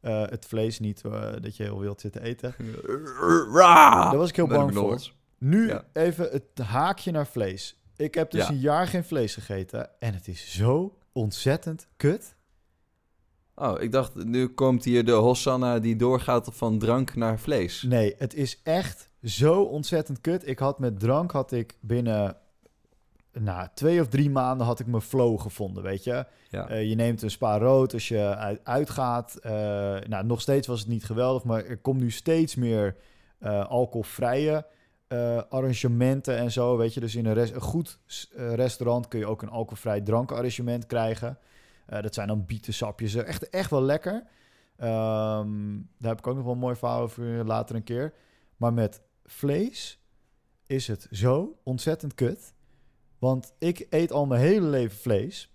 Eh, 0.00 0.22
het 0.26 0.46
vlees 0.46 0.78
niet, 0.78 1.02
eh, 1.04 1.32
dat 1.40 1.56
je 1.56 1.62
heel 1.62 1.80
wild 1.80 2.00
zit 2.00 2.12
te 2.12 2.22
eten. 2.22 2.54
Daar 3.54 4.16
was 4.16 4.28
ik 4.28 4.36
heel 4.36 4.46
bang 4.46 4.74
voor. 4.74 5.12
Nu 5.38 5.68
Ja. 5.68 5.84
even 5.92 6.28
het 6.30 6.58
haakje 6.66 7.10
naar 7.10 7.26
vlees. 7.26 7.80
Ik 7.96 8.14
heb 8.14 8.30
dus 8.30 8.42
Ja. 8.46 8.50
een 8.52 8.58
jaar 8.58 8.86
geen 8.86 9.04
vlees 9.04 9.34
gegeten 9.34 9.90
en 10.00 10.14
het 10.14 10.28
is 10.28 10.52
zo 10.56 10.98
ontzettend 11.12 11.88
kut. 11.96 12.34
Oh, 13.54 13.80
ik 13.82 13.92
dacht, 13.92 14.24
nu 14.24 14.48
komt 14.48 14.84
hier 14.84 15.04
de 15.04 15.12
Hosanna 15.12 15.78
die 15.78 15.96
doorgaat 15.96 16.48
van 16.52 16.78
drank 16.78 17.14
naar 17.14 17.38
vlees. 17.38 17.82
Nee, 17.82 18.14
het 18.18 18.34
is 18.34 18.60
echt 18.62 19.08
zo 19.22 19.62
ontzettend 19.62 20.20
kut. 20.20 20.48
Ik 20.48 20.58
had 20.58 20.78
met 20.78 21.00
drank 21.00 21.30
had 21.30 21.52
ik 21.52 21.76
binnen 21.80 22.36
nou, 23.40 23.68
twee 23.74 24.00
of 24.00 24.08
drie 24.08 24.30
maanden 24.30 24.66
had 24.66 24.80
ik 24.80 24.86
mijn 24.86 25.02
flow 25.02 25.40
gevonden, 25.40 25.82
weet 25.82 26.04
je. 26.04 26.26
Ja. 26.48 26.68
Eh, 26.68 26.88
je 26.88 26.94
neemt 26.94 27.22
een 27.22 27.30
spa 27.30 27.58
rood 27.58 27.92
als 27.92 28.08
je 28.08 28.36
uit, 28.36 28.60
uitgaat. 28.64 29.36
Eh, 29.36 29.50
nou, 30.08 30.24
nog 30.24 30.40
steeds 30.40 30.66
was 30.66 30.80
het 30.80 30.88
niet 30.88 31.04
geweldig, 31.04 31.44
maar 31.44 31.64
er 31.64 31.78
komt 31.78 32.00
nu 32.00 32.10
steeds 32.10 32.54
meer 32.54 32.96
eh, 33.38 33.66
alcoholvrije 33.66 34.66
arrangementen 35.48 36.36
en 36.36 36.50
zo, 36.52 36.76
weet 36.76 36.94
je. 36.94 37.00
Dus 37.00 37.14
in 37.14 37.26
een, 37.26 37.34
res- 37.34 37.50
een 37.50 37.60
goed 37.60 37.98
restaurant 38.36 39.08
kun 39.08 39.18
je 39.18 39.26
ook 39.26 39.42
een 39.42 39.48
alcoholvrij 39.50 40.00
drankarrangement 40.00 40.86
krijgen. 40.86 41.38
Dat 41.86 42.14
zijn 42.14 42.28
dan 42.28 42.44
bietensapjes, 42.46 43.14
echt, 43.14 43.48
echt 43.48 43.70
wel 43.70 43.82
lekker. 43.82 44.22
Ehm, 44.76 45.78
daar 45.98 46.10
heb 46.10 46.18
ik 46.18 46.26
ook 46.26 46.34
nog 46.34 46.44
wel 46.44 46.52
een 46.52 46.58
mooi 46.58 46.76
verhaal 46.76 47.00
over 47.00 47.44
later 47.44 47.76
een 47.76 47.84
keer. 47.84 48.12
Maar 48.56 48.72
met 48.72 49.00
vlees 49.24 49.98
is 50.66 50.86
het 50.86 51.06
zo 51.10 51.58
ontzettend 51.62 52.14
kut. 52.14 52.52
Want 53.20 53.52
ik 53.58 53.86
eet 53.90 54.12
al 54.12 54.26
mijn 54.26 54.40
hele 54.40 54.66
leven 54.66 54.96
vlees. 54.98 55.50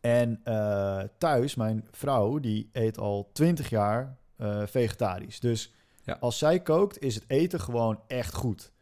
En 0.00 0.40
eh, 0.44 1.00
thuis, 1.18 1.54
mijn 1.54 1.86
vrouw, 1.90 2.38
die 2.38 2.68
eet 2.72 2.98
al 2.98 3.30
20 3.32 3.68
jaar 3.70 4.16
eh, 4.36 4.62
vegetarisch. 4.66 5.40
Dus 5.40 5.74
Ja. 6.02 6.16
als 6.20 6.38
zij 6.38 6.60
kookt, 6.60 7.00
is 7.00 7.14
het 7.14 7.24
eten 7.26 7.60
gewoon 7.60 8.00
echt 8.06 8.34
goed. 8.34 8.72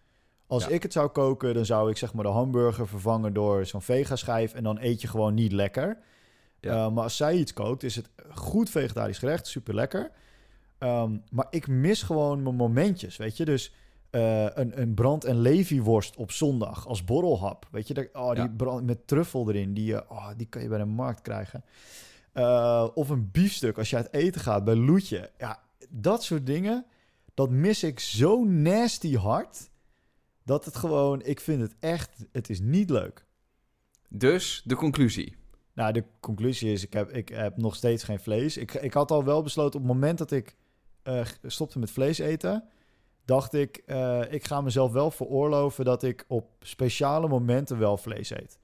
Als 0.46 0.64
Ja. 0.64 0.70
ik 0.70 0.82
het 0.82 0.92
zou 0.92 1.08
koken, 1.08 1.54
dan 1.54 1.64
zou 1.66 1.90
ik 1.90 1.96
zeg 1.96 2.14
maar 2.14 2.24
de 2.24 2.30
hamburger 2.30 2.88
vervangen 2.88 3.32
door 3.32 3.66
zo'n 3.66 3.82
vegaschijf. 3.82 4.54
En 4.54 4.62
dan 4.62 4.78
eet 4.80 5.00
je 5.00 5.08
gewoon 5.08 5.34
niet 5.34 5.52
lekker. 5.52 5.98
Ja. 6.60 6.84
Eh, 6.86 6.92
maar 6.92 7.02
als 7.02 7.16
zij 7.16 7.34
iets 7.36 7.52
kookt, 7.52 7.82
is 7.82 7.96
het 7.96 8.10
goed 8.30 8.70
vegetarisch 8.70 9.18
gerecht, 9.18 9.46
super 9.46 9.74
lekker. 9.74 10.10
Ehm, 10.78 11.16
maar 11.30 11.46
ik 11.50 11.66
mis 11.66 12.02
gewoon 12.02 12.42
mijn 12.42 12.54
momentjes, 12.54 13.16
weet 13.16 13.36
je. 13.36 13.44
Dus 13.44 13.74
eh, 14.14 14.44
een, 14.54 14.80
een 14.80 14.94
brand- 14.94 15.24
en 15.24 15.40
levyworst 15.40 16.16
op 16.16 16.32
zondag 16.32 16.86
als 16.86 17.04
borrelhap. 17.04 17.68
Weet 17.70 17.88
je, 17.88 17.94
dat, 17.94 18.08
oh, 18.12 18.28
die 18.30 18.42
Ja. 18.42 18.52
brand, 18.56 18.86
met 18.86 19.06
truffel 19.06 19.48
erin, 19.48 19.74
die, 19.74 19.96
eh, 19.96 20.10
oh, 20.10 20.28
die 20.36 20.46
kan 20.46 20.62
je 20.62 20.68
bij 20.68 20.78
de 20.78 20.84
markt 20.84 21.20
krijgen. 21.20 21.64
Eh, 22.32 22.88
of 22.94 23.08
een 23.08 23.30
biefstuk 23.30 23.78
als 23.78 23.90
je 23.90 23.96
uit 23.96 24.12
eten 24.12 24.40
gaat 24.40 24.64
bij 24.64 24.74
Loetje. 24.74 25.30
Ja, 25.38 25.62
dat 25.88 26.22
soort 26.22 26.46
dingen, 26.46 26.84
dat 27.34 27.50
mis 27.50 27.82
ik 27.82 28.00
zo 28.00 28.44
nasty 28.44 29.16
hard... 29.16 29.70
dat 30.44 30.64
het 30.64 30.76
gewoon, 30.76 31.22
ik 31.22 31.40
vind 31.40 31.60
het 31.60 31.74
echt, 31.80 32.26
het 32.32 32.50
is 32.50 32.60
niet 32.60 32.90
leuk. 32.90 33.24
Dus, 34.08 34.62
de 34.64 34.74
conclusie. 34.74 35.36
Nou, 35.72 35.92
de 35.92 36.04
conclusie 36.20 36.72
is, 36.72 36.82
ik 36.84 36.92
heb, 36.92 37.10
ik 37.10 37.28
heb 37.28 37.56
nog 37.56 37.74
steeds 37.74 38.04
geen 38.04 38.20
vlees. 38.20 38.56
Ik, 38.56 38.74
ik 38.74 38.92
had 38.92 39.10
al 39.10 39.24
wel 39.24 39.42
besloten 39.42 39.80
op 39.80 39.86
het 39.86 39.94
moment 39.94 40.18
dat 40.18 40.30
ik 40.30 40.56
stopte 41.42 41.78
met 41.78 41.90
vlees 41.90 42.18
eten... 42.18 42.64
dacht 43.24 43.54
ik, 43.54 43.76
eh, 43.76 44.32
ik 44.32 44.44
ga 44.44 44.60
mezelf 44.60 44.92
wel 44.92 45.10
veroorloven 45.10 45.84
dat 45.84 46.02
ik 46.02 46.24
op 46.28 46.50
speciale 46.60 47.28
momenten 47.28 47.78
wel 47.78 47.96
vlees 47.96 48.30
eet. 48.30 48.58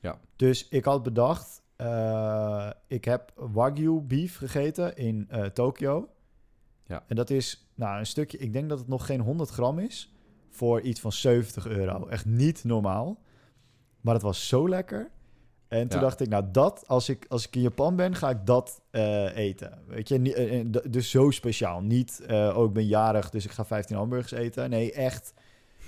Ja. 0.00 0.18
Dus 0.36 0.68
ik 0.68 0.84
had 0.84 1.02
bedacht, 1.02 1.62
eh, 1.76 2.70
ik 2.86 3.04
heb 3.04 3.32
Wagyu 3.36 4.00
beef 4.00 4.36
gegeten 4.36 4.96
in 4.96 5.26
eh 5.28 5.44
Tokio. 5.44 6.08
Ja. 6.86 7.04
En 7.06 7.16
dat 7.16 7.30
is 7.30 7.68
nou, 7.74 7.98
een 7.98 8.06
stukje, 8.06 8.38
ik 8.38 8.52
denk 8.52 8.68
dat 8.68 8.78
het 8.78 8.88
nog 8.88 9.06
geen 9.06 9.20
100 9.20 9.50
gram 9.50 9.78
is... 9.78 10.12
voor 10.50 10.80
iets 10.80 11.00
van 11.00 11.12
70 11.12 11.66
euro. 11.66 12.06
Echt 12.06 12.24
niet 12.24 12.64
normaal. 12.64 13.18
Maar 14.00 14.14
het 14.14 14.22
was 14.22 14.48
zo 14.48 14.68
lekker... 14.68 15.10
En 15.74 15.88
toen 15.88 15.98
Ja. 16.00 16.04
dacht 16.04 16.20
ik, 16.20 16.28
nou 16.28 16.44
dat, 16.52 16.84
als 16.86 17.08
ik, 17.08 17.24
als 17.28 17.46
ik 17.46 17.56
in 17.56 17.60
Japan 17.62 17.96
ben, 17.96 18.14
ga 18.14 18.30
ik 18.30 18.46
dat 18.46 18.80
eh, 18.90 19.36
eten. 19.36 19.82
Weet 19.86 20.08
je, 20.08 20.18
niet, 20.18 20.34
eh, 20.34 20.60
eh, 20.60 20.66
dus 20.88 21.10
zo 21.10 21.30
speciaal. 21.30 21.80
Niet, 21.80 22.20
eh, 22.26 22.54
oh 22.56 22.64
ik 22.66 22.72
ben 22.72 22.86
jarig, 22.86 23.30
dus 23.30 23.44
ik 23.44 23.50
ga 23.50 23.64
15 23.64 23.96
hamburgers 23.96 24.32
eten. 24.32 24.70
Nee, 24.70 24.92
echt 24.92 25.34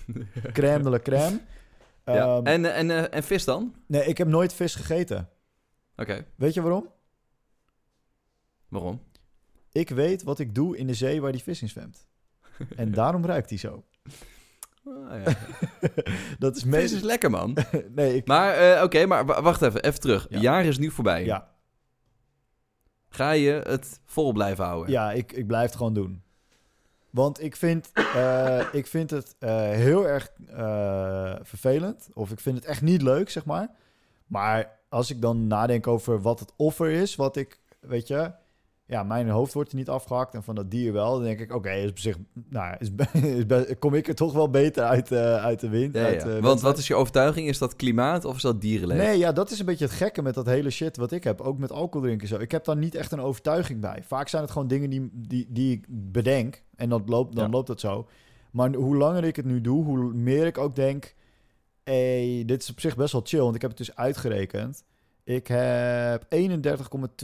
crème 0.53 0.83
de 0.83 0.91
la 0.91 0.99
crème. 0.99 1.41
ja. 2.05 2.37
Ehm, 2.37 2.47
En, 2.47 2.75
en, 2.75 3.13
en 3.13 3.23
vis 3.23 3.45
dan? 3.45 3.75
Nee, 3.87 4.05
ik 4.05 4.19
heb 4.19 4.29
nooit 4.29 4.53
vis 4.53 4.75
gegeten. 4.75 5.29
Oké, 5.97 6.25
Weet 6.37 6.55
je 6.55 6.63
waarom? 6.63 6.89
waarom? 8.69 9.01
Ik 9.73 9.89
weet 9.89 10.23
wat 10.23 10.39
ik 10.39 10.55
doe 10.55 10.77
in 10.77 10.87
de 10.87 10.95
zee 10.95 11.21
waar 11.21 11.33
die 11.33 11.43
vis 11.43 11.63
in 11.63 11.69
zwemt. 11.69 12.07
En 12.77 12.93
daarom 12.93 13.25
ruikt 13.25 13.49
hij 13.49 13.59
zo. 13.59 13.85
Ah, 14.87 15.23
ja. 15.25 15.33
dat 16.39 16.57
is 16.57 16.63
Vis 16.63 16.71
meest... 16.71 16.95
is 16.95 17.01
lekker, 17.03 17.31
man. 17.31 17.57
nee, 17.95 18.17
ik... 18.17 18.27
Maar, 18.27 18.55
eh, 18.55 18.83
oké, 18.83 19.07
maar 19.07 19.27
wa- 19.27 19.43
wacht 19.43 19.63
even, 19.63 19.83
even 19.83 20.01
terug. 20.01 20.27
Ja. 20.29 20.41
Jaar 20.41 20.65
is 20.65 20.79
nu 20.79 20.91
voorbij. 20.91 21.25
Ja, 21.25 21.49
Ga 23.09 23.31
je 23.31 23.51
het 23.65 24.01
vol 24.05 24.33
blijven 24.33 24.65
houden? 24.65 24.93
ja 24.93 25.13
ik, 25.13 25.33
ik 25.33 25.47
blijf 25.47 25.67
het 25.67 25.77
gewoon 25.77 25.95
doen. 25.95 26.23
Want 27.11 27.43
ik 27.43 27.57
vind, 27.57 27.91
eh, 27.93 28.61
ik 28.73 28.87
vind 28.87 29.11
het 29.11 29.37
eh, 29.39 29.51
heel 29.61 30.07
erg 30.09 30.31
vervelend. 31.43 32.09
Of 32.13 32.31
ik 32.31 32.41
vind 32.41 32.57
het 32.57 32.65
echt 32.65 32.83
niet 32.83 33.03
leuk, 33.03 33.31
zeg 33.31 33.45
maar. 33.45 33.69
Maar 34.27 34.79
als 34.89 35.11
ik 35.11 35.21
dan 35.21 35.47
nadenk 35.47 35.87
over 35.87 36.21
wat 36.21 36.41
het 36.41 36.53
offer 36.57 36.91
is, 36.91 37.17
wat 37.17 37.37
ik, 37.37 37.61
weet 37.81 38.09
je... 38.09 38.33
Ja, 38.89 39.03
mijn 39.03 39.29
hoofd 39.29 39.53
wordt 39.53 39.71
er 39.71 39.77
niet 39.77 39.89
afgehakt 39.89 40.35
en 40.35 40.43
van 40.43 40.55
dat 40.55 40.71
dier 40.71 40.93
wel. 40.93 41.13
Dan 41.15 41.23
denk 41.23 41.41
ik, 41.41 41.55
oké, 41.55 41.71
is 41.71 41.91
op 41.91 41.99
zich... 41.99 42.17
Nou, 42.49 42.77
is, 42.79 42.91
is 43.67 43.79
kom 43.79 43.95
ik 43.95 44.09
er 44.09 44.15
toch 44.15 44.33
wel 44.33 44.51
beter 44.51 44.83
uit, 44.85 45.13
eh, 45.13 45.37
uit 45.45 45.61
de 45.61 45.69
wind. 45.69 45.95
Ja, 45.95 46.05
uit, 46.05 46.23
ja. 46.23 46.29
eh, 46.37 46.43
Want 46.43 46.61
wat 46.61 46.79
is 46.79 46.87
je 46.87 46.95
overtuiging? 46.95 47.49
Is 47.49 47.59
dat 47.59 47.77
klimaat 47.77 48.25
of 48.25 48.37
is 48.37 48.43
dat 48.43 48.61
dierenleven? 48.61 49.05
Nee, 49.05 49.19
ja, 49.19 49.33
dat 49.33 49.51
is 49.51 49.59
een 49.59 49.67
beetje 49.67 49.85
het 49.85 49.95
gekke 49.95 50.23
met 50.23 50.35
dat 50.35 50.47
hele 50.47 50.71
shit 50.71 50.97
wat 50.97 51.13
ik 51.13 51.25
heb. 51.25 51.41
Ook 51.41 51.59
met 51.59 51.73
alcohol 51.73 52.07
drinken 52.07 52.29
zo. 52.29 52.39
Ik 52.39 52.51
heb 52.51 52.65
daar 52.65 52.77
niet 52.77 52.95
echt 52.95 53.13
een 53.13 53.21
overtuiging 53.21 53.81
bij. 53.81 54.03
Vaak 54.07 54.29
zijn 54.29 54.43
het 54.43 54.51
gewoon 54.51 54.69
dingen 54.69 54.91
die, 54.91 55.11
die, 55.13 55.47
die 55.49 55.73
ik 55.73 55.85
bedenk. 55.89 56.63
En 56.77 56.89
dat 56.89 57.09
loopt, 57.09 57.35
dan 57.37 57.45
Ja. 57.45 57.51
loopt 57.51 57.69
het 57.69 57.81
zo. 57.81 58.07
Maar 58.51 58.75
hoe 58.75 58.97
langer 58.97 59.25
ik 59.25 59.37
het 59.37 59.45
nu 59.45 59.61
doe, 59.61 59.85
hoe 59.85 60.13
meer 60.15 60.47
ik 60.47 60.59
ook 60.59 60.75
denk... 60.77 61.15
Hey, 61.85 62.43
dit 62.47 62.63
is 62.63 62.71
op 62.71 62.81
zich 62.81 62.97
best 62.97 63.13
wel 63.13 63.23
chill, 63.25 63.41
want 63.41 63.55
ik 63.55 63.61
heb 63.61 63.71
het 63.71 63.79
dus 63.79 63.97
uitgerekend. 63.97 64.85
Ik 65.25 65.47
heb 65.47 66.25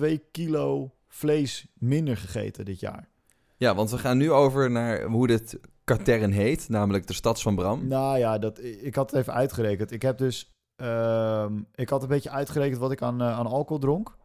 31,2 0.01 0.31
kilo 0.33 0.91
vlees 1.15 1.67
minder 1.75 2.17
gegeten 2.17 2.65
dit 2.65 2.81
jaar. 2.81 3.09
Ja, 3.57 3.75
want 3.75 3.91
we 3.91 3.99
gaan 3.99 4.17
nu 4.17 4.33
over 4.33 4.71
naar 4.71 5.03
hoe 5.03 5.27
dit 5.27 5.61
katern 5.85 6.31
heet, 6.31 6.69
namelijk 6.69 7.07
de 7.07 7.13
Stads 7.13 7.43
van 7.43 7.55
Bram. 7.55 7.87
Nou 7.87 8.19
ja, 8.19 8.39
dat, 8.39 8.63
ik 8.63 8.95
had 8.95 9.11
het 9.11 9.21
even 9.21 9.33
uitgerekend. 9.33 9.91
Ik 9.91 10.03
heb 10.03 10.19
dus... 10.19 10.51
ehm, 10.77 11.61
ik 11.75 11.89
had 11.89 12.03
een 12.03 12.09
beetje 12.09 12.31
uitgerekend 12.31 12.79
wat 12.81 12.93
ik 12.93 13.03
aan, 13.03 13.21
eh, 13.21 13.39
aan 13.39 13.47
alcohol 13.47 13.79
dronk. 13.79 14.17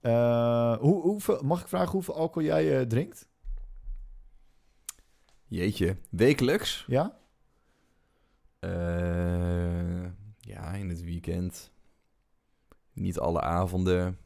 Eh, 0.00 0.76
hoe, 0.78 1.02
hoeveel, 1.02 1.40
mag 1.42 1.60
ik 1.60 1.68
vragen 1.68 1.90
hoeveel 1.90 2.16
alcohol 2.16 2.48
jij 2.48 2.78
eh, 2.78 2.86
drinkt? 2.86 3.28
Jeetje, 5.46 5.96
wekelijks? 6.10 6.84
Ja? 6.86 7.18
Ja, 10.38 10.72
in 10.72 10.88
het 10.88 11.02
weekend. 11.02 11.72
Niet 12.92 13.18
alle 13.18 13.40
avonden. 13.40 14.18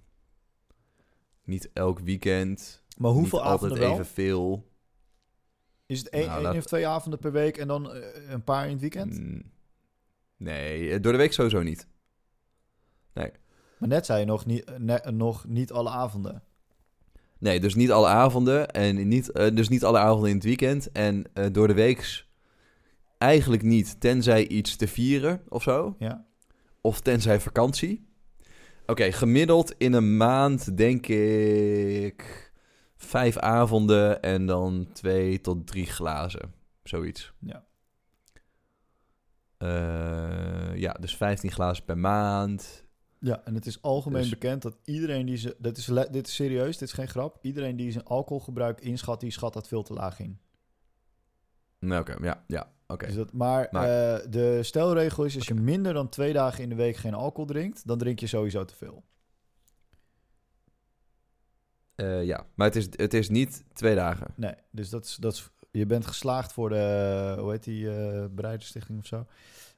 Niet 1.49 1.70
elk 1.72 1.99
weekend. 1.99 2.82
Maar 2.96 3.11
hoeveel 3.11 3.38
niet 3.38 3.49
altijd 3.49 3.72
avonden 3.72 3.78
wel? 3.88 3.92
evenveel. 3.92 4.70
Is 5.86 5.99
het 5.99 6.09
één, 6.09 6.22
Nou, 6.26 6.34
één 6.34 6.42
laat- 6.46 6.57
of 6.57 6.64
twee 6.64 6.86
avonden 6.86 7.18
per 7.20 7.32
week 7.32 7.57
en 7.57 7.68
dan 7.68 7.92
eh, 7.92 8.30
een 8.30 8.44
paar 8.44 8.64
in 8.64 8.70
het 8.72 8.80
weekend? 8.80 9.18
Mm, 9.20 9.42
Nee, 10.36 10.90
eh, 10.92 11.03
door 11.03 11.12
de 11.12 11.18
week 11.18 11.32
sowieso 11.32 11.62
niet. 11.62 11.86
Maar 13.78 13.88
net 13.88 14.07
zei 14.07 14.20
je 14.20 14.26
nog 14.26 14.46
niet, 14.46 14.64
eh, 14.64 14.76
ne- 14.76 15.11
nog 15.12 15.44
niet 15.46 15.72
alle 15.72 15.90
avonden. 15.90 16.42
Nee, 17.38 17.61
dus 17.61 17.74
niet 17.74 17.90
alle 17.90 18.07
avonden. 18.07 18.70
En 18.70 19.09
niet, 19.09 19.32
dus 19.34 19.68
niet 19.68 19.84
alle 19.84 19.99
avonden 19.99 20.28
in 20.28 20.34
het 20.34 20.44
weekend. 20.44 20.92
En 20.92 21.24
door 21.53 21.66
de 21.68 21.74
week 21.74 22.26
eigenlijk 23.18 23.62
niet, 23.62 24.01
tenzij 24.01 24.46
iets 24.49 24.76
te 24.76 24.88
vieren 24.88 25.42
of 25.49 25.62
zo. 25.62 25.96
Ja. 25.99 26.26
Of 26.80 27.01
tenzij 27.01 27.40
vakantie. 27.40 28.07
Oké, 28.91 29.12
gemiddeld 29.12 29.74
in 29.78 29.93
een 29.93 30.16
maand 30.16 30.76
denk 30.76 31.07
ik 31.07 32.53
vijf 32.97 33.36
avonden 33.39 34.22
en 34.22 34.47
dan 34.47 34.89
twee 34.93 35.41
tot 35.41 35.66
drie 35.66 35.86
glazen. 35.86 36.55
Zoiets. 36.82 37.32
Ja. 37.41 37.64
Eh, 39.59 40.76
ja, 40.76 40.93
dus 40.93 41.16
15 41.16 41.51
glazen 41.51 41.84
per 41.84 41.99
maand. 41.99 42.84
Ja, 43.20 43.45
en 43.45 43.55
het 43.55 43.66
is 43.66 43.82
algemeen 43.82 44.20
Dus- 44.20 44.30
bekend 44.30 44.62
dat 44.62 44.76
iedereen 44.84 45.26
die 45.26 45.36
ze... 45.36 45.57
Dat 45.59 45.76
is, 45.76 45.84
dit 46.11 46.26
is 46.26 46.34
serieus, 46.34 46.78
dit 46.78 46.89
is 46.89 46.95
geen 46.95 47.09
grap. 47.09 47.39
Iedereen 47.43 47.76
die 47.76 47.93
zijn 47.93 48.05
alcoholgebruik 48.05 48.80
inschat, 48.80 49.20
die 49.20 49.30
schat 49.30 49.53
dat 49.53 49.68
veel 49.68 49.82
te 49.82 49.93
laag 49.93 50.20
in. 50.20 50.41
Nou, 51.79 52.01
Oké, 52.01 52.16
ja, 52.22 52.45
ja, 52.47 52.70
oké. 52.87 53.07
Dus 53.12 53.24
maar 53.33 53.68
Maar- 53.70 54.14
eh, 54.14 54.26
de 54.31 54.62
stelregel 54.62 55.24
is, 55.24 55.35
als 55.37 55.47
je 55.47 55.55
minder 55.55 55.93
dan 55.93 56.09
twee 56.09 56.33
dagen 56.33 56.62
in 56.62 56.68
de 56.68 56.74
week 56.74 56.97
geen 56.97 57.14
alcohol 57.14 57.47
drinkt, 57.47 57.87
dan 57.87 57.99
drink 57.99 58.18
je 58.20 58.26
sowieso 58.26 58.64
te 58.64 58.74
veel. 58.74 59.03
Eh, 61.95 62.24
ja, 62.24 62.47
maar 62.55 62.66
het 62.66 62.76
is, 62.76 62.87
het 62.91 63.14
is 63.14 63.29
niet 63.29 63.64
twee 63.72 63.95
dagen. 63.95 64.26
Nee, 64.37 64.55
dus 64.70 64.91
dat 64.91 65.05
is, 65.05 65.16
dat 65.16 65.33
is, 65.33 65.51
je 65.70 65.87
bent 65.87 66.07
geslaagd 66.07 66.53
voor 66.53 66.68
de, 66.68 67.37
hoe 67.39 67.51
heet 67.51 67.64
die, 67.64 67.89
Bereiderstichting 68.29 68.99
of 68.99 69.07
zo. 69.07 69.26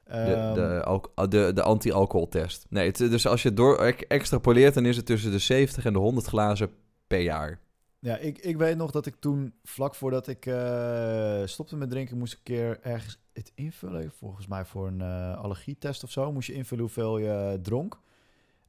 De, 0.03 0.11
Ehm, 0.11 0.53
de, 0.53 0.83
ah, 0.83 1.29
de, 1.29 1.51
de 1.53 1.61
anti-alcoholtest. 1.61 2.65
Nee, 2.69 2.87
het, 2.87 2.97
dus 2.97 3.27
als 3.27 3.43
je 3.43 3.53
door 3.53 3.77
ex- 3.77 4.03
extrapoleert, 4.07 4.73
dan 4.73 4.85
is 4.85 4.95
het 4.97 5.05
tussen 5.05 5.31
de 5.31 5.39
70 5.39 5.85
en 5.85 5.93
de 5.93 5.99
100 5.99 6.25
glazen 6.27 6.69
per 7.07 7.19
jaar. 7.19 7.59
Ja, 8.01 8.17
ik, 8.17 8.37
ik 8.37 8.57
weet 8.57 8.77
nog 8.77 8.91
dat 8.91 9.05
ik 9.05 9.15
toen, 9.15 9.53
vlak 9.63 9.95
voordat 9.95 10.27
ik 10.27 10.45
eh, 10.45 11.45
stopte 11.45 11.75
met 11.75 11.89
drinken, 11.89 12.17
moest 12.17 12.33
ik 12.33 12.37
een 12.37 12.43
keer 12.43 12.79
ergens 12.81 13.19
het 13.33 13.51
invullen. 13.55 14.11
Volgens 14.11 14.47
mij 14.47 14.65
voor 14.65 14.87
een 14.87 15.01
eh, 15.01 15.37
allergietest 15.37 16.03
of 16.03 16.11
zo. 16.11 16.31
Moest 16.31 16.47
je 16.47 16.53
invullen 16.53 16.83
hoeveel 16.83 17.17
je 17.17 17.59
dronk. 17.61 17.99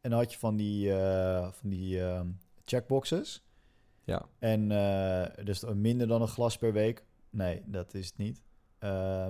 En 0.00 0.10
dan 0.10 0.18
had 0.18 0.32
je 0.32 0.38
van 0.38 0.56
die, 0.56 0.94
eh, 0.94 1.52
van 1.52 1.68
die 1.68 2.02
ehm, 2.02 2.26
checkboxes. 2.64 3.44
Ja. 4.04 4.26
En 4.38 4.68
dus 5.44 5.64
minder 5.74 6.06
dan 6.06 6.22
een 6.22 6.28
glas 6.28 6.58
per 6.58 6.72
week. 6.72 7.04
Nee, 7.30 7.62
dat 7.66 7.94
is 7.94 8.06
het 8.06 8.16
niet. 8.16 8.42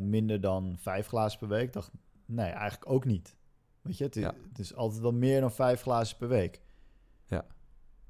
Minder 0.00 0.40
dan 0.40 0.76
vijf 0.78 1.06
glazen 1.06 1.38
per 1.38 1.48
week. 1.48 1.72
Dacht, 1.72 1.90
nee, 2.26 2.50
eigenlijk 2.50 2.90
ook 2.90 3.04
niet. 3.04 3.36
Weet 3.82 3.98
je, 3.98 4.04
het 4.04 4.16
is, 4.16 4.22
Ja. 4.22 4.34
het 4.48 4.58
is 4.58 4.74
altijd 4.74 5.00
wel 5.02 5.12
meer 5.12 5.40
dan 5.40 5.52
vijf 5.52 5.80
glazen 5.80 6.16
per 6.16 6.28
week. 6.28 6.60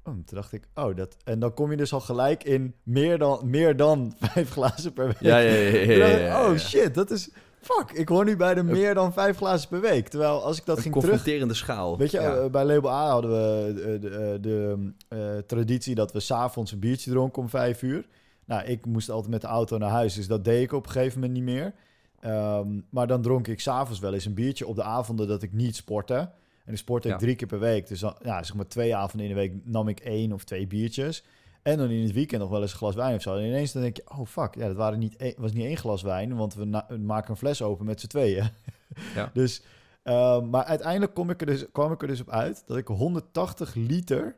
Oh, 0.03 0.13
toen 0.13 0.23
dacht 0.25 0.51
ik, 0.51 0.67
oh, 0.73 0.95
dat... 0.95 1.17
En 1.23 1.39
dan 1.39 1.53
kom 1.53 1.71
je 1.71 1.77
dus 1.77 1.93
al 1.93 1.99
gelijk 1.99 2.43
in 2.43 2.75
meer 2.83 3.17
dan, 3.17 3.39
meer 3.43 3.75
dan 3.75 4.13
vijf 4.19 4.49
glazen 4.49 4.93
per 4.93 5.05
week. 5.05 5.19
Ja, 5.19 5.37
ja, 5.37 5.53
ja. 5.53 6.07
ja, 6.07 6.49
oh 6.49 6.57
shit, 6.57 6.93
dat 6.93 7.11
is... 7.11 7.29
Fuck, 7.61 7.91
ik 7.91 8.07
hoor 8.07 8.25
nu 8.25 8.35
bij 8.35 8.53
de 8.53 8.63
meer 8.63 8.93
dan 8.93 9.13
vijf 9.13 9.37
glazen 9.37 9.69
per 9.69 9.81
week. 9.81 10.07
Terwijl 10.07 10.43
als 10.43 10.57
ik 10.57 10.65
dat 10.65 10.77
Een 10.77 10.83
ging 10.83 10.95
terug... 10.95 11.09
confronterende 11.09 11.53
schaal. 11.53 11.97
Weet 11.97 12.11
je, 12.11 12.17
eh, 12.17 12.45
bij 12.45 12.65
Label 12.65 12.91
A 12.91 13.09
hadden 13.09 13.31
we 13.31 13.67
eh, 13.81 14.01
de, 14.01 14.09
eh, 14.09 14.41
de, 14.41 14.91
eh, 15.07 15.37
traditie 15.47 15.95
dat 15.95 16.11
we 16.11 16.19
s'avonds 16.19 16.71
een 16.71 16.79
biertje 16.79 17.11
dronken 17.11 17.41
om 17.41 17.49
vijf 17.49 17.81
uur. 17.81 18.07
Nou, 18.45 18.65
ik 18.65 18.85
moest 18.85 19.09
altijd 19.09 19.31
met 19.31 19.41
de 19.41 19.47
auto 19.47 19.77
naar 19.77 19.89
huis, 19.89 20.13
dus 20.13 20.27
dat 20.27 20.43
deed 20.43 20.63
ik 20.63 20.71
op 20.71 20.85
een 20.85 20.91
gegeven 20.91 21.19
moment 21.19 21.33
niet 21.33 21.55
meer. 21.55 21.73
Ehm, 22.19 22.67
maar 22.89 23.07
dan 23.07 23.21
dronk 23.21 23.47
ik 23.47 23.59
s'avonds 23.59 23.99
wel 23.99 24.13
eens 24.13 24.25
een 24.25 24.33
biertje 24.33 24.67
op 24.67 24.75
de 24.75 24.83
avonden 24.83 25.27
dat 25.27 25.43
ik 25.43 25.53
niet 25.53 25.75
sportte. 25.75 26.29
En 26.63 26.69
dan 26.69 26.77
sportte 26.77 27.07
ik 27.07 27.13
Ja. 27.13 27.19
drie 27.19 27.35
keer 27.35 27.47
per 27.47 27.59
week. 27.59 27.87
Dus 27.87 27.99
dan, 27.99 28.15
ja, 28.21 28.43
zeg 28.43 28.55
maar 28.55 28.67
twee 28.67 28.95
avonden 28.95 29.27
in 29.29 29.33
de 29.35 29.39
week 29.39 29.53
nam 29.65 29.87
ik 29.87 29.99
één 29.99 30.31
of 30.31 30.43
twee 30.43 30.67
biertjes. 30.67 31.23
En 31.61 31.77
dan 31.77 31.89
in 31.89 32.03
het 32.03 32.11
weekend 32.13 32.41
nog 32.41 32.49
wel 32.49 32.61
eens 32.61 32.71
een 32.71 32.77
glas 32.77 32.95
wijn 32.95 33.15
of 33.15 33.21
zo. 33.21 33.35
En 33.37 33.45
ineens 33.45 33.71
dan 33.71 33.81
denk 33.81 33.95
je, 33.97 34.09
oh 34.09 34.25
fuck, 34.27 34.55
ja, 34.55 34.67
dat 34.67 34.75
waren 34.75 34.99
niet 34.99 35.15
één- 35.15 35.33
was 35.37 35.51
niet 35.53 35.65
één 35.65 35.77
glas 35.77 36.01
wijn, 36.01 36.35
want 36.35 36.53
we, 36.53 36.65
na- 36.65 36.85
we 36.89 36.97
maken 36.97 37.29
een 37.31 37.37
fles 37.37 37.61
open 37.61 37.85
met 37.85 37.99
z'n 37.99 38.07
tweeën. 38.07 38.49
Ja. 39.15 39.29
Dus, 39.33 39.63
ehm, 40.03 40.49
maar 40.49 40.63
uiteindelijk 40.63 41.13
kom 41.13 41.29
ik 41.29 41.39
er 41.41 41.47
dus, 41.47 41.65
kwam 41.71 41.91
ik 41.91 42.01
er 42.01 42.07
dus 42.07 42.21
op 42.21 42.29
uit 42.29 42.63
dat 42.67 42.77
ik 42.77 42.87
180 42.87 43.73
liter 43.75 44.37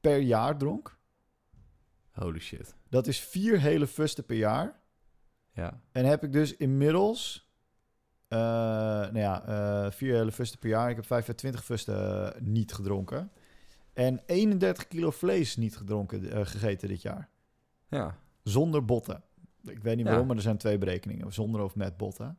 per 0.00 0.18
jaar 0.18 0.56
dronk. 0.58 0.98
Holy 2.12 2.38
shit. 2.40 2.74
Dat 2.88 3.06
is 3.06 3.20
vier 3.20 3.60
hele 3.60 3.86
fusten 3.86 4.24
per 4.24 4.36
jaar. 4.36 4.80
Ja. 5.52 5.80
En 5.92 6.04
heb 6.04 6.22
ik 6.24 6.32
dus 6.32 6.56
inmiddels, 6.56 7.45
eh, 8.28 8.38
nou 8.38 9.18
ja, 9.18 9.44
eh, 9.46 9.90
vier 9.90 10.14
hele 10.14 10.32
fusten 10.32 10.58
per 10.58 10.68
jaar. 10.68 10.90
Ik 10.90 10.96
heb 10.96 11.06
25 11.06 11.64
fusten 11.64 12.34
eh, 12.34 12.40
niet 12.40 12.72
gedronken. 12.72 13.30
En 13.92 14.20
31 14.26 14.88
kilo 14.88 15.10
vlees 15.10 15.56
niet 15.56 15.76
gedronken, 15.76 16.46
gegeten 16.46 16.88
dit 16.88 17.02
jaar. 17.02 17.28
Ja. 17.88 18.16
Zonder 18.42 18.84
botten. 18.84 19.22
Ik 19.64 19.78
weet 19.82 19.96
niet 19.96 20.04
Ja. 20.04 20.10
waarom, 20.10 20.26
maar 20.26 20.36
er 20.36 20.42
zijn 20.42 20.56
twee 20.56 20.78
berekeningen. 20.78 21.32
Zonder 21.32 21.60
of 21.62 21.74
met 21.74 21.96
botten. 21.96 22.38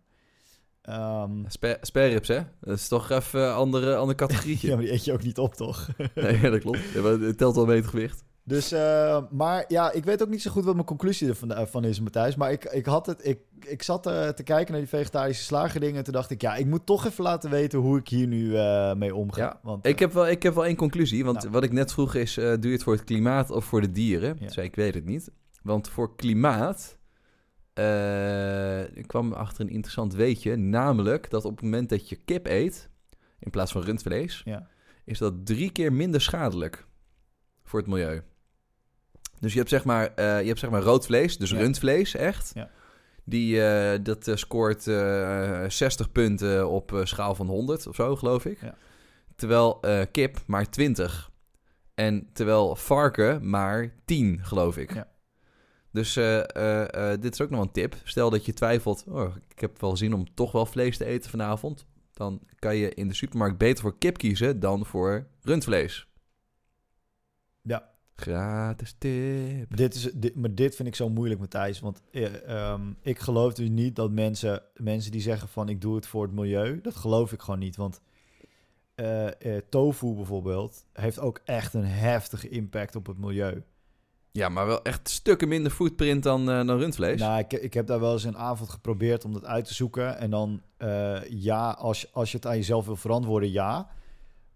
Ehm, 0.82 1.44
Spe- 1.48 1.78
Spareribs, 1.82 2.28
hè? 2.28 2.40
Dat 2.60 2.78
is 2.78 2.88
toch 2.88 3.10
even 3.10 3.42
een 3.42 3.54
andere, 3.54 3.96
andere 3.96 4.18
categorietje. 4.28 4.68
ja, 4.68 4.76
maar 4.76 4.84
die 4.84 4.94
eet 4.94 5.06
je 5.06 5.14
ook 5.14 5.24
niet 5.24 5.38
op, 5.38 5.54
toch? 5.54 5.88
Nee, 6.16 6.42
dat 6.50 6.60
klopt. 6.60 6.80
Ja, 6.94 7.02
maar 7.02 7.12
Het 7.12 7.38
telt 7.38 7.56
wel 7.56 7.66
mee 7.66 7.76
het 7.78 7.88
gewicht. 7.88 8.24
Dus, 8.48 8.72
eh, 8.72 9.24
maar 9.32 9.66
ja, 9.68 9.92
ik 9.92 10.04
weet 10.04 10.22
ook 10.22 10.30
niet 10.30 10.42
zo 10.42 10.52
goed 10.52 10.64
wat 10.64 10.74
mijn 10.74 10.86
conclusie 10.86 11.28
ervan 11.28 11.52
eh, 11.52 11.66
van 11.66 11.84
is, 11.84 12.00
Matthijs. 12.00 12.36
Maar 12.36 12.52
ik, 12.52 12.64
ik, 12.66 12.86
had 12.86 13.06
het, 13.06 13.26
ik, 13.26 13.40
ik 13.66 13.84
zat 13.84 14.06
eh, 14.06 14.28
te 14.28 14.44
kijken 14.44 14.72
naar 14.72 14.82
die 14.82 14.90
vegetarische 14.90 15.44
slagerdingen. 15.44 15.96
En 15.98 16.04
toen 16.04 16.14
dacht 16.14 16.30
ik, 16.30 16.42
ja, 16.42 16.56
ik 16.56 16.66
moet 16.66 16.86
toch 16.86 17.06
even 17.06 17.24
laten 17.24 17.50
weten 17.50 17.80
hoe 17.80 17.98
ik 17.98 18.08
hier 18.08 18.28
nu 18.28 18.50
mee 18.96 19.16
omga. 19.16 19.42
Ja, 19.42 19.60
Want, 19.64 19.86
Ik 19.88 20.00
heb 20.00 20.14
wel, 20.14 20.28
ik 20.28 20.44
heb 20.44 20.54
wel 20.54 20.66
één 20.66 20.76
conclusie. 20.76 21.26
Want 21.26 21.38
Nou. 21.38 21.50
wat 21.52 21.64
ik 21.64 21.72
net 21.72 21.94
vroeg 21.94 22.16
is, 22.16 22.34
doe 22.34 22.58
je 22.62 22.70
het 22.72 22.84
voor 22.84 22.94
het 22.94 23.04
klimaat 23.04 23.52
of 23.52 23.66
voor 23.66 23.82
de 23.82 23.92
dieren? 23.92 24.38
Ja. 24.40 24.62
Ik, 24.62 24.76
weet 24.76 24.94
het 24.94 25.06
niet. 25.06 25.32
Want 25.62 25.90
voor 25.90 26.16
klimaat 26.16 26.98
ik 28.94 29.08
kwam 29.08 29.34
achter 29.34 29.62
een 29.66 29.72
interessant 29.72 30.14
weetje. 30.14 30.56
Namelijk 30.56 31.30
dat 31.30 31.46
op 31.46 31.52
het 31.56 31.62
moment 31.62 31.90
dat 31.90 32.10
je 32.10 32.16
kip 32.16 32.46
eet, 32.46 32.90
in 33.40 33.50
plaats 33.50 33.72
van 33.72 33.82
rundvlees, 33.82 34.42
Ja. 34.46 34.68
is 35.06 35.18
dat 35.18 35.46
drie 35.46 35.72
keer 35.72 35.94
minder 35.94 36.22
schadelijk 36.22 36.86
voor 37.64 37.80
het 37.80 37.88
milieu. 37.88 38.22
Dus 39.40 39.52
je 39.52 39.58
hebt 39.58 39.70
zeg 39.70 39.84
maar, 39.84 40.14
eh, 40.16 40.42
je 40.42 40.48
hebt 40.48 40.60
zeg 40.60 40.70
maar 40.70 40.82
rood 40.82 41.06
vlees, 41.06 41.38
dus 41.38 41.50
Ja. 41.50 41.58
rundvlees 41.58 42.16
echt. 42.16 42.52
Ja. 42.54 42.70
Die, 43.24 43.64
eh, 43.64 44.00
dat 44.04 44.28
eh, 44.28 44.36
scoort 44.36 44.88
eh 44.88 45.64
60 45.68 46.12
punten 46.12 46.70
op 46.70 47.02
schaal 47.04 47.36
van 47.36 47.48
100 47.48 47.88
of 47.88 47.96
zo, 47.96 48.16
geloof 48.16 48.46
ik. 48.46 48.62
Ja. 48.62 48.76
Terwijl 49.36 49.80
kip 50.12 50.38
maar 50.46 50.70
20. 50.70 51.32
En 51.94 52.30
terwijl 52.34 52.76
varken 52.76 53.50
maar 53.50 53.94
10, 54.06 54.40
geloof 54.42 54.78
ik. 54.78 54.94
Ja. 54.94 55.08
Dus 55.92 56.14
dit 57.20 57.34
is 57.34 57.42
ook 57.42 57.50
nog 57.50 57.62
een 57.62 57.72
tip. 57.72 57.96
Stel 58.04 58.30
dat 58.30 58.46
je 58.46 58.54
twijfelt, 58.54 59.04
oh, 59.08 59.36
ik 59.50 59.60
heb 59.60 59.82
wel 59.82 59.98
zin 59.98 60.14
om 60.14 60.34
toch 60.34 60.52
wel 60.52 60.66
vlees 60.66 60.98
te 60.98 61.06
eten 61.06 61.30
vanavond. 61.30 61.86
Dan 62.14 62.42
kan 62.60 62.76
je 62.76 62.94
in 62.94 63.08
de 63.08 63.14
supermarkt 63.14 63.58
beter 63.58 63.82
voor 63.84 63.98
kip 63.98 64.18
kiezen 64.18 64.60
dan 64.60 64.86
voor 64.86 65.28
rundvlees. 65.42 66.08
Ja. 67.62 67.90
Gratis 68.22 68.96
tip. 68.98 69.78
Dit 69.78 69.96
is, 69.96 70.12
dit, 70.14 70.36
maar 70.36 70.56
dit 70.56 70.76
vind 70.76 70.88
ik 70.88 70.96
zo 70.96 71.10
moeilijk, 71.10 71.40
Matthijs. 71.40 71.80
Want 71.80 72.02
eh, 72.12 72.50
ehm, 72.50 72.82
ik 73.02 73.20
geloof 73.20 73.54
dus 73.54 73.70
niet 73.70 73.96
dat 73.96 74.12
mensen, 74.12 74.62
mensen 74.76 75.12
die 75.12 75.22
zeggen 75.22 75.48
van 75.48 75.70
ik 75.70 75.82
doe 75.82 75.96
het 75.96 76.08
voor 76.08 76.24
het 76.24 76.32
milieu, 76.32 76.82
dat 76.82 76.96
geloof 76.96 77.32
ik 77.32 77.42
gewoon 77.42 77.60
niet. 77.60 77.76
Want 77.76 78.02
eh, 78.96 79.28
eh, 79.28 79.62
tofu 79.70 80.14
bijvoorbeeld 80.14 80.86
heeft 80.94 81.20
ook 81.20 81.42
echt 81.46 81.74
een 81.74 81.86
heftige 81.86 82.50
impact 82.50 82.96
op 82.96 83.08
het 83.08 83.18
milieu. 83.18 83.64
Ja, 84.32 84.50
maar 84.50 84.66
wel 84.66 84.84
echt 84.84 85.10
stukken 85.10 85.48
minder 85.48 85.72
footprint 85.72 86.24
dan, 86.24 86.46
dan 86.46 86.78
rundvlees. 86.78 87.20
Nou, 87.20 87.40
ik, 87.40 87.54
ik 87.54 87.74
heb 87.74 87.88
daar 87.88 88.00
wel 88.00 88.14
eens 88.14 88.24
een 88.24 88.38
avond 88.38 88.70
geprobeerd 88.70 89.26
om 89.26 89.34
dat 89.34 89.46
uit 89.46 89.66
te 89.66 89.74
zoeken. 89.74 90.18
En 90.18 90.30
dan, 90.30 90.62
ja, 91.30 91.70
als, 91.70 92.14
als 92.14 92.32
je 92.32 92.38
het 92.38 92.46
aan 92.46 92.56
jezelf 92.56 92.86
wil 92.86 92.96
verantwoorden, 92.96 93.52
ja. 93.52 93.90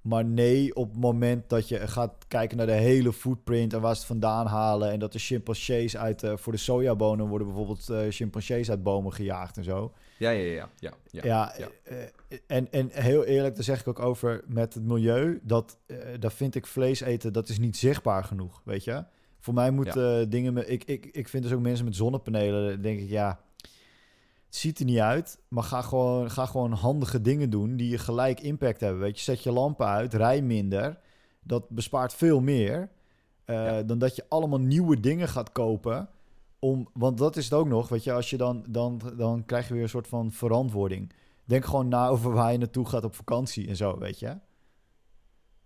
Maar 0.01 0.25
nee, 0.25 0.75
op 0.75 0.89
het 0.89 0.99
moment 0.99 1.49
dat 1.49 1.67
je 1.67 1.87
gaat 1.87 2.13
kijken 2.27 2.57
naar 2.57 2.65
de 2.65 2.71
hele 2.71 3.13
footprint 3.13 3.73
en 3.73 3.81
waar 3.81 3.93
ze 3.93 3.97
het 3.97 4.07
vandaan 4.07 4.47
halen. 4.47 4.91
En 4.91 4.99
dat 4.99 5.11
de 5.11 5.19
chimpansees 5.19 5.97
uit, 5.97 6.23
eh, 6.23 6.37
voor 6.37 6.53
de 6.53 6.59
sojabonen 6.59 7.27
worden 7.27 7.47
bijvoorbeeld 7.47 7.89
eh, 7.89 7.99
chimpansees 8.09 8.69
uit 8.69 8.83
bomen 8.83 9.13
gejaagd 9.13 9.57
en 9.57 9.63
zo. 9.63 9.93
Ja, 10.17 10.29
ja, 10.29 10.43
ja. 10.43 10.69
ja, 10.79 10.93
ja, 11.11 11.21
Ja, 11.23 11.53
ja. 11.57 11.67
eh, 11.83 12.37
en, 12.47 12.71
en 12.71 12.89
heel 12.91 13.25
eerlijk, 13.25 13.55
daar 13.55 13.63
zeg 13.63 13.79
ik 13.79 13.87
ook 13.87 13.99
over 13.99 14.43
met 14.47 14.73
het 14.73 14.83
milieu. 14.83 15.39
Dat, 15.43 15.77
daar 16.19 16.31
vind 16.31 16.55
ik 16.55 16.67
vlees 16.67 17.01
eten, 17.01 17.33
dat 17.33 17.49
is 17.49 17.59
niet 17.59 17.77
zichtbaar 17.77 18.23
genoeg, 18.23 18.61
weet 18.63 18.83
je. 18.83 19.03
Voor 19.41 19.53
mij 19.53 19.71
moet 19.71 19.95
eh, 19.95 20.19
dingen... 20.27 20.53
Met, 20.53 20.69
ik, 20.69 20.83
ik, 20.83 21.05
ik 21.05 21.27
vind 21.27 21.43
dus 21.43 21.53
ook 21.53 21.59
mensen 21.61 21.85
met 21.85 21.95
zonnepanelen, 21.95 22.81
denk 22.81 22.99
ik, 22.99 23.09
ja... 23.09 23.39
Ziet 24.51 24.79
er 24.79 24.85
niet 24.85 24.99
uit, 24.99 25.39
maar 25.47 25.63
ga 25.63 25.81
gewoon, 25.81 26.31
ga 26.31 26.45
gewoon 26.45 26.71
handige 26.71 27.21
dingen 27.21 27.49
doen 27.49 27.75
die 27.75 27.89
je 27.89 27.97
gelijk 27.97 28.39
impact 28.39 28.79
hebben. 28.81 29.01
Weet 29.01 29.17
je, 29.17 29.23
zet 29.23 29.43
je 29.43 29.51
lampen 29.51 29.85
uit, 29.87 30.13
rij 30.13 30.41
minder. 30.41 30.99
Dat 31.43 31.69
bespaart 31.69 32.13
veel 32.13 32.39
meer. 32.41 32.89
eh, 33.45 33.55
Ja. 33.55 33.83
dan 33.83 33.99
dat 33.99 34.15
je 34.15 34.25
allemaal 34.29 34.59
nieuwe 34.59 34.99
dingen 34.99 35.27
gaat 35.27 35.51
kopen. 35.51 36.09
Om, 36.59 36.87
want 36.93 37.17
dat 37.17 37.37
is 37.37 37.43
het 37.43 37.53
ook 37.53 37.67
nog, 37.67 37.89
weet 37.89 38.03
je, 38.03 38.13
als 38.13 38.29
je 38.29 38.37
dan, 38.37 38.65
dan, 38.67 39.01
dan 39.17 39.45
krijg 39.45 39.67
je 39.67 39.73
weer 39.73 39.83
een 39.83 39.89
soort 39.89 40.07
van 40.07 40.31
verantwoording. 40.31 41.13
Denk 41.45 41.65
gewoon 41.65 41.87
na 41.87 42.07
over 42.07 42.31
waar 42.31 42.51
je 42.51 42.57
naartoe 42.57 42.85
gaat 42.87 43.03
op 43.03 43.15
vakantie 43.15 43.67
en 43.67 43.75
zo, 43.75 43.97
weet 43.97 44.19
je. 44.19 44.37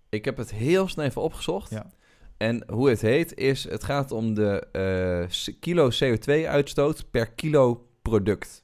Ik 0.09 0.25
heb 0.25 0.37
het 0.37 0.51
heel 0.51 0.87
snel 0.87 1.05
even 1.05 1.21
opgezocht. 1.21 1.69
Ja. 1.69 1.91
En 2.37 2.63
hoe 2.71 2.89
het 2.89 3.01
heet 3.01 3.33
is, 3.37 3.63
het 3.69 3.83
gaat 3.83 4.11
om 4.11 4.33
de 4.33 4.59
eh, 4.71 5.53
kilo 5.59 5.89
CO2-uitstoot 6.03 7.11
per 7.11 7.31
kilo 7.31 7.87
product. 8.01 8.63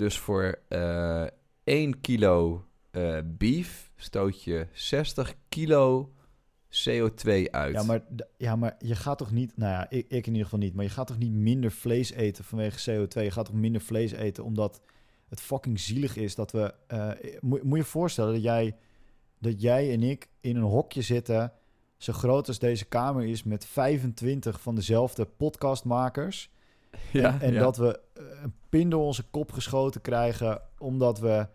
Dus 0.00 0.18
voor 0.18 0.58
eh 0.68 1.26
1 1.64 2.00
kilo 2.00 2.64
eh, 2.90 3.18
beef 3.24 3.92
stoot 3.96 4.42
je 4.42 4.66
60 4.72 5.34
kilo 5.48 6.12
CO2 6.68 7.50
uit. 7.50 7.74
Ja 7.74 7.82
maar, 7.82 8.02
ja, 8.36 8.56
maar 8.56 8.76
je 8.78 8.94
gaat 8.94 9.18
toch 9.18 9.30
niet, 9.30 9.56
nou 9.56 9.72
ja, 9.72 9.90
ik, 9.90 10.04
ik 10.08 10.26
in 10.26 10.32
ieder 10.32 10.42
geval 10.44 10.58
niet, 10.58 10.74
maar 10.74 10.84
je 10.84 10.90
gaat 10.90 11.06
toch 11.06 11.18
niet 11.18 11.32
minder 11.32 11.72
vlees 11.72 12.12
eten 12.12 12.44
vanwege 12.44 12.90
CO2? 12.90 13.22
Je 13.22 13.30
gaat 13.30 13.44
toch 13.44 13.54
minder 13.54 13.80
vlees 13.80 14.12
eten 14.12 14.44
omdat 14.44 14.80
het 15.28 15.40
fucking 15.40 15.80
zielig 15.80 16.16
is 16.16 16.34
dat 16.34 16.52
we. 16.52 16.74
eh, 16.86 17.10
moet, 17.40 17.62
moet 17.62 17.78
je 17.78 17.84
je 17.84 17.90
voorstellen 17.90 18.32
dat 18.32 18.42
jij, 18.42 18.76
dat 19.38 19.60
jij 19.60 19.92
en 19.92 20.02
ik 20.02 20.28
in 20.40 20.56
een 20.56 20.62
hokje 20.62 21.02
zitten, 21.02 21.52
zo 21.96 22.12
groot 22.12 22.48
als 22.48 22.58
deze 22.58 22.84
kamer 22.84 23.24
is, 23.24 23.42
met 23.42 23.66
25 23.66 24.60
van 24.60 24.74
dezelfde 24.74 25.24
podcastmakers. 25.24 26.50
Ja, 27.12 27.32
en 27.32 27.40
en 27.40 27.52
ja. 27.52 27.60
dat 27.60 27.76
we 27.76 28.00
eh, 28.14 28.22
een 28.42 28.54
pin 28.68 28.90
door 28.90 29.04
onze 29.04 29.24
kop 29.30 29.52
geschoten 29.52 30.00
krijgen 30.00 30.60
omdat 30.78 31.18
we 31.18 31.46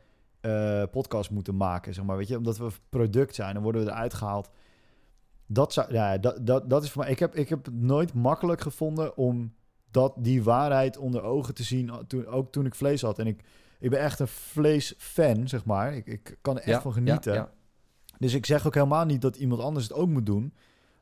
eh 0.42 0.84
podcast 0.92 1.30
moeten 1.30 1.58
maken, 1.58 1.94
zeg 1.94 2.06
maar. 2.06 2.18
Weet 2.18 2.28
je, 2.28 2.38
omdat 2.38 2.58
we 2.58 2.68
product 2.90 3.36
zijn, 3.36 3.54
dan 3.54 3.64
worden 3.64 3.86
we 3.86 3.92
eruit 3.92 4.14
gehaald. 4.14 4.50
Dat, 5.46 5.74
zou, 5.74 5.94
ja, 5.94 6.18
dat, 6.18 6.48
dat, 6.48 6.70
dat 6.70 6.84
is 6.84 6.92
voor 6.92 7.02
mij. 7.02 7.12
Ik 7.12 7.20
heb, 7.20 7.36
ik 7.36 7.50
heb 7.50 7.66
het 7.66 7.74
nooit 7.74 8.14
makkelijk 8.14 8.62
gevonden 8.62 9.18
om 9.18 9.54
dat, 9.92 10.14
die 10.18 10.44
waarheid 10.44 10.98
onder 10.98 11.24
ogen 11.24 11.54
te 11.54 11.64
zien. 11.64 11.92
Toen, 12.08 12.26
ook 12.26 12.52
toen 12.52 12.66
ik 12.66 12.76
vlees 12.76 13.02
had. 13.02 13.20
En 13.20 13.28
ik, 13.28 13.44
ik 13.80 13.90
ben 13.90 14.00
echt 14.00 14.20
een 14.20 14.28
vleesfan, 14.28 15.48
zeg 15.48 15.66
maar. 15.66 15.96
Ik, 15.96 16.08
ik 16.08 16.38
kan 16.42 16.56
er 16.56 16.62
echt 16.62 16.70
Ja, 16.70 16.82
van 16.82 16.94
genieten. 16.94 17.34
Ja. 17.34 17.52
Dus 18.20 18.34
ik 18.34 18.46
zeg 18.46 18.68
ook 18.68 18.74
helemaal 18.74 19.06
niet 19.06 19.22
dat 19.22 19.36
iemand 19.36 19.62
anders 19.62 19.88
het 19.88 19.98
ook 19.98 20.10
moet 20.10 20.26
doen. 20.26 20.54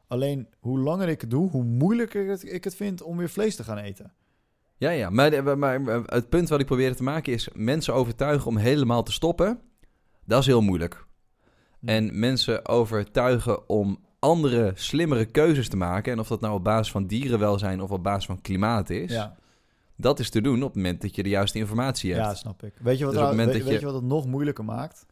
Alleen 0.08 0.48
hoe 0.60 0.80
langer 0.80 1.10
ik 1.10 1.22
het 1.22 1.30
doe, 1.30 1.50
hoe 1.50 1.64
moeilijker 1.64 2.44
ik 2.44 2.64
het 2.64 2.76
vind 2.76 3.02
om 3.02 3.18
weer 3.18 3.30
vlees 3.30 3.56
te 3.56 3.64
gaan 3.64 3.78
eten. 3.78 4.14
Ja, 4.78 4.90
ja. 4.90 5.10
Maar, 5.10 5.58
maar, 5.58 5.82
het 6.06 6.30
punt 6.30 6.50
wat 6.50 6.60
ik 6.60 6.66
probeerde 6.66 6.96
te 6.96 7.04
maken 7.04 7.34
is... 7.34 7.50
mensen 7.54 7.94
overtuigen 7.94 8.48
om 8.48 8.58
helemaal 8.58 9.04
te 9.04 9.12
stoppen. 9.12 9.60
Dat 10.26 10.40
is 10.40 10.46
heel 10.46 10.62
moeilijk. 10.62 11.06
En 11.86 12.20
mensen 12.20 12.68
overtuigen 12.68 13.70
om 13.70 13.98
andere, 14.20 14.72
slimmere 14.76 15.26
keuzes 15.26 15.70
te 15.70 15.78
maken... 15.78 16.12
en 16.12 16.20
of 16.20 16.28
dat 16.28 16.42
nou 16.42 16.54
op 16.54 16.64
basis 16.64 16.92
van 16.92 17.08
dierenwelzijn 17.08 17.82
of 17.82 17.92
op 17.92 18.04
basis 18.04 18.26
van 18.26 18.42
klimaat 18.42 18.90
is... 18.90 19.12
ja, 19.12 19.36
dat 19.96 20.20
is 20.20 20.30
te 20.30 20.42
doen 20.42 20.58
op 20.64 20.68
het 20.68 20.76
moment 20.76 21.02
dat 21.02 21.16
je 21.16 21.24
de 21.24 21.30
juiste 21.30 21.58
informatie 21.58 22.14
hebt. 22.14 22.26
ja, 22.26 22.34
snap 22.34 22.64
ik. 22.64 22.74
Weet 22.82 22.98
je 22.98 23.06
wat, 23.06 23.14
Dus 23.14 23.24
moment 23.24 23.52
weet, 23.52 23.58
dat 23.58 23.64
weet 23.64 23.74
je- 23.74 23.80
je 23.80 23.92
wat 23.92 24.02
het 24.02 24.10
nog 24.12 24.26
moeilijker 24.26 24.66
maakt? 24.66 25.06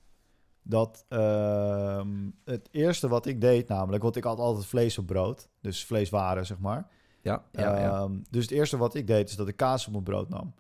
Dat 0.64 1.06
ehm, 1.10 2.08
het 2.46 2.68
eerste 2.72 3.08
wat 3.08 3.26
ik 3.26 3.42
deed 3.42 3.68
namelijk... 3.68 4.04
want 4.04 4.16
ik 4.16 4.24
had 4.24 4.40
altijd 4.40 4.66
vlees 4.66 4.98
op 4.98 5.06
brood. 5.06 5.50
Dus 5.62 5.86
vleeswaren, 5.86 6.46
zeg 6.46 6.60
maar. 6.60 6.88
Ja, 7.22 7.44
ja, 7.52 7.80
ja. 7.80 7.90
Ehm, 8.04 8.18
dus 8.30 8.44
het 8.44 8.52
eerste 8.52 8.78
wat 8.78 8.96
ik 8.96 9.08
deed 9.08 9.30
is 9.30 9.36
dat 9.36 9.48
ik 9.48 9.56
kaas 9.58 9.86
op 9.86 9.92
mijn 9.92 10.04
brood 10.04 10.30
nam. 10.30 10.54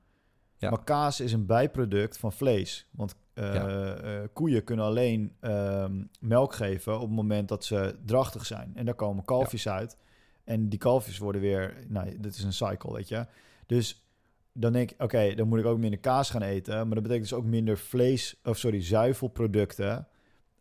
Ja. 0.57 0.70
Maar 0.70 0.84
kaas 0.84 1.20
is 1.20 1.34
een 1.34 1.45
bijproduct 1.45 2.18
van 2.18 2.34
vlees. 2.34 2.88
Want 2.91 3.16
eh, 3.34 3.53
Ja. 3.53 3.95
eh, 3.95 4.28
koeien 4.34 4.64
kunnen 4.64 4.86
alleen 4.86 5.36
ehm, 5.39 6.03
melk 6.20 6.53
geven 6.53 6.95
op 6.95 7.01
het 7.01 7.16
moment 7.16 7.47
dat 7.47 7.66
ze 7.66 7.95
drachtig 8.05 8.45
zijn. 8.45 8.72
En 8.76 8.86
daar 8.86 8.95
komen 8.95 9.26
kalfjes 9.26 9.68
uit. 9.70 9.97
En 10.43 10.70
die 10.70 10.80
kalfjes 10.80 11.18
worden 11.18 11.41
weer... 11.41 11.74
Nou, 11.88 12.20
dit 12.20 12.36
is 12.36 12.43
een 12.43 12.53
cycle, 12.53 12.93
weet 12.93 13.07
je. 13.07 13.26
Dus 13.66 14.05
dan 14.53 14.74
denk 14.74 14.91
ik, 14.91 15.01
oké, 15.01 15.34
dan 15.36 15.47
moet 15.47 15.59
ik 15.59 15.66
ook 15.66 15.78
minder 15.78 15.99
kaas 15.99 16.30
gaan 16.30 16.41
eten. 16.41 16.76
Maar 16.76 16.93
dat 16.95 17.03
betekent 17.03 17.30
dus 17.30 17.34
ook 17.38 17.45
minder 17.45 17.78
vlees... 17.78 18.39
Of 18.43 18.57
sorry, 18.57 18.84
zuivelproducten. 18.84 20.07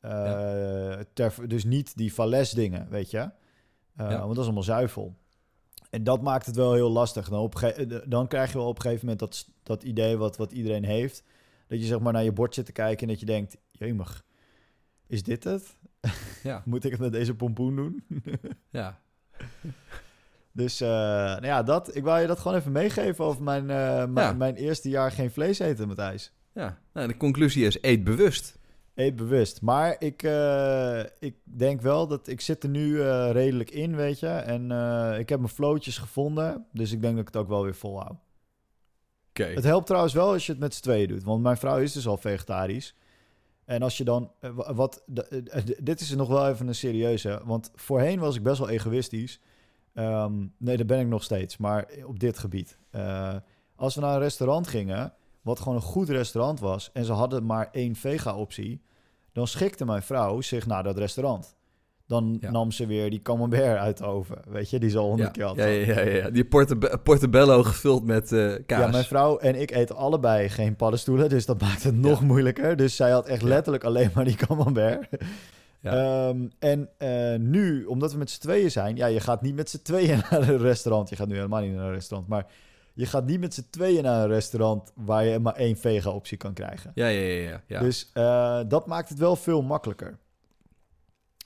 Eh, 0.01 0.98
ter, 1.12 1.48
dus 1.48 1.64
niet 1.64 1.96
die 1.96 2.14
vales 2.14 2.51
dingen, 2.51 2.86
weet 2.90 3.11
je. 3.11 3.30
Want 3.94 4.26
dat 4.26 4.38
is 4.38 4.44
allemaal 4.44 4.62
zuivel. 4.62 5.16
En 5.91 6.05
dat 6.05 6.22
maakt 6.22 6.47
het 6.47 6.57
wel 6.57 6.72
heel 6.74 6.91
lastig. 6.91 7.28
Dan, 7.28 7.41
op 7.41 7.74
dan 8.07 8.28
krijg 8.28 8.53
je 8.53 8.59
wel 8.59 8.66
op 8.66 8.76
een 8.76 8.82
gegeven 8.82 9.05
moment 9.07 9.20
dat, 9.20 9.49
dat 9.62 9.82
idee 9.82 10.16
wat, 10.16 10.36
wat 10.36 10.53
iedereen 10.53 10.84
heeft. 10.84 11.22
Dat 11.66 11.80
je 11.80 11.86
zeg 11.86 12.01
maar 12.01 12.12
naar 12.12 12.24
je 12.24 12.32
bord 12.32 12.55
zit 12.55 12.66
te 12.66 12.72
kijken 12.72 13.03
en 13.03 13.09
dat 13.09 13.20
je 13.20 13.26
denkt... 13.26 13.57
Jemig, 13.70 14.24
is 15.07 15.22
dit 15.22 15.45
het? 15.45 15.76
Ja. 16.43 16.62
Moet 16.64 16.84
ik 16.84 16.91
het 16.91 17.01
met 17.01 17.12
deze 17.12 17.34
pompoen 17.34 17.76
doen? 17.76 18.05
ja. 18.70 19.01
dus 20.53 20.80
eh, 20.80 20.88
nou 20.88 21.47
ja, 21.47 21.62
dat, 21.62 21.97
ik 21.97 22.03
wou 22.05 22.20
je 22.20 22.26
dat 22.26 22.38
gewoon 22.38 22.57
even 22.57 22.72
meegeven 22.72 23.24
over 23.24 23.43
mijn, 23.43 23.66
Ja. 23.68 24.32
mijn 24.32 24.55
eerste 24.55 24.88
jaar 24.88 25.12
geen 25.12 25.30
vlees 25.30 25.59
eten, 25.59 25.86
Matthijs. 25.86 26.32
ja. 26.53 26.78
Nou, 26.93 27.09
de 27.09 27.16
conclusie 27.16 27.66
is, 27.66 27.78
eet 27.82 28.05
bewust. 28.05 28.59
Eet 29.01 29.16
bewust. 29.16 29.62
Maar 29.62 29.96
ik, 29.98 30.22
eh, 30.22 31.01
ik 31.18 31.36
denk 31.44 31.80
wel 31.80 32.07
dat 32.07 32.28
ik 32.28 32.40
zit 32.40 32.62
er 32.62 32.68
nu 32.68 33.01
eh, 33.01 33.30
redelijk 33.32 33.70
in, 33.70 33.96
weet 33.96 34.18
je. 34.18 34.26
En 34.26 34.70
eh, 34.70 35.18
ik 35.18 35.28
heb 35.28 35.38
mijn 35.38 35.53
flootjes 35.53 35.98
gevonden. 35.98 36.66
Dus 36.72 36.92
ik 36.92 37.01
denk 37.01 37.12
dat 37.12 37.20
ik 37.20 37.32
het 37.34 37.42
ook 37.42 37.48
wel 37.48 37.62
weer 37.62 37.74
volhoud. 37.74 38.16
Oké. 39.28 39.44
Het 39.44 39.64
helpt 39.64 39.86
trouwens 39.86 40.14
wel 40.14 40.32
als 40.32 40.46
je 40.46 40.53
het 40.53 40.61
met 40.61 40.74
z'n 40.74 40.82
tweeën 40.82 41.09
doet. 41.09 41.22
Want 41.22 41.42
mijn 41.42 41.57
vrouw 41.57 41.78
is 41.78 41.92
dus 41.92 42.07
al 42.07 42.16
vegetarisch. 42.16 42.94
En 43.64 43.82
als 43.82 43.96
je 43.96 44.05
dan... 44.05 44.32
wa- 44.40 44.74
wat, 44.74 45.05
dit 45.78 46.01
is 46.01 46.14
nog 46.14 46.28
wel 46.28 46.48
even 46.48 46.68
een 46.68 46.74
serieuze. 46.74 47.40
Want 47.44 47.70
voorheen 47.74 48.18
was 48.18 48.36
ik 48.36 48.42
best 48.42 48.59
wel 48.59 48.68
egoïstisch. 48.68 49.40
Ehm, 49.94 50.46
nee, 50.57 50.76
dat 50.76 50.86
ben 50.86 51.01
ik 51.01 51.07
nog 51.07 51.22
steeds. 51.22 51.57
Maar 51.57 51.88
op 52.05 52.18
dit 52.18 52.38
gebied. 52.38 52.78
Als 53.76 53.94
we 53.94 54.01
naar 54.01 54.14
een 54.14 54.20
restaurant 54.20 54.66
gingen... 54.66 55.14
Wat 55.42 55.59
gewoon 55.59 55.74
een 55.74 55.82
goed 55.82 56.09
restaurant 56.09 56.61
was... 56.61 56.90
En 56.92 57.05
ze 57.05 57.12
hadden 57.12 57.46
maar 57.46 57.68
één 57.72 57.94
vega-optie... 57.94 58.82
Dan 59.32 59.46
schikte 59.46 59.84
mijn 59.84 60.02
vrouw 60.02 60.40
zich 60.40 60.66
naar 60.66 60.82
dat 60.82 60.98
restaurant. 60.98 61.54
Dan 62.06 62.38
Ja. 62.40 62.50
nam 62.50 62.70
ze 62.70 62.86
weer 62.86 63.10
die 63.10 63.22
camembert 63.22 63.76
uit 63.78 63.98
de 63.98 64.04
oven. 64.04 64.38
Weet 64.48 64.70
je, 64.70 64.78
die 64.78 64.90
ze 64.90 64.98
al 64.98 65.06
honderd 65.08 65.30
keer 65.30 65.42
ja, 65.42 65.48
had. 65.48 65.56
ja, 65.56 65.64
ja, 65.66 66.00
ja, 66.00 66.10
ja. 66.10 66.30
Die 66.30 66.44
portebe- 66.44 66.98
portobello 67.02 67.62
gevuld 67.62 68.04
met 68.04 68.32
eh, 68.32 68.52
kaas. 68.66 68.80
Ja, 68.84 68.90
mijn 68.90 69.04
vrouw 69.04 69.38
en 69.38 69.60
ik 69.60 69.70
eten 69.70 69.96
allebei 69.96 70.48
geen 70.48 70.76
paddenstoelen, 70.76 71.28
dus 71.28 71.46
dat 71.46 71.60
maakt 71.60 71.82
het 71.82 71.94
nog 71.96 72.22
moeilijker. 72.22 72.76
Dus 72.76 72.96
zij 72.96 73.10
had 73.10 73.26
echt 73.26 73.42
letterlijk 73.42 73.84
alleen 73.84 74.10
maar 74.14 74.24
die 74.24 74.36
camembert. 74.46 75.08
Ja. 75.80 75.92
Ehm, 76.28 76.48
en 76.58 76.88
eh, 76.98 77.34
nu, 77.38 77.84
omdat 77.84 78.12
we 78.12 78.18
met 78.18 78.30
z'n 78.30 78.40
tweeën 78.40 78.70
zijn, 78.70 78.96
ja, 78.96 79.06
je 79.06 79.20
gaat 79.20 79.42
niet 79.42 79.54
met 79.54 79.70
z'n 79.70 79.82
tweeën 79.82 80.20
naar 80.30 80.48
een 80.48 80.58
restaurant. 80.58 81.08
Je 81.08 81.16
gaat 81.16 81.28
nu 81.28 81.34
helemaal 81.34 81.60
niet 81.62 81.74
naar 81.74 81.86
een 81.86 81.92
restaurant, 81.92 82.28
maar 82.30 82.46
je 82.93 83.07
gaat 83.07 83.26
niet 83.26 83.41
met 83.41 83.55
z'n 83.55 83.66
tweeën 83.70 84.03
naar 84.03 84.22
een 84.22 84.28
restaurant 84.28 84.93
waar 84.95 85.24
je 85.24 85.38
maar 85.38 85.55
één 85.55 85.76
vega-optie 85.76 86.36
kan 86.36 86.53
krijgen. 86.53 86.91
Ja, 86.95 87.07
ja, 87.07 87.20
ja. 87.20 87.51
ja, 87.51 87.62
ja. 87.66 87.80
Dus 87.80 88.11
eh, 88.12 88.61
dat 88.68 88.86
maakt 88.86 89.09
het 89.09 89.18
wel 89.18 89.36
veel 89.36 89.62
makkelijker. 89.62 90.18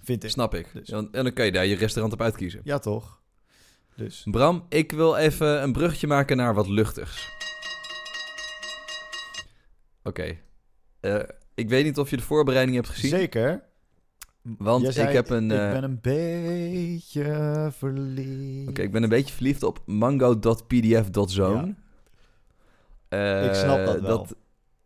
Vind 0.03 0.25
ik. 0.25 0.31
Snap 0.31 0.55
ik. 0.55 0.71
Dus. 0.73 0.89
En 0.91 1.09
en 1.13 1.25
dan 1.25 1.33
kan 1.33 1.45
je 1.45 1.53
daar 1.53 1.67
je 1.67 1.77
restaurant 1.77 2.15
op 2.15 2.21
uitkiezen. 2.21 2.61
Ja, 2.65 2.79
toch? 2.79 3.21
Dus. 3.97 4.27
Bram, 4.31 4.67
ik 4.69 4.93
wil 4.93 5.17
even 5.17 5.63
een 5.63 5.73
bruggetje 5.73 6.07
maken 6.07 6.37
naar 6.37 6.55
wat 6.55 6.69
luchtigs. 6.69 7.33
Oké. 10.03 10.37
Eh, 11.01 11.21
ik 11.55 11.69
weet 11.69 11.85
niet 11.85 11.99
of 11.99 12.11
je 12.11 12.17
de 12.17 12.23
voorbereiding 12.23 12.77
hebt 12.77 12.89
gezien. 12.89 13.11
Zeker. 13.11 13.65
Want 14.59 14.93
zei, 14.93 15.09
ik 15.09 15.15
heb 15.15 15.31
een... 15.31 15.51
Ik 15.51 15.59
eh, 15.59 15.73
ben 15.73 15.85
een 15.85 15.99
beetje 16.01 17.69
verliefd. 17.73 18.69
Oké, 18.69 18.83
ik 18.83 18.93
ben 18.93 19.03
een 19.03 19.09
beetje 19.09 19.35
verliefd 19.35 19.63
op 19.63 19.83
mango.pdf.zone. 19.87 21.75
Eh, 23.09 23.45
Ik 23.45 23.55
snap 23.55 23.87
dat 23.87 24.01
wel. 24.01 24.19
Dat, 24.19 24.37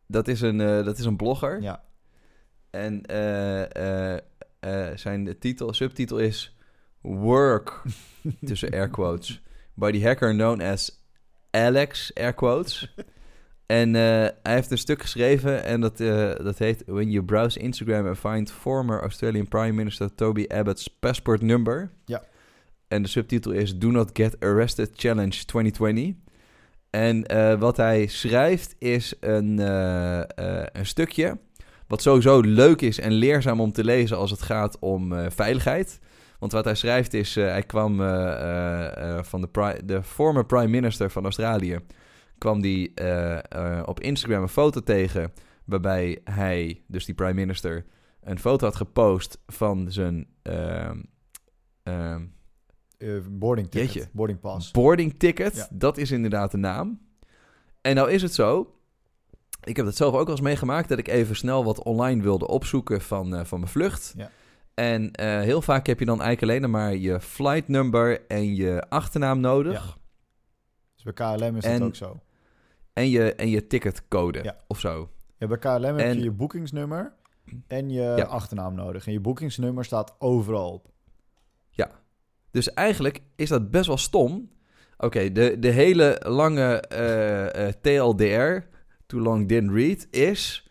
dat, 0.06 0.28
is, 0.28 0.40
een, 0.40 0.60
eh, 0.60 0.84
dat 0.84 0.98
is 0.98 1.04
een 1.04 1.16
blogger. 1.16 1.62
Ja. 1.62 1.82
En 2.70 3.02
eh, 3.06 4.14
eh, 4.14 4.18
eh, 4.60 4.96
zijn 4.96 5.38
titel, 5.38 5.72
subtitel 5.72 6.18
is 6.18 6.56
Work, 7.00 7.82
tussen 8.44 8.70
air 8.72 8.88
quotes, 8.88 9.40
by 9.74 9.90
the 9.92 10.02
hacker 10.02 10.32
known 10.32 10.60
as 10.60 11.00
Alex, 11.50 12.14
air 12.14 12.34
quotes. 12.34 12.94
En 13.68 13.94
eh, 13.94 14.02
hij 14.42 14.54
heeft 14.54 14.70
een 14.70 14.78
stuk 14.78 15.02
geschreven 15.02 15.64
en 15.64 15.80
dat, 15.80 16.00
eh, 16.00 16.30
dat 16.42 16.58
heet 16.58 16.82
When 16.86 17.10
you 17.10 17.24
browse 17.24 17.58
Instagram 17.58 18.06
and 18.06 18.18
find 18.18 18.52
former 18.52 19.00
Australian 19.00 19.48
Prime 19.48 19.72
Minister 19.72 20.14
Toby 20.14 20.44
Abbott's 20.48 20.88
passport 20.88 21.42
number. 21.42 21.90
Ja. 22.04 22.22
En 22.88 23.02
de 23.02 23.08
subtitel 23.08 23.52
is 23.52 23.78
Do 23.78 23.90
Not 23.90 24.10
Get 24.12 24.40
Arrested 24.40 24.90
Challenge 24.94 25.44
2020. 25.44 26.14
En 26.90 27.26
eh, 27.26 27.58
wat 27.58 27.76
hij 27.76 28.06
schrijft 28.06 28.74
is 28.78 29.14
een, 29.20 29.58
een 30.78 30.86
stukje 30.86 31.38
wat 31.86 32.02
sowieso 32.02 32.40
leuk 32.40 32.80
is 32.80 33.00
en 33.00 33.12
leerzaam 33.12 33.60
om 33.60 33.72
te 33.72 33.84
lezen 33.84 34.16
als 34.16 34.30
het 34.30 34.42
gaat 34.42 34.78
om 34.78 35.30
veiligheid. 35.30 35.98
Want 36.38 36.52
wat 36.52 36.64
hij 36.64 36.74
schrijft 36.74 37.14
is, 37.14 37.34
hij 37.34 37.62
kwam 37.62 37.96
van 39.22 39.40
de, 39.40 39.80
de 39.84 40.02
former 40.02 40.46
prime 40.46 40.68
minister 40.68 41.10
van 41.10 41.24
Australië, 41.24 41.78
kwam 42.38 42.60
die 42.60 42.94
eh, 42.94 43.38
eh, 43.78 43.82
op 43.86 44.00
Instagram 44.00 44.42
een 44.42 44.48
foto 44.48 44.80
tegen, 44.80 45.32
waarbij 45.64 46.20
hij, 46.24 46.82
dus 46.86 47.04
die 47.04 47.14
prime 47.14 47.34
minister, 47.34 47.84
een 48.20 48.38
foto 48.38 48.66
had 48.66 48.76
gepost 48.76 49.38
van 49.46 49.92
zijn 49.92 50.26
ehm, 50.42 51.02
ehm, 51.82 52.24
eh, 52.98 53.08
boarding 53.30 53.70
ticket, 53.70 53.92
Jeetje. 53.92 54.08
boarding 54.12 54.40
pass. 54.40 54.70
Boarding 54.70 55.18
ticket, 55.18 55.56
Ja. 55.56 55.68
dat 55.72 55.96
is 55.98 56.10
inderdaad 56.10 56.50
de 56.50 56.56
naam. 56.56 57.00
En 57.80 57.94
nou 57.94 58.10
is 58.10 58.22
het 58.22 58.34
zo, 58.34 58.74
ik 59.64 59.76
heb 59.76 59.84
dat 59.84 59.96
zelf 59.96 60.14
ook 60.14 60.20
wel 60.26 60.30
eens 60.30 60.40
meegemaakt, 60.40 60.88
dat 60.88 60.98
ik 60.98 61.08
even 61.08 61.36
snel 61.36 61.64
wat 61.64 61.82
online 61.82 62.22
wilde 62.22 62.46
opzoeken 62.46 63.00
van, 63.00 63.46
van 63.46 63.58
mijn 63.60 63.72
vlucht. 63.72 64.14
Ja. 64.16 64.30
En 64.74 65.20
heel 65.20 65.62
vaak 65.62 65.86
heb 65.86 65.98
je 65.98 66.04
dan 66.04 66.22
eigenlijk 66.22 66.52
alleen 66.52 66.70
maar 66.70 66.96
je 66.96 67.20
flight 67.20 67.68
number 67.68 68.26
en 68.26 68.54
je 68.54 68.88
achternaam 68.88 69.40
nodig. 69.40 69.72
Ja. 69.84 69.96
Dus 70.94 71.02
bij 71.02 71.12
KLM 71.36 71.56
is 71.56 71.64
En- 71.64 71.78
dat 71.78 71.88
ook 71.88 71.94
zo. 71.94 72.20
En, 72.98 73.08
je, 73.10 73.34
en 73.34 73.48
je 73.48 73.66
ticketcode 73.66 74.42
Ja. 74.42 74.56
of 74.66 74.80
zo. 74.80 75.08
Ja, 75.36 75.46
bij 75.46 75.58
KLM 75.58 75.82
heb 75.96 76.14
je 76.14 76.22
je 76.22 76.30
boekingsnummer 76.30 77.12
en 77.66 77.90
je 77.90 78.02
Ja. 78.02 78.22
achternaam 78.24 78.74
nodig. 78.74 79.06
En 79.06 79.12
je 79.12 79.20
boekingsnummer 79.20 79.84
staat 79.84 80.14
overal 80.18 80.72
op. 80.72 80.86
Dus 82.50 82.74
eigenlijk 82.74 83.20
is 83.36 83.48
dat 83.48 83.70
best 83.70 83.86
wel 83.86 83.96
stom. 83.96 84.50
Oké, 84.98 85.32
de, 85.32 85.58
de 85.58 85.68
hele 85.68 86.22
lange 86.26 86.80
eh, 86.80 87.66
eh, 87.68 87.74
TLDR, 87.80 88.66
Too 89.06 89.20
Long 89.20 89.48
Didn't 89.48 89.72
Read, 89.72 90.06
is... 90.10 90.68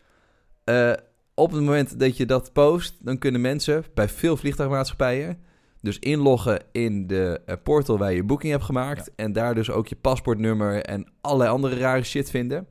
eh, 0.63 0.93
op 1.33 1.51
het 1.51 1.59
moment 1.61 1.99
dat 1.99 2.17
je 2.17 2.25
dat 2.25 2.53
post, 2.53 3.05
dan 3.05 3.17
kunnen 3.17 3.41
mensen 3.41 3.83
bij 3.93 4.09
veel 4.09 4.37
vliegtuigmaatschappijen... 4.37 5.39
dus 5.87 5.99
inloggen 5.99 6.63
in 6.71 7.07
de 7.07 7.41
eh, 7.45 7.55
portal 7.63 7.97
waar 7.97 8.09
je 8.09 8.15
je 8.15 8.23
boeking 8.23 8.51
hebt 8.51 8.63
gemaakt... 8.63 9.11
en 9.15 9.33
daar 9.33 9.55
dus 9.55 9.69
ook 9.69 9.87
je 9.87 9.95
paspoortnummer 9.95 10.81
en 10.83 11.11
allerlei 11.21 11.49
andere 11.49 11.75
rare 11.75 12.03
shit 12.03 12.29
vinden. 12.29 12.67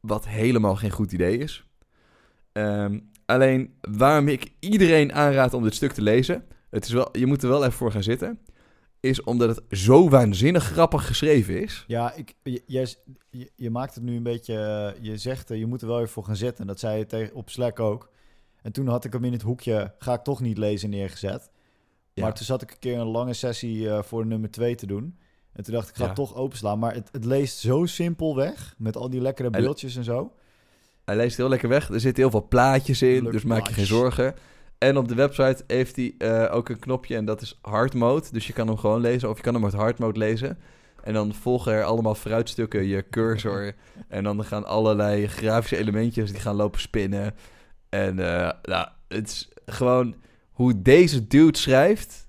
Wat 0.00 0.26
helemaal 0.28 0.76
geen 0.76 0.90
goed 0.90 1.12
idee 1.12 1.38
is. 1.38 1.64
Ehm, 2.52 2.98
alleen 3.26 3.74
waarom 3.80 4.28
ik 4.28 4.52
iedereen 4.60 5.12
aanraad 5.12 5.54
om 5.54 5.62
dit 5.62 5.74
stuk 5.74 5.92
te 5.92 6.02
lezen... 6.02 6.44
Het 6.70 6.84
is 6.84 6.92
wel, 6.92 7.08
je 7.18 7.26
moet 7.26 7.42
er 7.42 7.48
wel 7.48 7.60
even 7.60 7.72
voor 7.72 7.92
gaan 7.92 8.02
zitten. 8.02 8.38
Is 9.00 9.22
omdat 9.22 9.48
het 9.56 9.78
zo 9.78 10.08
waanzinnig 10.08 10.64
grappig 10.64 11.06
geschreven 11.06 11.60
is. 11.62 11.84
Ja, 11.86 12.12
ik, 12.14 12.34
je, 12.42 12.62
jij- 12.66 12.94
je, 13.30 13.50
je 13.56 13.70
maakt 13.70 13.94
het 13.94 14.04
nu 14.04 14.16
een 14.16 14.22
beetje... 14.22 14.54
eh, 14.96 15.02
Je 15.04 15.16
zegt, 15.16 15.48
je 15.48 15.66
moet 15.66 15.82
er 15.82 15.88
wel 15.88 15.98
even 15.98 16.08
voor 16.12 16.24
gaan 16.24 16.36
zitten. 16.36 16.66
Dat 16.66 16.80
zei 16.80 16.98
je 16.98 17.06
tegen, 17.06 17.34
op 17.34 17.50
Slack 17.50 17.80
ook. 17.80 18.10
En 18.62 18.72
toen 18.72 18.86
had 18.88 19.04
ik 19.04 19.12
hem 19.12 19.24
in 19.24 19.32
het 19.32 19.42
hoekje, 19.42 19.94
ga 19.98 20.12
ik 20.14 20.20
toch 20.22 20.40
niet 20.40 20.58
lezen, 20.58 20.90
neergezet. 20.90 21.50
Ja. 22.14 22.22
Maar 22.22 22.34
toen 22.34 22.46
zat 22.46 22.62
ik 22.62 22.70
een 22.70 22.78
keer 22.78 22.98
een 22.98 23.06
lange 23.06 23.32
sessie 23.34 23.90
eh, 23.90 24.02
voor 24.02 24.26
nummer 24.26 24.50
2 24.50 24.74
te 24.74 24.86
doen. 24.86 25.18
En 25.52 25.64
toen 25.64 25.74
dacht 25.74 25.88
ik, 25.88 25.90
ik 25.94 25.96
ga 25.96 26.02
Ja. 26.02 26.08
het 26.08 26.18
toch 26.18 26.34
openslaan. 26.34 26.78
Maar 26.78 26.94
het, 26.94 27.08
het 27.12 27.24
leest 27.24 27.58
zo 27.58 27.86
simpel 27.86 28.36
weg, 28.36 28.74
met 28.78 28.96
al 28.96 29.10
die 29.10 29.20
lekkere 29.20 29.50
beeldjes 29.50 29.96
en 29.96 30.04
zo. 30.04 30.32
Hij 31.04 31.16
leest 31.16 31.36
heel 31.36 31.48
lekker 31.48 31.68
weg. 31.68 31.88
Er 31.88 32.00
zitten 32.00 32.22
heel 32.22 32.30
veel 32.30 32.46
plaatjes 32.48 33.02
in, 33.02 33.24
dus 33.24 33.44
maak 33.44 33.66
je 33.66 33.74
geen 33.74 33.86
zorgen. 33.86 34.34
En 34.78 34.96
op 34.96 35.08
de 35.08 35.14
website 35.14 35.64
heeft 35.66 35.96
hij 35.96 36.14
eh, 36.18 36.54
ook 36.54 36.68
een 36.68 36.78
knopje 36.78 37.16
en 37.16 37.24
dat 37.24 37.40
is 37.40 37.58
hard 37.62 37.94
mode. 37.94 38.26
Dus 38.32 38.46
je 38.46 38.52
kan 38.52 38.66
hem 38.66 38.76
gewoon 38.76 39.00
lezen 39.00 39.30
of 39.30 39.36
je 39.36 39.42
kan 39.42 39.54
hem 39.54 39.62
met 39.62 39.72
hard 39.72 39.98
mode 39.98 40.18
lezen. 40.18 40.58
En 41.02 41.12
dan 41.14 41.34
volgen 41.34 41.72
er 41.72 41.84
allemaal 41.84 42.14
vooruitstukken, 42.14 42.84
je 42.86 43.08
cursor. 43.10 43.72
en 44.08 44.24
dan 44.24 44.44
gaan 44.44 44.64
allerlei 44.66 45.26
grafische 45.26 45.76
elementjes 45.76 46.30
die 46.30 46.40
gaan 46.40 46.56
lopen 46.56 46.80
spinnen. 46.80 47.34
En 47.88 48.18
eh, 48.18 48.50
nou, 48.62 48.88
het 49.08 49.28
is 49.28 49.48
gewoon 49.66 50.14
hoe 50.54 50.82
deze 50.82 51.26
dude 51.26 51.58
schrijft. 51.58 52.28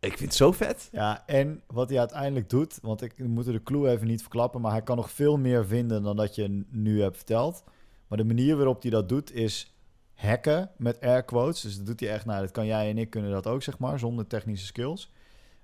Ik 0.00 0.08
vind 0.16 0.20
het 0.20 0.34
zo 0.34 0.52
vet. 0.52 0.88
Ja, 0.92 1.26
en 1.26 1.62
wat 1.66 1.88
hij 1.88 1.98
uiteindelijk 1.98 2.50
doet, 2.50 2.78
want 2.82 3.02
ik 3.02 3.12
we 3.16 3.28
moeten 3.28 3.52
de 3.52 3.62
clue 3.62 3.88
even 3.90 4.06
niet 4.06 4.20
verklappen, 4.20 4.60
maar 4.60 4.70
hij 4.72 4.82
kan 4.82 4.96
nog 4.96 5.10
veel 5.10 5.36
meer 5.38 5.66
vinden 5.66 6.02
dan 6.02 6.16
dat 6.16 6.34
je 6.34 6.64
nu 6.70 7.02
hebt 7.02 7.16
verteld. 7.16 7.64
Maar 8.06 8.18
de 8.18 8.24
manier 8.24 8.56
waarop 8.56 8.82
hij 8.82 8.90
dat 8.90 9.08
doet 9.08 9.32
is 9.32 9.74
hacken 10.14 10.70
met 10.76 11.00
air 11.00 11.22
quotes. 11.24 11.60
Dus 11.60 11.76
dat 11.76 11.86
doet 11.86 12.00
hij 12.00 12.08
echt, 12.10 12.24
nou, 12.24 12.40
dat 12.40 12.50
kan 12.50 12.66
jij 12.66 12.90
en 12.90 12.98
ik 12.98 13.10
kunnen 13.10 13.30
dat 13.30 13.46
ook, 13.46 13.62
zeg 13.62 13.78
maar, 13.78 13.98
zonder 13.98 14.26
technische 14.26 14.66
skills. 14.66 15.10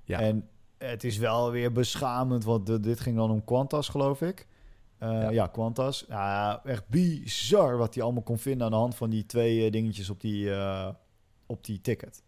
Ja. 0.04 0.20
En 0.20 0.48
het 0.78 1.04
is 1.04 1.16
wel 1.16 1.50
weer 1.50 1.72
beschamend, 1.72 2.44
want 2.44 2.66
de- 2.66 2.80
dit 2.80 3.00
ging 3.00 3.16
dan 3.16 3.30
om 3.30 3.44
Qantas, 3.44 3.88
geloof 3.88 4.22
ik. 4.22 4.46
Eh, 4.98 5.08
Ja. 5.10 5.28
ja. 5.30 5.46
Qantas. 5.46 6.04
Ja, 6.08 6.60
echt 6.64 6.88
bizar 6.88 7.76
wat 7.76 7.94
hij 7.94 8.02
allemaal 8.02 8.22
kon 8.22 8.38
vinden 8.38 8.64
aan 8.66 8.72
de 8.72 8.78
hand 8.78 8.94
van 8.94 9.10
die 9.10 9.26
twee 9.26 9.64
eh, 9.66 9.72
dingetjes 9.72 10.10
op 10.10 10.20
die, 10.20 10.50
eh, 10.54 10.88
op 11.46 11.64
die 11.64 11.80
ticket. 11.80 12.22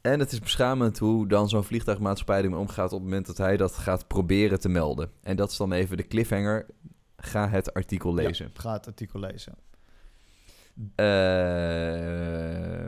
En 0.00 0.18
het 0.20 0.32
is 0.32 0.40
beschamend 0.40 0.98
hoe 0.98 1.26
dan 1.26 1.48
zo'n 1.48 1.64
vliegtuigmaatschappij 1.64 2.42
ermee 2.42 2.58
omgaat 2.58 2.92
op 2.92 2.98
het 2.98 3.08
moment 3.08 3.26
dat 3.26 3.36
hij 3.36 3.56
dat 3.56 3.74
gaat 3.74 4.06
proberen 4.06 4.60
te 4.60 4.68
melden. 4.68 5.10
En 5.22 5.36
dat 5.36 5.50
is 5.50 5.56
dan 5.56 5.72
even 5.72 5.96
de 5.96 6.06
cliffhanger. 6.06 6.66
Ga 7.16 7.48
het 7.48 7.74
artikel 7.74 8.14
lezen. 8.14 8.50
Ja, 8.54 8.60
ga 8.60 8.72
het 8.72 8.86
artikel 8.86 9.20
lezen. 9.20 9.54
Eh, 10.94 12.86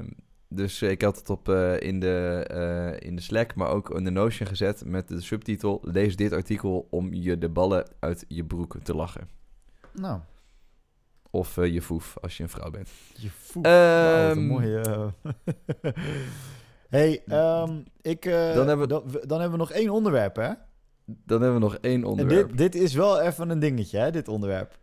dus 0.49 0.83
ik 0.83 1.03
had 1.03 1.17
het 1.17 1.31
op 1.31 1.49
eh, 1.49 1.81
in, 1.81 2.01
de, 2.01 2.45
eh, 2.49 3.09
in 3.09 3.17
de 3.17 3.23
Slack, 3.23 3.55
maar 3.55 3.69
ook 3.69 3.91
in 3.91 4.05
de 4.05 4.11
Notion 4.11 4.49
gezet 4.49 4.85
met 4.85 5.09
de 5.09 5.21
subtitel: 5.21 5.79
Lees 5.83 6.17
dit 6.17 6.33
artikel 6.33 6.87
om 6.91 7.15
je 7.15 7.39
de 7.39 7.49
ballen 7.49 7.87
uit 7.99 8.25
je 8.29 8.45
broek 8.45 8.77
te 8.83 8.95
lachen. 8.95 9.29
Nou, 9.93 10.21
Of 11.31 11.57
eh, 11.59 11.72
je 11.72 11.83
foef 11.83 12.16
als 12.20 12.37
je 12.37 12.43
een 12.43 12.49
vrouw 12.49 12.70
bent. 12.70 12.89
Je 13.16 13.28
wat 13.55 13.64
een 13.64 13.70
Ehm, 14.31 14.47
mooie. 14.47 14.81
eh. 14.81 15.07
hey, 16.89 17.22
ehm, 17.26 17.78
ik, 18.01 18.24
eh, 18.24 18.55
Dan 18.55 18.68
hebben 18.68 18.89
we- 18.89 19.26
dan, 19.26 19.41
hebben 19.41 19.51
we 19.59 19.64
nog 19.64 19.72
één 19.72 19.91
onderwerp, 19.91 20.37
hè? 20.37 20.51
Dan 21.05 21.43
hebben 21.43 21.55
we 21.55 21.59
nog 21.66 21.76
één 21.81 22.05
onderwerp. 22.05 22.49
dit, 22.49 22.72
dit 22.72 22.83
is 22.83 22.95
wel 22.95 23.20
even 23.20 23.51
een 23.51 23.59
dingetje, 23.59 23.99
hè? 23.99 24.11
Dit 24.11 24.28
onderwerp. 24.28 24.78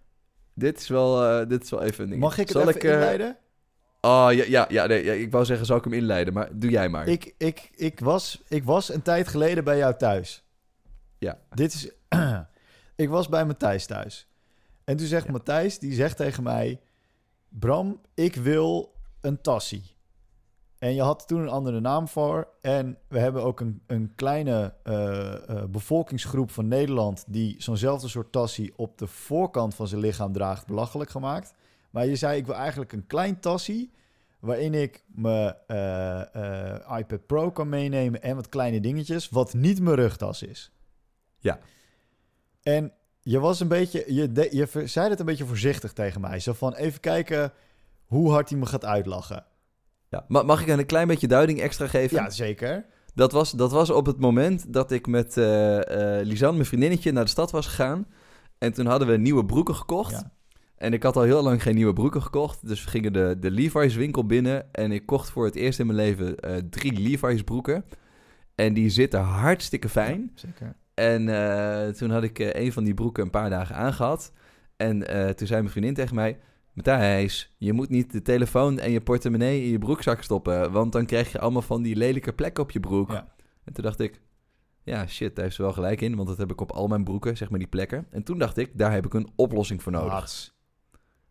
Dit, 0.54 0.80
is 0.80 0.88
wel, 0.88 1.48
dit 1.48 1.64
is 1.64 1.70
wel 1.70 1.82
even 1.84 2.04
een 2.04 2.10
ding. 2.10 2.22
Mag 2.22 2.34
ik 2.38 2.40
het 2.40 2.50
Zal 2.52 2.62
even 2.62 2.76
ik, 2.76 2.84
inleiden? 2.84 3.38
Oh 4.02 4.28
ja, 4.32 4.44
ja, 4.48 4.66
ja, 4.70 4.86
nee, 4.86 5.04
ja, 5.04 5.14
ik 5.14 5.32
wou 5.32 5.46
zeggen, 5.46 5.66
zal 5.66 5.78
ik 5.78 5.84
hem 5.84 5.94
inleiden, 5.94 6.34
maar 6.34 6.50
doe 6.52 6.70
jij 6.70 6.90
maar. 6.90 7.08
Ik, 7.08 7.34
ik, 7.38 7.70
ik, 7.76 8.00
was, 8.00 8.42
ik 8.48 8.64
was 8.64 8.94
een 8.94 9.02
tijd 9.02 9.28
geleden 9.28 9.64
bij 9.64 9.78
jou 9.78 9.96
thuis. 9.98 10.44
Ja. 11.18 11.40
Dit 11.54 11.74
is. 11.74 11.92
ik 13.06 13.10
was 13.10 13.30
bij 13.30 13.46
Matthijs 13.46 13.86
thuis. 13.86 14.28
En 14.88 14.98
toen 14.98 15.08
zegt 15.08 15.26
Ja. 15.26 15.32
Matthijs, 15.32 15.80
die 15.80 15.94
zegt 15.94 16.18
tegen 16.18 16.44
mij: 16.44 16.80
Bram, 17.50 18.02
ik 18.14 18.36
wil 18.36 18.94
een 19.22 19.42
tassie. 19.42 19.96
En 20.78 20.94
je 20.94 21.02
had 21.02 21.28
toen 21.28 21.42
een 21.42 21.50
andere 21.50 21.80
naam 21.80 22.08
voor. 22.08 22.48
En 22.62 22.98
we 23.08 23.20
hebben 23.20 23.44
ook 23.44 23.60
een, 23.60 23.82
een 23.88 24.16
kleine 24.16 24.74
eh, 24.84 25.50
eh, 25.50 25.64
bevolkingsgroep 25.70 26.52
van 26.52 26.68
Nederland 26.68 27.24
die 27.28 27.56
zo'nzelfde 27.58 28.08
soort 28.08 28.32
tassie 28.32 28.74
op 28.76 28.98
de 28.98 29.08
voorkant 29.08 29.76
van 29.76 29.88
zijn 29.88 30.02
lichaam 30.02 30.32
draagt, 30.34 30.68
belachelijk 30.68 31.10
gemaakt. 31.10 31.54
Maar 31.90 32.06
je 32.06 32.16
zei: 32.16 32.38
Ik 32.38 32.46
wil 32.46 32.56
eigenlijk 32.56 32.94
een 32.94 33.08
klein 33.08 33.40
tassie 33.40 33.92
waarin 34.40 34.74
ik 34.74 35.04
mijn 35.08 35.56
eh, 35.68 36.98
iPad 36.98 37.26
Pro 37.26 37.52
kan 37.52 37.70
meenemen 37.70 38.22
en 38.22 38.36
wat 38.36 38.50
kleine 38.50 38.80
dingetjes, 38.80 39.30
wat 39.30 39.54
niet 39.54 39.82
mijn 39.82 39.96
rugtas 39.96 40.44
is. 40.44 40.72
Ja. 41.38 41.60
En 42.62 42.94
je 43.30 43.40
was 43.40 43.60
een 43.60 43.68
beetje, 43.68 44.04
je, 44.14 44.32
de- 44.32 44.50
je 44.52 44.68
ver- 44.68 44.90
zei 44.90 45.10
het 45.10 45.20
een 45.20 45.26
beetje 45.26 45.46
voorzichtig 45.46 45.94
tegen 45.94 46.22
mij. 46.22 46.40
Zo 46.40 46.54
van, 46.54 46.74
even 46.74 47.00
kijken 47.00 47.52
hoe 48.06 48.32
hard 48.32 48.50
hij 48.50 48.58
me 48.60 48.66
gaat 48.66 48.86
uitlachen. 48.86 49.46
Ja. 50.10 50.26
Ma- 50.28 50.42
Mag 50.44 50.62
ik 50.62 50.68
een 50.68 50.86
klein 50.86 51.08
beetje 51.08 51.28
duiding 51.28 51.62
extra 51.62 51.88
geven? 51.88 52.18
Ja, 52.18 52.30
zeker. 52.30 52.86
Dat 53.14 53.32
was, 53.32 53.52
dat 53.52 53.72
was 53.72 53.90
op 53.90 54.06
het 54.06 54.20
moment 54.20 54.74
dat 54.74 54.92
ik 54.92 55.08
met 55.08 55.38
eh 55.38 55.80
Lisanne, 56.24 56.56
mijn 56.56 56.66
vriendinnetje, 56.66 57.12
naar 57.12 57.24
de 57.24 57.30
stad 57.30 57.52
was 57.52 57.68
gegaan. 57.68 58.08
En 58.58 58.74
toen 58.74 58.86
hadden 58.86 59.08
we 59.08 59.18
nieuwe 59.18 59.46
broeken 59.46 59.76
gekocht. 59.76 60.12
Ja. 60.12 60.32
En 60.76 60.94
ik 60.94 61.04
had 61.04 61.16
al 61.16 61.22
heel 61.22 61.44
lang 61.44 61.62
geen 61.62 61.76
nieuwe 61.76 61.94
broeken 61.94 62.22
gekocht. 62.22 62.68
Dus 62.68 62.84
we 62.84 62.90
gingen 62.90 63.14
de, 63.14 63.36
de 63.40 63.52
Levi's 63.52 63.96
winkel 63.96 64.26
binnen. 64.26 64.74
En 64.74 64.92
ik 64.92 65.06
kocht 65.06 65.30
voor 65.30 65.46
het 65.46 65.56
eerst 65.56 65.80
in 65.80 65.86
mijn 65.86 65.98
leven 65.98 66.40
eh, 66.40 66.56
drie 66.70 67.00
Levi's 67.00 67.44
broeken. 67.44 67.86
En 68.56 68.74
die 68.74 68.90
zitten 68.90 69.20
hartstikke 69.20 69.90
fijn. 69.90 70.32
Zeker. 70.36 70.76
En 70.98 71.30
eh, 71.30 71.94
toen 71.94 72.10
had 72.10 72.24
ik 72.24 72.40
eh, 72.40 72.64
een 72.64 72.74
van 72.74 72.84
die 72.84 72.94
broeken 72.94 73.24
een 73.24 73.30
paar 73.30 73.50
dagen 73.50 73.76
aangehad. 73.76 74.32
En 74.76 75.08
eh, 75.08 75.30
toen 75.30 75.48
zei 75.48 75.60
mijn 75.60 75.72
vriendin 75.72 75.94
tegen 75.94 76.16
mij... 76.16 76.40
Matthijs, 76.74 77.54
je 77.58 77.74
moet 77.74 77.90
niet 77.90 78.12
de 78.12 78.22
telefoon 78.22 78.80
en 78.80 78.92
je 78.92 79.02
portemonnee 79.02 79.64
in 79.64 79.70
je 79.70 79.78
broekzak 79.78 80.22
stoppen... 80.22 80.72
want 80.72 80.92
dan 80.92 81.06
krijg 81.06 81.32
je 81.32 81.40
allemaal 81.40 81.62
van 81.62 81.82
die 81.82 81.96
lelijke 81.96 82.34
plekken 82.34 82.64
op 82.64 82.72
je 82.72 82.80
broek. 82.80 83.12
Ja. 83.12 83.28
En 83.64 83.74
toen 83.74 83.84
dacht 83.84 84.00
ik... 84.00 84.22
Ja, 84.84 85.08
shit, 85.08 85.36
daar 85.36 85.44
heeft 85.44 85.56
ze 85.56 85.62
wel 85.62 85.74
gelijk 85.74 86.02
in... 86.02 86.16
want 86.16 86.28
dat 86.28 86.38
heb 86.38 86.52
ik 86.52 86.62
op 86.62 86.72
al 86.72 86.88
mijn 86.88 87.04
broeken, 87.04 87.38
zeg 87.38 87.50
maar 87.50 87.60
die 87.60 87.68
plekken. 87.68 88.08
En 88.10 88.24
toen 88.24 88.38
dacht 88.38 88.58
ik, 88.58 88.78
daar 88.78 88.92
heb 88.92 89.06
ik 89.06 89.14
een 89.14 89.30
oplossing 89.36 89.84
voor 89.84 89.92
nodig. 89.92 90.54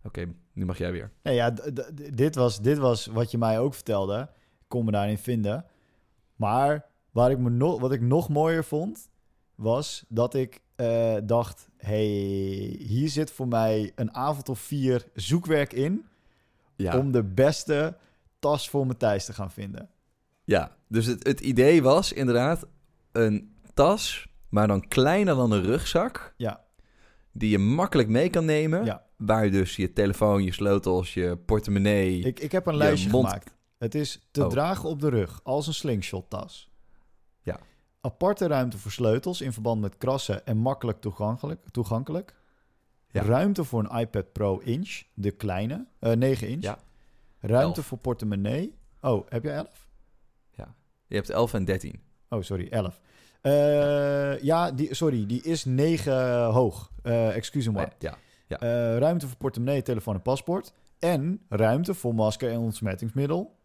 Oké, 0.02 0.34
nu 0.52 0.64
mag 0.64 0.78
jij 0.78 0.92
weer. 0.92 1.12
Nee, 1.22 1.34
ja, 1.34 1.54
dit, 2.12 2.34
was, 2.34 2.60
dit 2.60 2.78
was 2.78 3.06
wat 3.06 3.30
je 3.30 3.38
mij 3.38 3.58
ook 3.58 3.74
vertelde. 3.74 4.20
Ik 4.58 4.68
kon 4.68 4.84
me 4.84 4.90
daarin 4.90 5.18
vinden. 5.18 5.64
Maar 6.36 6.86
waar 7.10 7.30
ik 7.30 7.38
me 7.38 7.50
nog, 7.50 7.80
wat 7.80 7.92
ik 7.92 8.00
nog 8.00 8.28
mooier 8.28 8.64
vond, 8.64 9.08
was 9.56 10.04
dat 10.08 10.34
ik 10.34 10.60
eh, 10.76 11.16
dacht... 11.24 11.68
hey, 11.76 12.04
hier 12.78 13.08
zit 13.08 13.30
voor 13.30 13.48
mij 13.48 13.92
een 13.94 14.14
avond 14.14 14.48
of 14.48 14.58
vier 14.58 15.04
zoekwerk 15.14 15.72
in... 15.72 16.04
Ja, 16.76 16.98
om 16.98 17.12
de 17.12 17.22
beste 17.24 17.96
tas 18.38 18.68
voor 18.70 18.86
Matthijs 18.86 19.24
te 19.24 19.32
gaan 19.32 19.50
vinden. 19.50 19.88
ja. 20.44 20.76
dus 20.88 21.06
het, 21.06 21.26
het 21.26 21.40
idee 21.40 21.82
was 21.82 22.12
inderdaad 22.12 22.66
een 23.12 23.54
tas... 23.74 24.28
maar 24.48 24.66
dan 24.66 24.88
kleiner 24.88 25.34
dan 25.34 25.52
een 25.52 25.62
rugzak... 25.62 26.34
Ja. 26.36 26.64
die 27.32 27.50
je 27.50 27.58
makkelijk 27.58 28.08
mee 28.08 28.30
kan 28.30 28.44
nemen... 28.44 28.84
Ja. 28.84 29.04
Waar 29.16 29.50
dus 29.50 29.76
je 29.76 29.92
telefoon, 29.92 30.42
je 30.44 30.52
sleutels, 30.52 31.14
je 31.14 31.36
portemonnee. 31.36 32.20
Ik, 32.20 32.40
ik 32.40 32.52
heb 32.52 32.66
een 32.66 32.72
Je 32.72 32.78
lijstje 32.78 33.10
mond- 33.10 33.26
gemaakt. 33.26 33.54
Het 33.78 33.94
is 33.94 34.26
te 34.30 34.44
Oh. 34.44 34.50
dragen 34.50 34.88
op 34.88 35.00
de 35.00 35.08
rug 35.08 35.40
als 35.42 35.66
een 35.66 35.74
slingshot 35.74 36.30
tas. 36.30 36.70
Ja. 38.00 38.10
Aparte 38.10 38.46
ruimte 38.46 38.78
voor 38.78 38.90
sleutels 38.90 39.40
in 39.40 39.52
verband 39.52 39.80
met 39.80 39.96
krassen 39.98 40.46
en 40.46 40.56
makkelijk 40.56 41.00
toegankelijk. 41.00 41.68
toegankelijk. 41.70 42.34
Ja. 43.10 43.22
Ruimte 43.22 43.64
voor 43.64 43.84
een 43.84 43.98
iPad 43.98 44.32
Pro 44.32 44.58
Inch, 44.58 45.02
de 45.14 45.30
kleine, 45.30 45.86
eh 45.98 46.12
9 46.12 46.48
inch. 46.48 46.62
Ja. 46.62 46.78
Ruimte 47.40 47.76
Elf. 47.76 47.86
voor 47.86 47.98
portemonnee. 47.98 48.74
Oh, 49.00 49.26
heb 49.28 49.42
jij 49.42 49.54
11? 49.54 49.86
Je 51.06 51.14
hebt 51.14 51.30
11 51.30 51.54
en 51.54 51.64
13. 51.64 52.00
Oh, 52.28 52.42
sorry, 52.42 52.68
11. 52.68 53.00
Eh, 53.40 54.40
ja, 54.40 54.70
die, 54.70 54.94
sorry, 54.94 55.26
die 55.26 55.42
is 55.42 55.64
9 55.64 56.44
hoog. 56.44 56.90
Eh 57.02 57.36
excuus 57.36 57.68
me. 57.68 57.88
Ja. 57.98 58.18
ja. 58.46 58.58
Ruimte 58.98 59.26
voor 59.26 59.36
portemonnee, 59.36 59.82
telefoon 59.82 60.14
en 60.14 60.22
paspoort. 60.22 60.72
En 60.98 61.42
ruimte 61.48 61.94
voor 61.94 62.14
masker 62.14 62.50
en 62.50 62.58
ontsmettingsmiddel. 62.58 63.55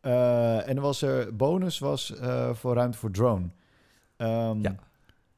Eh, 0.00 0.68
en 0.68 0.76
er 0.76 0.82
was 0.82 1.02
er 1.02 1.36
bonus 1.36 1.78
was 1.78 2.16
eh, 2.16 2.54
voor 2.54 2.74
ruimte 2.74 2.98
voor 2.98 3.10
drone. 3.10 3.48
Ehm, 4.16 4.60
Ja. 4.62 4.74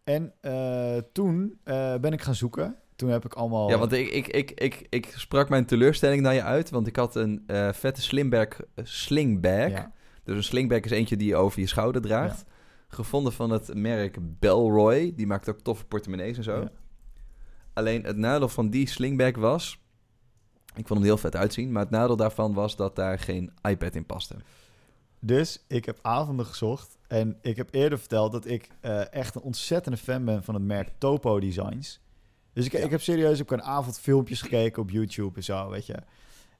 En 0.04 0.32
eh, 0.40 0.96
toen 1.12 1.58
ben 2.00 2.12
ik 2.12 2.22
gaan 2.22 2.34
zoeken. 2.34 2.76
Toen 2.96 3.08
heb 3.08 3.24
ik 3.24 3.34
allemaal. 3.34 3.70
Ja, 3.70 3.78
want 3.78 3.92
ik, 3.92 4.08
ik, 4.08 4.26
ik, 4.28 4.50
ik, 4.50 4.86
ik 4.88 5.12
sprak 5.16 5.48
mijn 5.48 5.64
teleurstelling 5.64 6.22
naar 6.22 6.34
je 6.34 6.42
uit, 6.42 6.70
want 6.70 6.86
ik 6.86 6.96
had 6.96 7.14
een 7.14 7.44
vette 7.72 8.02
slimbag, 8.02 8.48
slingbag. 8.82 9.70
Ja. 9.70 9.92
Dus 10.24 10.36
een 10.36 10.42
slingbag 10.42 10.80
is 10.80 10.90
eentje 10.90 11.16
die 11.16 11.28
je 11.28 11.36
over 11.36 11.60
je 11.60 11.66
schouder 11.66 12.02
draagt. 12.02 12.44
Gevonden 12.88 13.32
van 13.32 13.50
het 13.50 13.74
merk 13.74 14.18
Belroy. 14.20 15.12
Die 15.16 15.26
maakt 15.26 15.48
ook 15.48 15.60
toffe 15.60 15.84
portemonnees 15.84 16.36
en 16.36 16.42
zo. 16.42 16.60
Ja. 16.60 16.70
Alleen 17.72 18.04
het 18.04 18.16
nadeel 18.16 18.48
van 18.48 18.70
die 18.70 18.88
slingbag 18.88 19.36
was... 19.36 19.80
Ik 20.80 20.86
vond 20.86 20.98
hem 20.98 21.08
heel 21.08 21.18
vet 21.18 21.36
uitzien. 21.36 21.72
Maar 21.72 21.82
het 21.82 21.90
nadeel 21.90 22.16
daarvan 22.16 22.54
was 22.54 22.76
dat 22.76 22.96
daar 22.96 23.18
geen 23.18 23.52
iPad 23.62 23.94
in 23.94 24.06
paste. 24.06 24.36
Dus 25.20 25.64
ik 25.68 25.84
heb 25.84 25.98
avonden 26.02 26.46
gezocht. 26.46 26.98
En 27.08 27.38
ik 27.42 27.56
heb 27.56 27.68
eerder 27.74 27.98
verteld 27.98 28.32
dat 28.32 28.46
ik 28.46 28.68
eh, 28.80 29.12
echt 29.12 29.34
een 29.34 29.40
ontzettende 29.42 29.98
fan 29.98 30.24
ben 30.24 30.44
van 30.44 30.54
het 30.54 30.62
merk 30.62 30.90
Topo 30.98 31.40
Designs. 31.40 32.00
Dus 32.52 32.66
ik, 32.66 32.72
Ja. 32.72 32.78
ik 32.78 32.90
heb 32.90 33.00
serieus 33.00 33.40
ook 33.40 33.50
een 33.52 33.62
avond 33.62 34.00
filmpjes 34.00 34.40
gekeken 34.42 34.82
op 34.82 34.90
YouTube 34.90 35.36
en 35.36 35.44
zo, 35.44 35.68
weet 35.70 35.86
je. 35.86 35.96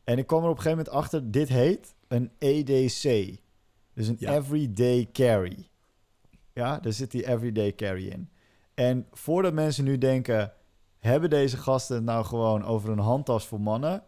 En 0.05 0.19
ik 0.19 0.27
kwam 0.27 0.43
er 0.45 0.49
op 0.51 0.57
een 0.57 0.63
gegeven 0.63 0.85
moment 0.85 0.97
achter, 1.05 1.31
dit 1.31 1.49
heet 1.49 1.95
een 2.09 2.31
EDC. 2.39 3.37
Dus 3.95 4.09
een 4.09 4.17
Ja. 4.19 4.35
Everyday 4.37 5.09
Carry. 5.13 5.69
Ja, 6.53 6.79
daar 6.79 6.93
zit 6.93 7.11
die 7.11 7.27
Everyday 7.29 7.75
Carry 7.75 8.07
in. 8.09 8.31
En 8.75 9.07
voordat 9.13 9.53
mensen 9.53 9.85
nu 9.85 9.99
denken, 9.99 10.53
hebben 10.99 11.31
deze 11.31 11.57
gasten 11.57 11.97
het 11.97 12.05
nou 12.05 12.25
gewoon 12.25 12.65
over 12.65 12.91
een 12.91 12.99
handtas 12.99 13.47
voor 13.47 13.61
mannen? 13.61 14.03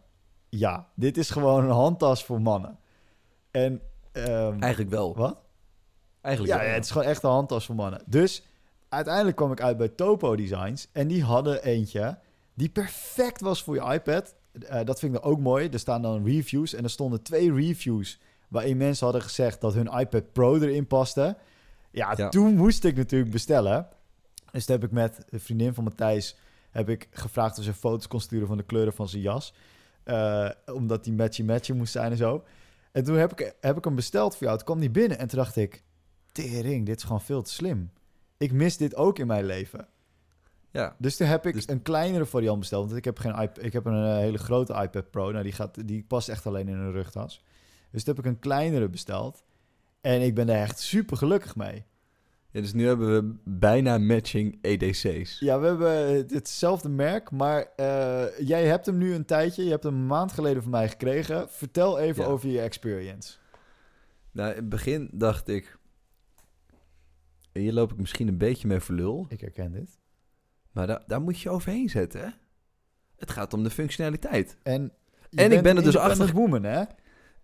Ja, 0.57 0.87
dit 0.95 1.17
is 1.17 1.29
gewoon 1.29 1.63
een 1.63 1.69
handtas 1.69 2.25
voor 2.25 2.41
mannen. 2.41 2.77
En... 3.51 3.81
ehm, 4.11 4.59
Eigenlijk 4.61 4.91
wel. 4.91 5.15
wat? 5.15 5.37
Eigenlijk 6.21 6.53
Ja, 6.55 6.59
wel. 6.59 6.69
ja, 6.69 6.73
het 6.75 6.83
is 6.83 6.91
gewoon 6.91 7.07
echt 7.07 7.23
een 7.23 7.29
handtas 7.29 7.65
voor 7.65 7.75
mannen. 7.75 8.01
Dus 8.05 8.43
uiteindelijk 8.89 9.35
kwam 9.35 9.51
ik 9.51 9.61
uit 9.61 9.77
bij 9.77 9.87
Topo 9.87 10.35
Designs. 10.35 10.87
En 10.91 11.07
die 11.07 11.23
hadden 11.23 11.63
eentje 11.63 12.17
die 12.53 12.69
perfect 12.69 13.41
was 13.41 13.63
voor 13.63 13.75
je 13.75 13.93
iPad. 13.93 14.35
Eh, 14.67 14.83
dat 14.85 14.99
vind 14.99 15.15
ik 15.15 15.21
dan 15.21 15.31
ook 15.31 15.39
mooi. 15.39 15.69
Er 15.69 15.79
staan 15.79 16.01
dan 16.01 16.25
reviews. 16.25 16.73
En 16.73 16.83
er 16.83 16.89
stonden 16.89 17.21
twee 17.23 17.53
reviews 17.53 18.19
waarin 18.47 18.77
mensen 18.77 19.03
hadden 19.05 19.23
gezegd 19.23 19.61
dat 19.61 19.73
hun 19.73 19.87
iPad 19.99 20.31
Pro 20.31 20.55
erin 20.55 20.87
paste. 20.87 21.37
Ja, 21.91 22.13
Ja. 22.15 22.29
toen 22.29 22.55
moest 22.55 22.83
ik 22.83 22.95
natuurlijk 22.95 23.31
bestellen. 23.31 23.87
Dus 24.51 24.65
toen 24.65 24.75
heb 24.75 24.83
ik 24.85 24.91
met 24.91 25.25
een 25.29 25.39
vriendin 25.39 25.73
van 25.73 25.83
Matthijs 25.83 26.37
heb 26.69 26.89
ik 26.89 27.07
gevraagd 27.11 27.57
of 27.57 27.63
ze 27.63 27.73
foto's 27.73 28.07
kon 28.07 28.19
sturen 28.21 28.47
van 28.47 28.57
de 28.57 28.63
kleuren 28.63 28.93
van 28.93 29.07
zijn 29.09 29.21
jas. 29.21 29.53
Eh, 30.03 30.49
omdat 30.65 31.03
die 31.03 31.13
matchy-matchy 31.13 31.71
moest 31.71 31.91
zijn 31.91 32.11
en 32.11 32.17
zo. 32.17 32.43
En 32.91 33.03
toen 33.03 33.15
heb 33.15 33.39
ik, 33.39 33.55
heb 33.61 33.77
ik 33.77 33.83
hem 33.83 33.95
besteld 33.95 34.35
voor 34.35 34.43
jou. 34.45 34.57
Toen 34.57 34.65
kwam 34.65 34.79
die 34.79 34.91
binnen 34.91 35.17
en 35.17 35.27
toen 35.27 35.39
dacht 35.39 35.55
ik... 35.55 35.83
Tering, 36.31 36.85
dit 36.85 36.97
is 36.97 37.03
gewoon 37.03 37.21
veel 37.21 37.41
te 37.41 37.51
slim. 37.51 37.91
Ik 38.37 38.51
mis 38.51 38.77
dit 38.77 38.95
ook 38.95 39.19
in 39.19 39.27
mijn 39.27 39.45
leven. 39.45 39.87
Ja. 40.71 40.95
Dus 40.97 41.15
toen 41.17 41.27
heb 41.27 41.45
ik 41.45 41.53
Dus- 41.53 41.67
een 41.67 41.81
kleinere 41.81 42.25
variant 42.25 42.59
besteld. 42.59 42.85
Want 42.85 42.97
ik 42.97 43.05
heb, 43.05 43.17
geen 43.17 43.41
iP 43.41 43.59
ik 43.59 43.73
heb 43.73 43.85
een 43.85 44.05
eh, 44.05 44.17
hele 44.17 44.37
grote 44.37 44.73
iPad 44.73 45.11
Pro. 45.11 45.31
Nou, 45.31 45.43
die, 45.43 45.51
gaat, 45.51 45.87
die 45.87 46.03
past 46.03 46.29
echt 46.29 46.47
alleen 46.47 46.67
in 46.67 46.77
een 46.77 46.91
rugtas. 46.91 47.43
Dus 47.91 48.03
toen 48.03 48.15
heb 48.15 48.25
ik 48.25 48.31
een 48.31 48.39
kleinere 48.39 48.89
besteld. 48.89 49.43
En 50.01 50.21
ik 50.21 50.35
ben 50.35 50.47
daar 50.47 50.61
echt 50.61 50.79
super 50.79 51.17
gelukkig 51.17 51.55
mee. 51.55 51.85
Ja, 52.53 52.61
dus 52.61 52.73
nu 52.73 52.85
hebben 52.87 53.13
we 53.13 53.35
bijna 53.43 53.97
matching 53.97 54.57
EDC's. 54.61 55.39
Ja, 55.39 55.59
we 55.59 55.65
hebben 55.67 56.15
hetzelfde 56.35 56.89
merk. 56.89 57.31
Maar 57.31 57.67
eh, 57.75 58.39
jij 58.39 58.65
hebt 58.65 58.85
hem 58.85 58.97
nu 58.97 59.13
een 59.13 59.25
tijdje. 59.25 59.63
Je 59.63 59.69
hebt 59.69 59.83
hem 59.83 59.93
een 59.93 60.07
maand 60.07 60.31
geleden 60.31 60.61
van 60.61 60.71
mij 60.71 60.89
gekregen. 60.89 61.49
Vertel 61.49 61.99
even 61.99 62.23
Ja. 62.23 62.29
over 62.29 62.49
je 62.49 62.61
experience. 62.61 63.37
Nou, 64.31 64.49
in 64.49 64.55
het 64.55 64.69
begin 64.69 65.09
dacht 65.13 65.47
ik... 65.47 65.77
Hier 67.53 67.73
loop 67.73 67.91
ik 67.91 67.97
misschien 67.97 68.27
een 68.27 68.37
beetje 68.37 68.67
mee 68.67 68.79
voor 68.79 68.95
lul. 68.95 69.25
Ik 69.29 69.41
herken 69.41 69.71
dit. 69.71 69.99
Maar 70.71 70.87
da- 70.87 71.03
daar 71.07 71.21
moet 71.21 71.39
je 71.39 71.49
overheen 71.49 71.89
zetten, 71.89 72.21
hè? 72.21 72.27
Het 73.17 73.31
gaat 73.31 73.53
om 73.53 73.63
de 73.63 73.69
functionaliteit. 73.69 74.57
En, 74.63 74.91
En 75.31 75.51
ik 75.51 75.61
ben 75.63 75.77
er 75.77 75.83
dus 75.83 75.97
achter- 75.97 76.31
woman, 76.33 76.63
hè? 76.63 76.83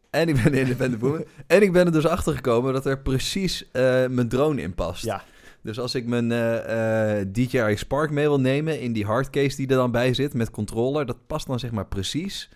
En 0.10 0.30
ik 0.30 0.44
ben 0.44 0.52
de 0.52 0.60
independent 0.60 1.02
woman. 1.02 1.26
en 1.48 1.62
ik 1.62 1.72
ben 1.72 1.86
er 1.86 1.92
dus 1.92 2.06
achter 2.06 2.36
gekomen 2.36 2.74
dat 2.74 2.86
er 2.86 3.00
precies 3.00 3.72
eh, 3.72 4.08
mijn 4.08 4.30
drone 4.30 4.62
in 4.62 4.76
past. 4.76 5.04
Ja. 5.04 5.24
Dus 5.62 5.80
als 5.80 5.96
ik 5.96 6.06
mijn 6.06 6.32
eh, 6.32 7.20
eh, 7.20 7.28
DJI 7.32 7.78
Spark 7.78 8.12
mee 8.12 8.28
wil 8.28 8.40
nemen 8.40 8.80
in 8.80 8.94
die 8.94 9.06
hardcase 9.06 9.56
die 9.56 9.68
er 9.68 9.76
dan 9.76 9.92
bij 9.92 10.14
zit 10.14 10.34
met 10.34 10.52
controller, 10.52 11.06
dat 11.06 11.28
past 11.28 11.48
dan 11.48 11.60
zeg 11.60 11.72
maar 11.72 11.88
precies. 11.88 12.50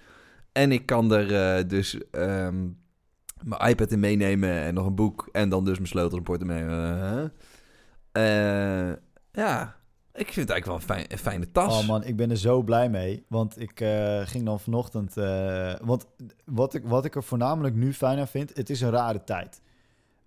En 0.51 0.71
ik 0.71 0.85
kan 0.85 1.13
er 1.13 1.67
dus 1.67 1.97
ehm, 2.11 2.67
mijn 3.43 3.69
iPad 3.69 3.91
in 3.91 3.99
meenemen 3.99 4.49
en 4.49 4.73
nog 4.73 4.85
een 4.85 4.95
boek 4.95 5.29
en 5.31 5.49
dan 5.49 5.65
dus 5.65 5.75
mijn 5.75 5.89
sleutel 5.89 6.17
en 6.17 6.23
portemonnee. 6.23 7.29
Ja, 9.31 9.75
ik 10.13 10.25
vind 10.33 10.47
het 10.47 10.49
eigenlijk 10.49 10.65
wel 10.65 10.75
een, 10.75 10.81
fijn, 10.81 11.05
een 11.11 11.17
fijne 11.17 11.51
tas. 11.51 11.79
Oh 11.81 11.87
man, 11.87 12.03
ik 12.03 12.15
ben 12.15 12.29
er 12.29 12.37
zo 12.37 12.61
blij 12.61 12.89
mee. 12.89 13.25
Want 13.27 13.59
ik 13.59 13.81
eh, 13.81 14.21
ging 14.25 14.45
dan 14.45 14.59
vanochtend... 14.59 15.17
eh, 15.17 15.73
want 15.81 16.05
wat 16.45 16.73
ik, 16.73 16.83
wat 16.85 17.05
ik 17.05 17.15
er 17.15 17.23
voornamelijk 17.23 17.75
nu 17.75 17.93
fijn 17.93 18.19
aan 18.19 18.27
vind... 18.27 18.55
Het 18.55 18.69
is 18.69 18.81
een 18.81 18.89
rare 18.89 19.23
tijd. 19.23 19.61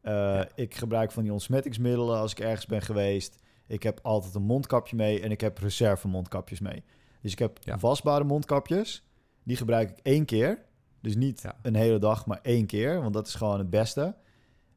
Eh, 0.00 0.40
Ik 0.54 0.74
gebruik 0.74 1.12
van 1.12 1.22
die 1.22 1.32
ontsmettingsmiddelen 1.32 2.18
als 2.18 2.30
ik 2.32 2.40
ergens 2.40 2.66
ben 2.66 2.82
geweest. 2.82 3.36
Ik 3.66 3.82
heb 3.82 3.98
altijd 4.02 4.34
een 4.34 4.42
mondkapje 4.42 4.96
mee 4.96 5.20
en 5.20 5.30
ik 5.30 5.40
heb 5.40 5.58
reserve 5.58 6.08
mondkapjes 6.08 6.60
mee. 6.60 6.84
Dus 7.20 7.32
ik 7.32 7.38
heb 7.38 7.58
Ja. 7.60 7.78
wasbare 7.78 8.24
mondkapjes. 8.24 9.04
Die 9.42 9.56
gebruik 9.56 9.90
ik 9.90 9.98
één 10.02 10.24
keer. 10.24 10.58
Dus 11.00 11.16
niet 11.16 11.42
Ja. 11.42 11.56
een 11.62 11.74
hele 11.74 11.98
dag, 11.98 12.26
maar 12.26 12.38
één 12.42 12.66
keer. 12.66 13.00
Want 13.00 13.14
dat 13.14 13.26
is 13.26 13.34
gewoon 13.34 13.58
het 13.58 13.70
beste. 13.70 14.14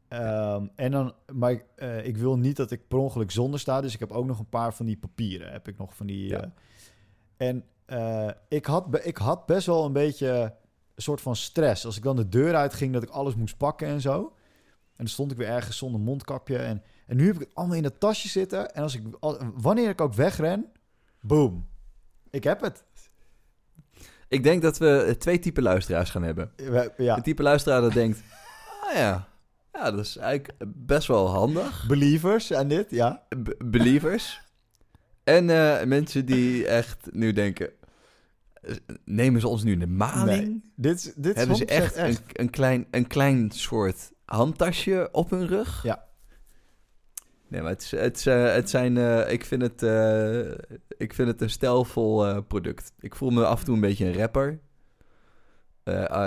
Ehm, 0.10 0.68
en 0.76 0.92
dan, 0.92 1.14
maar 1.34 1.52
ik, 1.52 1.66
eh, 1.76 2.06
ik 2.06 2.18
wil 2.18 2.38
niet 2.38 2.56
dat 2.56 2.72
ik 2.72 2.88
per 2.88 2.98
ongeluk 2.98 3.32
zonder 3.32 3.60
sta. 3.60 3.82
Dus 3.82 3.94
ik 3.94 4.00
heb 4.00 4.12
ook 4.12 4.26
nog 4.26 4.40
een 4.40 4.50
paar 4.50 4.74
van 4.74 4.86
die 4.86 4.98
papieren. 4.98 5.52
Heb 5.52 5.68
ik 5.68 5.78
nog 5.78 5.96
van 5.96 6.06
die. 6.06 6.28
Ja. 6.28 6.42
eh, 7.38 7.48
en 7.48 7.64
eh, 7.86 8.30
ik, 8.48 8.66
had, 8.66 9.06
ik 9.06 9.18
had 9.18 9.46
best 9.46 9.66
wel 9.66 9.86
een 9.86 9.94
beetje 9.94 10.56
een 10.96 11.02
soort 11.02 11.22
van 11.22 11.36
stress. 11.36 11.86
Als 11.86 11.98
ik 11.98 12.04
dan 12.04 12.16
de 12.16 12.30
deur 12.30 12.56
uitging, 12.56 12.94
dat 12.94 13.04
ik 13.04 13.10
alles 13.10 13.36
moest 13.36 13.58
pakken 13.58 13.88
en 13.88 14.02
zo. 14.02 14.34
En 14.74 15.06
dan 15.06 15.08
stond 15.08 15.32
ik 15.32 15.38
weer 15.38 15.48
ergens 15.48 15.78
zonder 15.78 16.02
mondkapje. 16.02 16.58
En, 16.58 16.84
en 17.08 17.18
nu 17.18 17.26
heb 17.26 17.36
ik 17.36 17.42
het 17.42 17.56
allemaal 17.56 17.76
in 17.76 17.84
dat 17.84 18.00
tasje 18.00 18.28
zitten. 18.28 18.74
En 18.74 18.84
als 18.84 18.96
ik, 18.96 19.04
wanneer 19.56 19.90
ik 19.90 20.02
ook 20.02 20.14
wegren, 20.14 20.72
boom. 21.20 21.68
Ik 22.30 22.44
heb 22.44 22.62
het. 22.62 22.84
Ik 24.28 24.44
denk 24.44 24.62
dat 24.62 24.78
we 24.78 25.16
twee 25.18 25.40
typen 25.40 25.64
luisteraars 25.64 26.10
gaan 26.10 26.24
hebben. 26.24 26.52
Ja, 26.98 27.18
Een 27.18 27.24
type 27.24 27.44
luisteraar 27.44 27.82
dat 27.82 27.94
denkt, 27.94 28.22
ah 28.90 28.96
ja, 28.96 29.29
ja, 29.84 29.92
dat 29.92 30.06
is 30.06 30.18
eigenlijk 30.18 30.54
best 30.76 31.08
wel 31.08 31.28
handig. 31.30 31.86
believers 31.88 32.52
en 32.52 32.68
dit, 32.68 32.92
ja. 32.92 33.26
B- 33.44 33.56
believers. 33.66 34.42
en 35.24 35.50
eh, 35.50 35.84
mensen 35.86 36.26
die 36.26 36.68
echt 36.68 37.08
nu 37.12 37.34
denken, 37.34 37.70
nemen 39.06 39.42
ze 39.42 39.48
ons 39.48 39.64
nu 39.64 39.72
in 39.72 39.80
de 39.80 39.88
maling? 39.88 40.48
Nee, 40.48 40.62
dit, 40.76 41.14
dit 41.24 41.36
Hebben 41.36 41.56
ze 41.56 41.64
100% 41.64 41.68
echt, 41.68 41.98
Een, 41.98 42.18
een, 42.34 42.50
klein, 42.50 42.88
een 42.92 43.08
klein 43.08 43.52
soort 43.52 44.12
handtasje 44.26 45.10
op 45.12 45.30
hun 45.30 45.48
rug? 45.48 45.84
Ja. 45.84 46.08
Nee, 47.48 47.62
maar 47.62 47.72
het, 47.72 47.82
is- 47.82 47.92
het, 47.92 48.18
is, 48.18 48.26
eh, 48.26 48.54
het 48.54 48.70
zijn, 48.70 48.98
eh, 48.98 49.32
ik, 49.32 49.46
vind 49.46 49.62
het, 49.62 49.82
ik 50.98 51.14
vind 51.14 51.28
het 51.28 51.42
een 51.42 51.50
stijlvol 51.50 52.42
product. 52.44 52.92
Ik 53.00 53.16
voel 53.16 53.30
me 53.30 53.46
af 53.46 53.60
en 53.60 53.66
toe 53.66 53.76
een 53.76 53.82
beetje 53.82 54.06
een 54.06 54.18
rapper. 54.18 54.60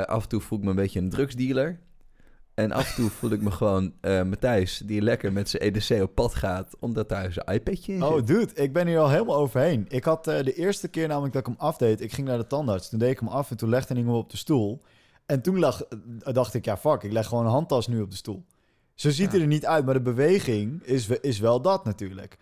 Af 0.07 0.23
en 0.23 0.29
toe 0.29 0.41
voel 0.41 0.59
ik 0.59 0.65
me 0.65 0.71
een 0.71 0.77
beetje 0.77 1.01
een 1.01 1.11
drugsdealer. 1.11 1.81
En 2.55 2.73
af 2.73 2.89
en 2.89 2.95
toe 2.95 3.11
voel 3.11 3.31
ik 3.31 3.43
me 3.43 3.51
gewoon 3.51 3.93
eh 4.01 4.23
Matthijs, 4.23 4.83
die 4.85 5.03
lekker 5.03 5.33
met 5.33 5.49
zijn 5.49 5.63
EDC 5.63 6.03
op 6.03 6.15
pad 6.15 6.35
gaat, 6.35 6.77
omdat 6.81 7.09
daar 7.09 7.33
zijn 7.33 7.47
iPadje 7.47 7.93
in 7.93 8.03
Oh, 8.03 8.27
dude, 8.27 8.55
ik 8.55 8.73
ben 8.73 8.87
hier 8.87 8.99
al 8.99 9.11
helemaal 9.11 9.37
overheen. 9.37 9.85
Ik 9.89 10.05
had 10.05 10.27
eh, 10.27 10.45
de 10.45 10.55
eerste 10.55 10.89
keer 10.89 11.09
namelijk 11.09 11.33
dat 11.33 11.43
ik 11.47 11.49
hem 11.49 11.67
afdeed, 11.67 12.01
ik 12.01 12.13
ging 12.13 12.27
naar 12.29 12.39
de 12.39 12.47
tandarts. 12.47 12.89
Toen 12.89 12.99
deed 12.99 13.11
ik 13.11 13.19
hem 13.19 13.29
af 13.29 13.51
en 13.51 13.57
toen 13.57 13.69
legde 13.69 13.95
ik 13.95 14.01
hem 14.05 14.15
op 14.15 14.31
de 14.31 14.37
stoel. 14.37 14.81
En 15.27 15.43
toen 15.43 15.59
lag, 15.59 15.83
eh, 15.83 16.35
dacht 16.35 16.55
ik, 16.55 16.65
ja 16.65 16.77
fuck, 16.77 17.03
ik 17.03 17.13
leg 17.13 17.27
gewoon 17.27 17.45
een 17.45 17.51
handtas 17.51 17.87
nu 17.87 18.01
op 18.01 18.11
de 18.11 18.17
stoel. 18.17 18.45
Zo 18.95 19.11
ziet 19.11 19.25
Ja. 19.25 19.31
hij 19.31 19.41
er 19.41 19.47
niet 19.47 19.67
uit, 19.67 19.85
maar 19.85 19.95
de 19.95 20.01
beweging 20.03 20.83
is, 20.83 21.09
is 21.09 21.39
wel 21.39 21.61
dat 21.63 21.85
natuurlijk. 21.85 22.39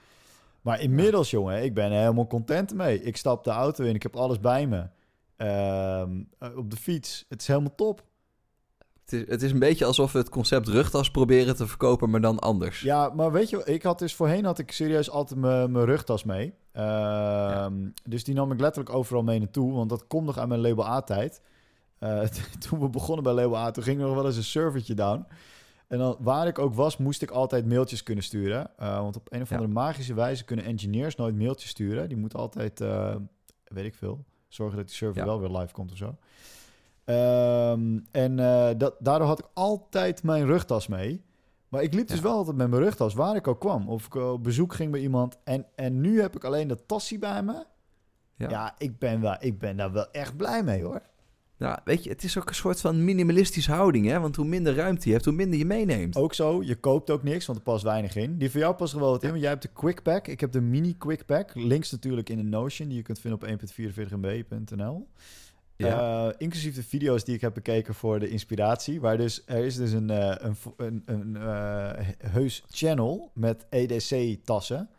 Maar 0.61 0.81
inmiddels, 0.81 1.31
jongen, 1.31 1.63
ik 1.63 1.75
ben 1.75 1.93
er 1.93 1.99
helemaal 2.01 2.27
content 2.27 2.75
mee. 2.75 3.03
Ik 3.03 3.17
stap 3.17 3.45
de 3.45 3.51
auto 3.51 3.85
in, 3.85 3.95
ik 3.95 4.03
heb 4.03 4.17
alles 4.17 4.41
bij 4.41 4.67
me. 4.67 4.87
Ehm, 5.37 6.11
eh, 6.39 6.57
op 6.57 6.71
de 6.71 6.77
fiets, 6.77 7.25
het 7.29 7.41
is 7.41 7.47
helemaal 7.47 7.75
top. 7.75 8.09
Het 9.11 9.21
is, 9.21 9.29
het 9.29 9.43
is 9.43 9.53
een 9.53 9.59
beetje 9.59 9.85
alsof 9.85 10.13
we 10.13 10.19
het 10.19 10.29
concept 10.29 10.69
rugtas 10.69 11.11
proberen 11.11 11.57
te 11.57 11.67
verkopen, 11.67 12.11
maar 12.11 12.21
dan 12.21 12.39
anders. 12.39 12.81
Ja, 12.81 13.09
maar 13.15 13.33
weet 13.33 13.51
je, 13.51 13.63
ik 13.65 13.83
had 13.83 13.99
dus 13.99 14.15
voorheen 14.15 14.45
had 14.45 14.59
ik 14.59 14.73
serieus 14.73 15.11
altijd 15.11 15.41
mijn 15.41 15.85
rugtas 15.85 16.25
mee. 16.25 16.55
Ehm, 16.73 17.89
Dus 18.05 18.25
die 18.25 18.35
nam 18.35 18.53
ik 18.53 18.61
letterlijk 18.61 18.95
overal 18.95 19.23
mee 19.23 19.39
naartoe, 19.39 19.73
want 19.73 19.89
dat 19.91 20.07
komt 20.07 20.27
nog 20.27 20.39
aan 20.39 20.49
mijn 20.49 20.61
label 20.61 20.87
A-tijd. 20.87 21.41
Eh, 21.99 22.21
toen 22.69 22.81
we 22.81 22.89
begonnen 22.89 23.25
bij 23.25 23.33
label 23.33 23.57
A, 23.57 23.71
toen 23.71 23.83
ging 23.83 24.01
er 24.01 24.07
nog 24.07 24.15
wel 24.15 24.27
eens 24.27 24.37
een 24.37 24.43
servertje 24.45 24.95
down. 24.95 25.27
En 25.89 25.99
dan, 25.99 26.17
waar 26.21 26.47
ik 26.47 26.59
ook 26.59 26.75
was, 26.75 26.97
moest 26.97 27.23
ik 27.23 27.31
altijd 27.31 27.67
mailtjes 27.67 28.03
kunnen 28.03 28.25
sturen. 28.25 28.71
Eh, 28.79 29.01
want 29.01 29.17
op 29.17 29.33
een 29.33 29.43
of 29.43 29.49
Ja. 29.51 29.57
andere 29.57 29.73
magische 29.75 30.15
wijze 30.15 30.45
kunnen 30.45 30.65
engineers 30.65 31.17
nooit 31.17 31.35
mailtjes 31.39 31.71
sturen. 31.71 32.09
Die 32.09 32.17
moeten 32.19 32.39
altijd, 32.39 32.81
eh, 32.81 33.15
weet 33.65 33.85
ik 33.85 33.95
veel, 33.95 34.25
zorgen 34.49 34.77
dat 34.77 34.87
die 34.87 34.97
server 34.97 35.19
Ja. 35.21 35.25
wel 35.27 35.41
weer 35.41 35.59
live 35.59 35.73
komt 35.73 35.93
of 35.93 35.97
zo. 35.99 36.17
Ehm, 37.11 37.99
en 38.11 38.39
eh, 38.39 38.69
dat, 38.77 38.95
daardoor 38.99 39.27
had 39.27 39.39
ik 39.39 39.49
altijd 39.55 40.23
mijn 40.23 40.47
rugtas 40.47 40.87
mee. 40.87 41.23
Maar 41.69 41.83
ik 41.83 41.95
liep 41.95 42.09
dus 42.09 42.17
Ja. 42.17 42.23
wel 42.23 42.33
altijd 42.37 42.57
met 42.57 42.71
mijn 42.71 42.83
rugtas 42.83 43.15
waar 43.15 43.37
ik 43.37 43.49
ook 43.49 43.61
kwam. 43.61 43.89
Of 43.89 44.07
ik 44.07 44.15
op 44.15 44.43
bezoek 44.45 44.75
ging 44.75 44.91
bij 44.93 45.01
iemand. 45.01 45.39
En, 45.45 45.67
en 45.75 46.01
nu 46.01 46.21
heb 46.21 46.37
ik 46.37 46.45
alleen 46.45 46.69
dat 46.69 46.83
tassie 46.87 47.19
bij 47.19 47.43
me. 47.43 47.65
Ja, 48.37 48.49
Ja. 48.51 48.75
ik, 48.79 48.99
ben 48.99 49.21
wel, 49.21 49.37
ik 49.41 49.59
ben 49.59 49.77
daar 49.77 49.93
wel 49.93 50.11
echt 50.11 50.37
blij 50.37 50.63
mee 50.63 50.83
hoor. 50.85 51.01
Nou, 51.57 51.79
weet 51.85 52.05
je, 52.05 52.11
het 52.11 52.25
is 52.25 52.39
ook 52.39 52.49
een 52.49 52.55
soort 52.55 52.81
van 52.81 53.05
minimalistische 53.05 53.73
houding, 53.73 54.07
hè? 54.07 54.21
Want 54.21 54.37
hoe 54.37 54.45
minder 54.45 54.75
ruimte 54.75 55.07
je 55.07 55.13
hebt, 55.13 55.25
hoe 55.25 55.35
minder 55.35 55.59
je 55.59 55.65
meeneemt. 55.65 56.17
Ook 56.17 56.35
zo, 56.35 56.63
je 56.63 56.75
koopt 56.75 57.11
ook 57.11 57.23
niks, 57.23 57.47
want 57.47 57.59
er 57.59 57.65
past 57.65 57.83
weinig 57.85 58.17
in. 58.17 58.39
Die 58.39 58.51
van 58.51 58.61
jou 58.61 58.75
past 58.75 58.93
wel 58.93 59.11
wat 59.11 59.23
in, 59.23 59.29
want 59.29 59.41
jij 59.41 59.51
hebt 59.51 59.63
de 59.63 59.69
Quick 59.73 60.03
Pack. 60.03 60.27
Ik 60.29 60.41
heb 60.41 60.53
de 60.53 60.61
Mini 60.61 60.97
Quick 60.99 61.27
Pack. 61.27 61.51
Links 61.55 61.91
natuurlijk 61.91 62.29
in 62.29 62.37
de 62.37 62.43
Notion, 62.43 62.89
die 62.89 62.97
je 62.97 63.03
kunt 63.03 63.19
vinden 63.21 63.41
op 63.43 63.49
1.44mb.nl. 63.49 65.07
Ja. 65.87 66.29
Eh, 66.29 66.35
inclusief 66.39 66.75
de 66.75 66.83
video's 66.83 67.25
die 67.25 67.35
ik 67.35 67.41
heb 67.41 67.55
bekeken 67.55 67.95
voor 67.95 68.19
de 68.19 68.29
inspiratie. 68.29 69.01
Waar 69.01 69.17
dus, 69.17 69.43
er 69.47 69.65
is 69.65 69.77
dus 69.77 69.93
een, 69.93 70.11
eh, 70.11 70.35
een, 70.39 70.57
een, 70.77 71.03
een 71.05 71.37
eh, 71.37 72.09
heus 72.19 72.65
channel 72.69 73.31
met 73.35 73.67
EDC-tassen. 73.71 74.91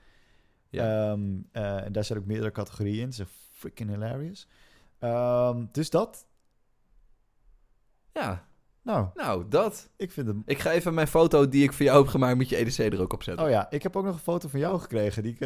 Ja. 0.69 1.11
Ehm, 1.11 1.21
eh, 1.51 1.86
en 1.86 1.91
daar 1.91 2.03
zijn 2.03 2.19
ook 2.19 2.25
meerdere 2.25 2.51
categorieën 2.51 3.01
in. 3.01 3.13
Ze 3.13 3.15
zijn 3.15 3.27
freaking 3.53 3.89
hilarious. 3.89 4.47
Ehm, 4.99 5.65
dus 5.71 5.89
dat, 5.89 6.25
ja, 8.13 8.47
nou, 8.82 9.07
nou, 9.13 9.45
dat. 9.49 9.89
ik 9.97 10.11
vind 10.11 10.27
hem... 10.27 10.41
Ik 10.45 10.59
ga 10.59 10.71
even 10.71 10.93
mijn 10.93 11.07
foto 11.07 11.49
die 11.49 11.63
ik 11.63 11.73
voor 11.73 11.86
jou 11.86 12.01
heb 12.01 12.07
gemaakt 12.07 12.38
met 12.38 12.49
je 12.49 12.57
EDC 12.57 12.77
er 12.77 13.01
ook 13.01 13.13
op 13.13 13.23
zetten. 13.23 13.45
Oh 13.45 13.51
ja, 13.51 13.71
ik 13.71 13.84
heb 13.84 13.95
ook 13.95 14.05
nog 14.05 14.13
een 14.13 14.19
foto 14.19 14.47
van 14.47 14.59
jou 14.59 14.79
gekregen. 14.79 15.23
Die 15.23 15.32
ik, 15.32 15.39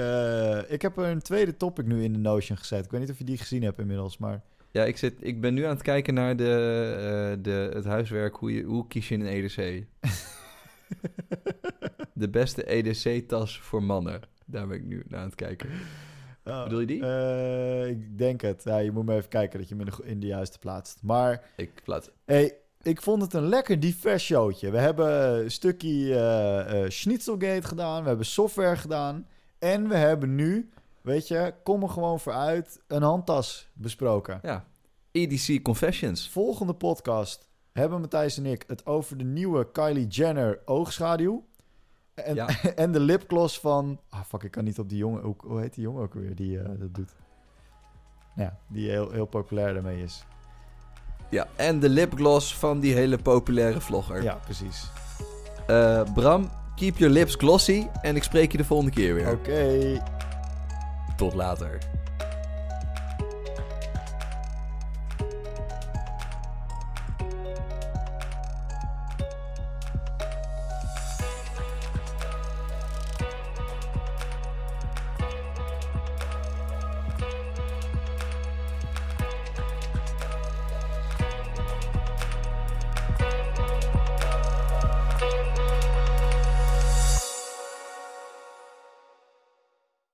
ik 0.69 0.81
heb 0.81 0.97
een 0.97 1.21
tweede 1.21 1.57
topic 1.57 1.85
nu 1.85 2.03
in 2.03 2.13
de 2.13 2.19
Notion 2.19 2.57
gezet. 2.57 2.85
Ik 2.85 2.91
weet 2.91 3.01
niet 3.01 3.09
of 3.09 3.17
je 3.17 3.23
die 3.23 3.37
gezien 3.37 3.63
hebt 3.63 3.79
inmiddels, 3.79 4.17
maar... 4.17 4.43
Ja, 4.75 4.83
ik, 4.83 4.97
zit, 4.97 5.13
ik 5.19 5.41
ben 5.41 5.53
nu 5.53 5.63
aan 5.63 5.73
het 5.73 5.81
kijken 5.81 6.13
naar 6.13 6.35
de, 6.35 6.43
eh, 7.37 7.43
de, 7.43 7.69
het 7.73 7.85
huiswerk. 7.85 8.35
Hoe, 8.35 8.53
je, 8.53 8.63
hoe 8.63 8.87
kies 8.87 9.07
je 9.07 9.15
een 9.15 9.25
EDC? 9.25 9.55
de 12.13 12.29
beste 12.29 12.63
EDC-tas 12.69 13.59
voor 13.59 13.83
mannen. 13.83 14.21
Daar 14.45 14.67
ben 14.67 14.77
ik 14.77 14.83
nu 14.85 15.03
naar 15.07 15.19
aan 15.19 15.25
het 15.25 15.35
kijken. 15.35 15.69
Oh, 16.45 16.63
Bedoel 16.63 16.79
je 16.79 16.85
die? 16.85 17.05
eh, 17.05 17.87
ik 17.87 18.17
denk 18.17 18.41
het. 18.41 18.61
Ja, 18.63 18.77
je 18.77 18.91
moet 18.91 19.05
maar 19.05 19.15
even 19.15 19.29
kijken 19.29 19.59
dat 19.59 19.69
je 19.69 19.75
hem 19.75 19.83
in 19.83 19.89
de, 19.89 19.95
go- 19.95 20.03
in 20.03 20.19
de 20.19 20.27
juiste 20.27 20.59
plaatst. 20.59 20.99
Maar 21.03 21.43
Ik 21.55 21.71
plaats. 21.83 22.09
hey, 22.25 22.53
ik 22.81 23.01
vond 23.01 23.21
het 23.21 23.33
een 23.33 23.47
lekker 23.47 23.79
divers 23.79 24.23
showtje. 24.25 24.71
We 24.71 24.77
hebben 24.77 25.39
een 25.43 25.51
stukje 25.51 26.15
eh, 26.19 26.89
Schnitzelgate 26.89 27.67
gedaan. 27.67 28.01
We 28.01 28.07
hebben 28.07 28.25
software 28.25 28.75
gedaan. 28.77 29.27
En 29.59 29.87
we 29.89 29.95
hebben 29.95 30.35
nu, 30.35 30.69
weet 31.05 31.27
je, 31.27 31.53
kom 31.63 31.83
er 31.83 31.89
gewoon 31.89 32.19
voor 32.19 32.33
uit, 32.33 32.81
een 32.87 33.01
handtas 33.01 33.69
besproken. 33.73 34.39
Ja. 34.43 34.65
EDC 35.11 35.61
Confessions. 35.63 36.29
Volgende 36.29 36.73
podcast 36.73 37.49
hebben 37.71 38.01
Matthijs 38.01 38.37
en 38.37 38.45
ik 38.45 38.63
het 38.67 38.85
over 38.85 39.17
de 39.17 39.23
nieuwe 39.23 39.71
Kylie 39.71 40.07
Jenner 40.07 40.59
oogschaduw. 40.65 41.45
En, 42.13 42.35
Ja. 42.35 42.47
en 42.75 42.91
de 42.91 42.99
lipgloss 42.99 43.59
van... 43.59 43.99
Ah, 44.09 44.21
fuck, 44.27 44.43
ik 44.43 44.51
kan 44.51 44.63
niet 44.63 44.79
op 44.79 44.89
die 44.89 44.97
jongen... 44.97 45.21
Hoe, 45.21 45.35
hoe 45.37 45.59
heet 45.59 45.73
die 45.73 45.83
jongen 45.83 46.01
ook 46.01 46.13
weer 46.13 46.35
die 46.35 46.59
eh, 46.59 46.69
dat 46.79 46.93
doet? 46.93 47.15
Ja, 48.35 48.57
die 48.67 48.89
heel, 48.89 49.11
heel 49.11 49.25
populair 49.25 49.73
daarmee 49.73 50.03
is. 50.03 50.25
Ja, 51.29 51.47
en 51.55 51.79
de 51.79 51.89
lipgloss 51.89 52.55
van 52.57 52.79
die 52.79 52.93
hele 52.93 53.17
populaire 53.17 53.81
vlogger. 53.81 54.23
Ja, 54.23 54.33
precies. 54.33 54.89
Eh, 55.67 56.13
Bram, 56.13 56.49
keep 56.75 56.97
your 56.97 57.13
lips 57.13 57.35
glossy. 57.35 57.87
En 58.01 58.15
ik 58.15 58.23
spreek 58.23 58.51
je 58.51 58.57
de 58.57 58.63
volgende 58.65 58.91
keer 58.91 59.13
weer. 59.15 59.31
Oké. 59.31 60.01
Tot 61.17 61.33
later. 61.33 61.79